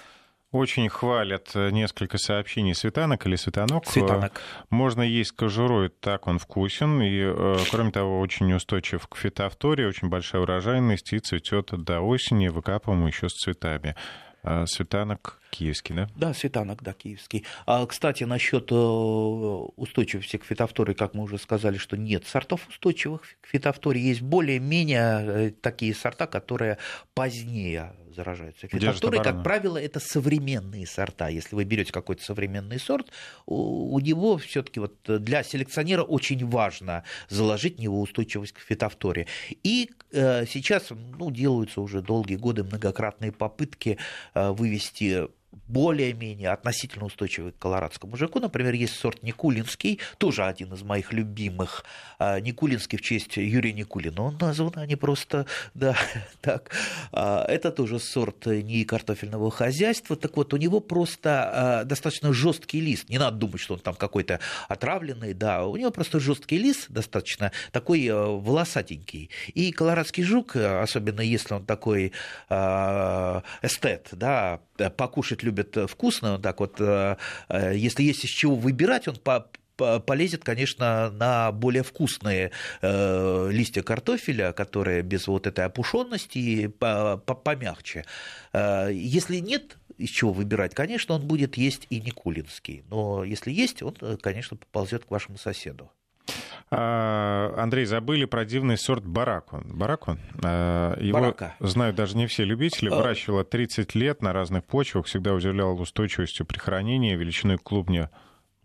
Очень 0.51 0.89
хвалят 0.89 1.51
э, 1.55 1.71
несколько 1.71 2.17
сообщений 2.17 2.75
светанок 2.75 3.27
или 3.27 3.37
светанок. 3.37 3.87
Светанок. 3.87 4.41
Можно 4.71 5.03
есть 5.03 5.33
кожурой, 5.33 5.91
так 5.91 6.27
он 6.27 6.39
вкусен. 6.39 7.03
И, 7.03 7.67
кроме 7.71 7.91
того, 7.91 8.21
очень 8.21 8.53
устойчив 8.55 9.07
к 9.07 9.17
фитофторе, 9.17 9.87
очень 9.87 10.09
большая 10.09 10.41
урожайность 10.43 11.13
и 11.13 11.19
цветет 11.19 11.71
до 11.73 12.01
осени, 12.01 12.49
выкапываем 12.49 13.07
еще 13.07 13.29
с 13.29 13.35
цветами. 13.35 13.95
А, 14.43 14.67
светанок 14.67 15.41
киевский, 15.51 15.95
да? 15.95 16.09
Да, 16.17 16.33
светанок, 16.33 16.83
да, 16.83 16.93
киевский. 16.93 17.45
А, 17.67 17.85
кстати, 17.87 18.25
насчет 18.25 18.71
э, 18.71 18.75
устойчивости 18.75 20.37
к 20.37 20.45
фитофторе, 20.45 20.95
как 20.95 21.15
мы 21.15 21.25
уже 21.25 21.39
сказали, 21.39 21.77
что 21.77 21.97
нет 21.97 22.27
сортов 22.27 22.69
устойчивых 22.69 23.23
к 23.41 23.47
фитофторе. 23.49 24.01
Есть 24.01 24.23
более-менее 24.23 25.01
э, 25.03 25.51
такие 25.51 25.95
сорта, 25.95 26.27
которые 26.27 26.79
позднее 27.15 27.95
заражаются 28.19 28.67
фитофторой. 28.67 29.23
Как 29.23 29.45
правило, 29.45 29.79
это 29.79 30.01
современные 30.01 30.87
сорта. 30.87 31.29
Если 31.29 31.55
вы 31.55 31.65
берете 31.65 31.93
какой-то 31.93 32.25
современный 32.25 32.81
сорт, 32.81 33.13
у, 33.47 33.95
у 33.95 34.01
него 34.01 34.39
все-таки 34.39 34.81
вот 34.81 34.97
для 35.07 35.45
селекционера 35.45 36.03
очень 36.03 36.45
важно 36.45 37.05
заложить 37.29 37.77
в 37.77 37.81
него 37.81 38.01
устойчивость 38.01 38.55
к 38.55 38.59
фитофторе. 38.59 39.29
И 39.63 39.91
э, 40.11 40.47
сейчас 40.47 40.91
ну, 40.91 41.31
делаются 41.31 41.81
уже 41.81 42.03
долгие 42.03 42.37
годы 42.37 42.65
многократные 42.65 43.31
попытки 43.31 43.99
э, 44.35 44.51
вывести 44.51 45.29
более-менее 45.67 46.51
относительно 46.51 47.07
устойчивый 47.07 47.53
к 47.53 47.59
колорадскому 47.59 48.13
мужику. 48.13 48.41
Например, 48.41 48.75
есть 48.75 48.97
сорт 48.97 49.23
Никулинский, 49.23 50.01
тоже 50.19 50.45
один 50.45 50.73
из 50.73 50.83
моих 50.83 51.13
любимых. 51.13 51.85
А, 52.19 52.41
Никулинский 52.41 52.99
в 52.99 53.03
честь 53.03 53.37
Юрия 53.37 53.73
Никулина 53.73 54.23
он 54.23 54.39
назван, 54.41 54.73
а 54.77 54.87
не 54.87 54.97
просто, 54.97 55.47
да, 55.75 55.97
так. 56.41 56.71
А, 57.13 57.45
это 57.47 57.71
тоже 57.71 57.99
сорт 57.99 58.47
не 58.47 58.85
картофельного 58.85 59.51
хозяйства. 59.51 60.17
Так 60.17 60.37
вот, 60.37 60.53
у 60.55 60.57
него 60.57 60.81
просто 60.81 61.81
а, 61.81 61.85
достаточно 61.85 62.33
жесткий 62.33 62.81
лист. 62.81 63.09
Не 63.09 63.19
надо 63.19 63.37
думать, 63.37 63.61
что 63.61 63.75
он 63.75 63.81
там 63.81 63.95
какой-то 63.95 64.41
отравленный, 64.69 65.35
да. 65.35 65.65
У 65.67 65.77
него 65.77 65.91
просто 65.91 66.21
жесткий 66.21 66.59
лист, 66.59 66.87
достаточно 66.91 67.53
такой 67.73 68.09
волосатенький. 68.11 69.31
И 69.55 69.73
колорадский 69.73 70.23
жук, 70.23 70.57
особенно 70.57 71.21
если 71.21 71.55
он 71.55 71.65
такой 71.65 72.13
эстет, 72.49 74.09
да, 74.13 74.61
покушать 74.97 75.38
любит 75.43 75.77
вкусно, 75.89 76.39
так 76.39 76.61
вот, 76.61 76.77
э, 76.81 77.17
э, 77.49 77.77
если 77.77 78.03
есть 78.03 78.25
из 78.25 78.31
чего 78.31 78.55
выбирать, 78.55 79.09
он 79.09 79.17
по 79.17 79.51
полезет, 80.07 80.43
конечно, 80.43 81.09
на 81.13 81.53
более 81.53 81.85
вкусные 81.85 82.51
э, 82.83 83.49
листья 83.53 83.83
картофеля, 83.83 84.53
которые 84.53 85.03
без 85.03 85.29
вот 85.29 85.47
этой 85.47 85.67
опушенности 85.67 86.67
помягче. 86.67 88.05
Если 88.53 89.37
нет 89.37 89.77
из 89.97 90.11
чего 90.11 90.33
выбирать, 90.33 90.75
конечно, 90.75 91.15
он 91.15 91.29
будет 91.29 91.57
есть 91.57 91.87
и 91.91 92.01
никулинский. 92.01 92.83
Но 92.91 93.23
если 93.23 93.53
есть, 93.53 93.81
он, 93.85 93.95
конечно, 94.21 94.57
поползет 94.57 95.05
к 95.05 95.13
вашему 95.13 95.39
соседу. 95.39 95.93
А, 96.71 97.55
Андрей, 97.57 97.85
забыли 97.85 98.25
про 98.25 98.45
дивный 98.45 98.77
сорт 98.77 99.05
бараку. 99.05 99.63
Бараку? 99.65 100.19
А, 100.43 100.99
его 101.01 101.19
Барака. 101.19 101.55
знают 101.61 101.97
даже 101.97 102.17
не 102.17 102.27
все 102.27 102.45
любители. 102.45 102.91
А. 102.91 102.97
Выращивала 102.97 103.45
30 103.45 103.95
лет 103.95 104.23
на 104.23 104.33
разных 104.33 104.65
почвах, 104.65 105.07
всегда 105.07 105.35
удивлял 105.35 105.81
устойчивостью 105.81 106.47
при 106.47 106.59
хранении, 106.59 107.15
величиной 107.15 107.59
клубня 107.59 108.11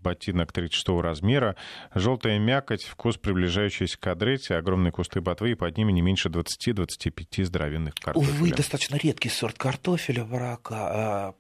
ботинок 0.04 0.52
36 0.52 1.02
размера, 1.02 1.56
желтая 1.96 2.38
мякоть, 2.38 2.84
вкус 2.84 3.18
приближающийся 3.18 3.98
к 3.98 4.06
адрете, 4.08 4.56
огромные 4.56 4.92
кусты 4.92 5.22
ботвы 5.22 5.52
и 5.52 5.56
под 5.56 5.78
ними 5.78 5.92
не 5.92 6.02
меньше 6.02 6.30
20-25 6.30 7.46
здоровенных 7.46 7.96
картофелей. 7.96 8.34
Увы, 8.34 8.52
достаточно 8.52 8.98
редкий 8.98 9.30
сорт 9.30 9.58
картофеля, 9.58 10.26
барака. 10.26 11.34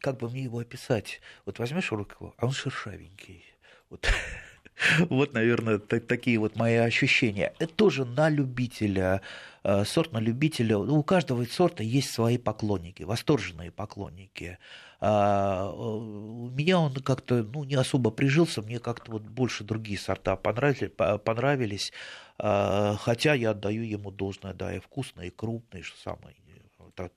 Как 0.00 0.18
бы 0.18 0.28
мне 0.28 0.44
его 0.44 0.58
описать? 0.58 1.20
Вот 1.46 1.58
возьмешь 1.58 1.90
руку, 1.92 2.34
а 2.36 2.46
он 2.46 2.52
шершавенький. 2.52 3.44
Вот 3.88 4.06
Вот, 5.10 5.32
наверное, 5.32 5.78
так, 5.78 6.06
такие 6.06 6.38
вот 6.38 6.56
мои 6.56 6.76
ощущения. 6.76 7.52
Это 7.58 7.72
тоже 7.74 8.04
на 8.04 8.28
любителя, 8.28 9.20
э, 9.64 9.84
сорт 9.84 10.12
на 10.12 10.18
любителя. 10.18 10.78
У 10.78 11.02
каждого 11.02 11.44
сорта 11.44 11.82
есть 11.82 12.10
свои 12.10 12.38
поклонники, 12.38 13.02
восторженные 13.02 13.70
поклонники. 13.70 14.58
А, 15.00 15.70
у 15.70 16.50
меня 16.50 16.80
он 16.80 16.94
как-то 16.94 17.44
ну, 17.44 17.64
не 17.64 17.76
особо 17.76 18.10
прижился, 18.10 18.62
мне 18.62 18.80
как-то 18.80 19.12
вот 19.12 19.22
больше 19.22 19.62
другие 19.62 19.98
сорта 19.98 20.36
понравились, 20.36 20.90
понравились. 21.24 21.92
А, 22.38 22.96
хотя 23.00 23.34
я 23.34 23.50
отдаю 23.50 23.82
ему 23.82 24.10
должное, 24.10 24.54
да, 24.54 24.74
и 24.74 24.80
вкусный, 24.80 25.28
и 25.28 25.30
крупный, 25.30 25.82
что 25.82 25.98
самое 26.00 26.34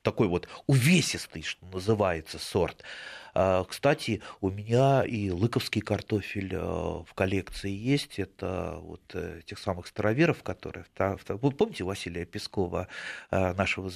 такой 0.01 0.27
вот 0.27 0.47
увесистый, 0.67 1.41
что 1.43 1.65
называется, 1.65 2.39
сорт. 2.39 2.83
А, 3.33 3.63
кстати, 3.63 4.21
у 4.41 4.49
меня 4.49 5.03
и 5.03 5.29
лыковский 5.29 5.81
картофель 5.81 6.55
в 6.55 7.07
коллекции 7.15 7.71
есть. 7.71 8.19
Это 8.19 8.77
вот 8.81 9.01
э, 9.13 9.41
тех 9.45 9.57
самых 9.59 9.87
староверов, 9.87 10.43
которые... 10.43 10.85
Вы 11.27 11.51
помните 11.51 11.83
Василия 11.83 12.25
Пескова, 12.25 12.87
нашего 13.31 13.89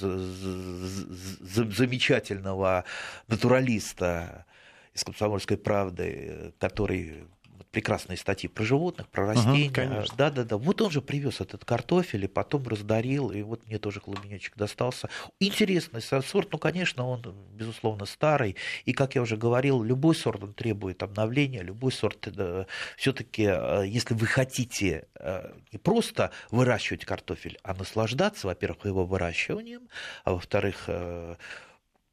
замечательного 1.64 2.84
натуралиста 3.28 4.46
из 4.94 5.04
«Комсомольской 5.04 5.58
правды», 5.58 6.52
который 6.58 7.24
прекрасные 7.70 8.16
статьи 8.16 8.48
про 8.48 8.64
животных, 8.64 9.08
про 9.08 9.26
растения. 9.26 9.70
Ага, 9.76 10.04
да, 10.16 10.30
да, 10.30 10.44
да. 10.44 10.56
Вот 10.56 10.80
он 10.82 10.90
же 10.90 11.00
привез 11.00 11.40
этот 11.40 11.64
картофель 11.64 12.24
и 12.24 12.28
потом 12.28 12.66
раздарил, 12.66 13.30
и 13.30 13.42
вот 13.42 13.66
мне 13.66 13.78
тоже 13.78 14.00
клубничек 14.00 14.56
достался. 14.56 15.08
Интересный 15.40 16.02
сорт, 16.02 16.48
ну, 16.52 16.58
конечно, 16.58 17.06
он, 17.06 17.22
безусловно, 17.52 18.06
старый. 18.06 18.56
И, 18.84 18.92
как 18.92 19.14
я 19.14 19.22
уже 19.22 19.36
говорил, 19.36 19.82
любой 19.82 20.14
сорт 20.14 20.42
он 20.42 20.54
требует 20.54 21.02
обновления, 21.02 21.62
любой 21.62 21.92
сорт 21.92 22.28
да, 22.32 22.66
все-таки, 22.96 23.44
э, 23.48 23.84
если 23.86 24.14
вы 24.14 24.26
хотите 24.26 25.06
э, 25.14 25.52
не 25.72 25.78
просто 25.78 26.30
выращивать 26.50 27.04
картофель, 27.04 27.58
а 27.62 27.74
наслаждаться, 27.74 28.46
во-первых, 28.46 28.84
его 28.84 29.06
выращиванием, 29.06 29.88
а 30.24 30.32
во-вторых, 30.32 30.84
э, 30.88 31.36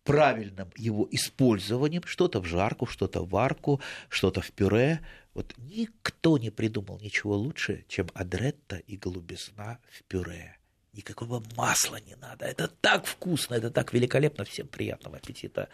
правильным 0.03 0.69
его 0.77 1.07
использованием, 1.11 2.03
что-то 2.05 2.41
в 2.41 2.45
жарку, 2.45 2.85
что-то 2.85 3.21
в 3.21 3.29
варку, 3.29 3.81
что-то 4.09 4.41
в 4.41 4.51
пюре. 4.51 4.99
Вот 5.33 5.53
никто 5.57 6.37
не 6.37 6.51
придумал 6.51 6.99
ничего 6.99 7.35
лучше, 7.35 7.85
чем 7.87 8.07
адретта 8.13 8.77
и 8.77 8.97
голубизна 8.97 9.79
в 9.91 10.03
пюре. 10.03 10.57
Никакого 10.93 11.43
масла 11.57 11.97
не 12.05 12.15
надо. 12.15 12.45
Это 12.45 12.67
так 12.67 13.07
вкусно, 13.07 13.55
это 13.55 13.71
так 13.71 13.93
великолепно. 13.93 14.45
Всем 14.45 14.67
приятного 14.67 15.17
аппетита. 15.17 15.69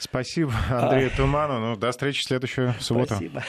Спасибо 0.00 0.52
Андрею 0.68 1.12
а... 1.12 1.16
Туману. 1.16 1.60
Ну, 1.60 1.76
до 1.76 1.92
встречи 1.92 2.22
в 2.22 2.24
следующую 2.24 2.74
субботу. 2.80 3.14
Спасибо. 3.14 3.44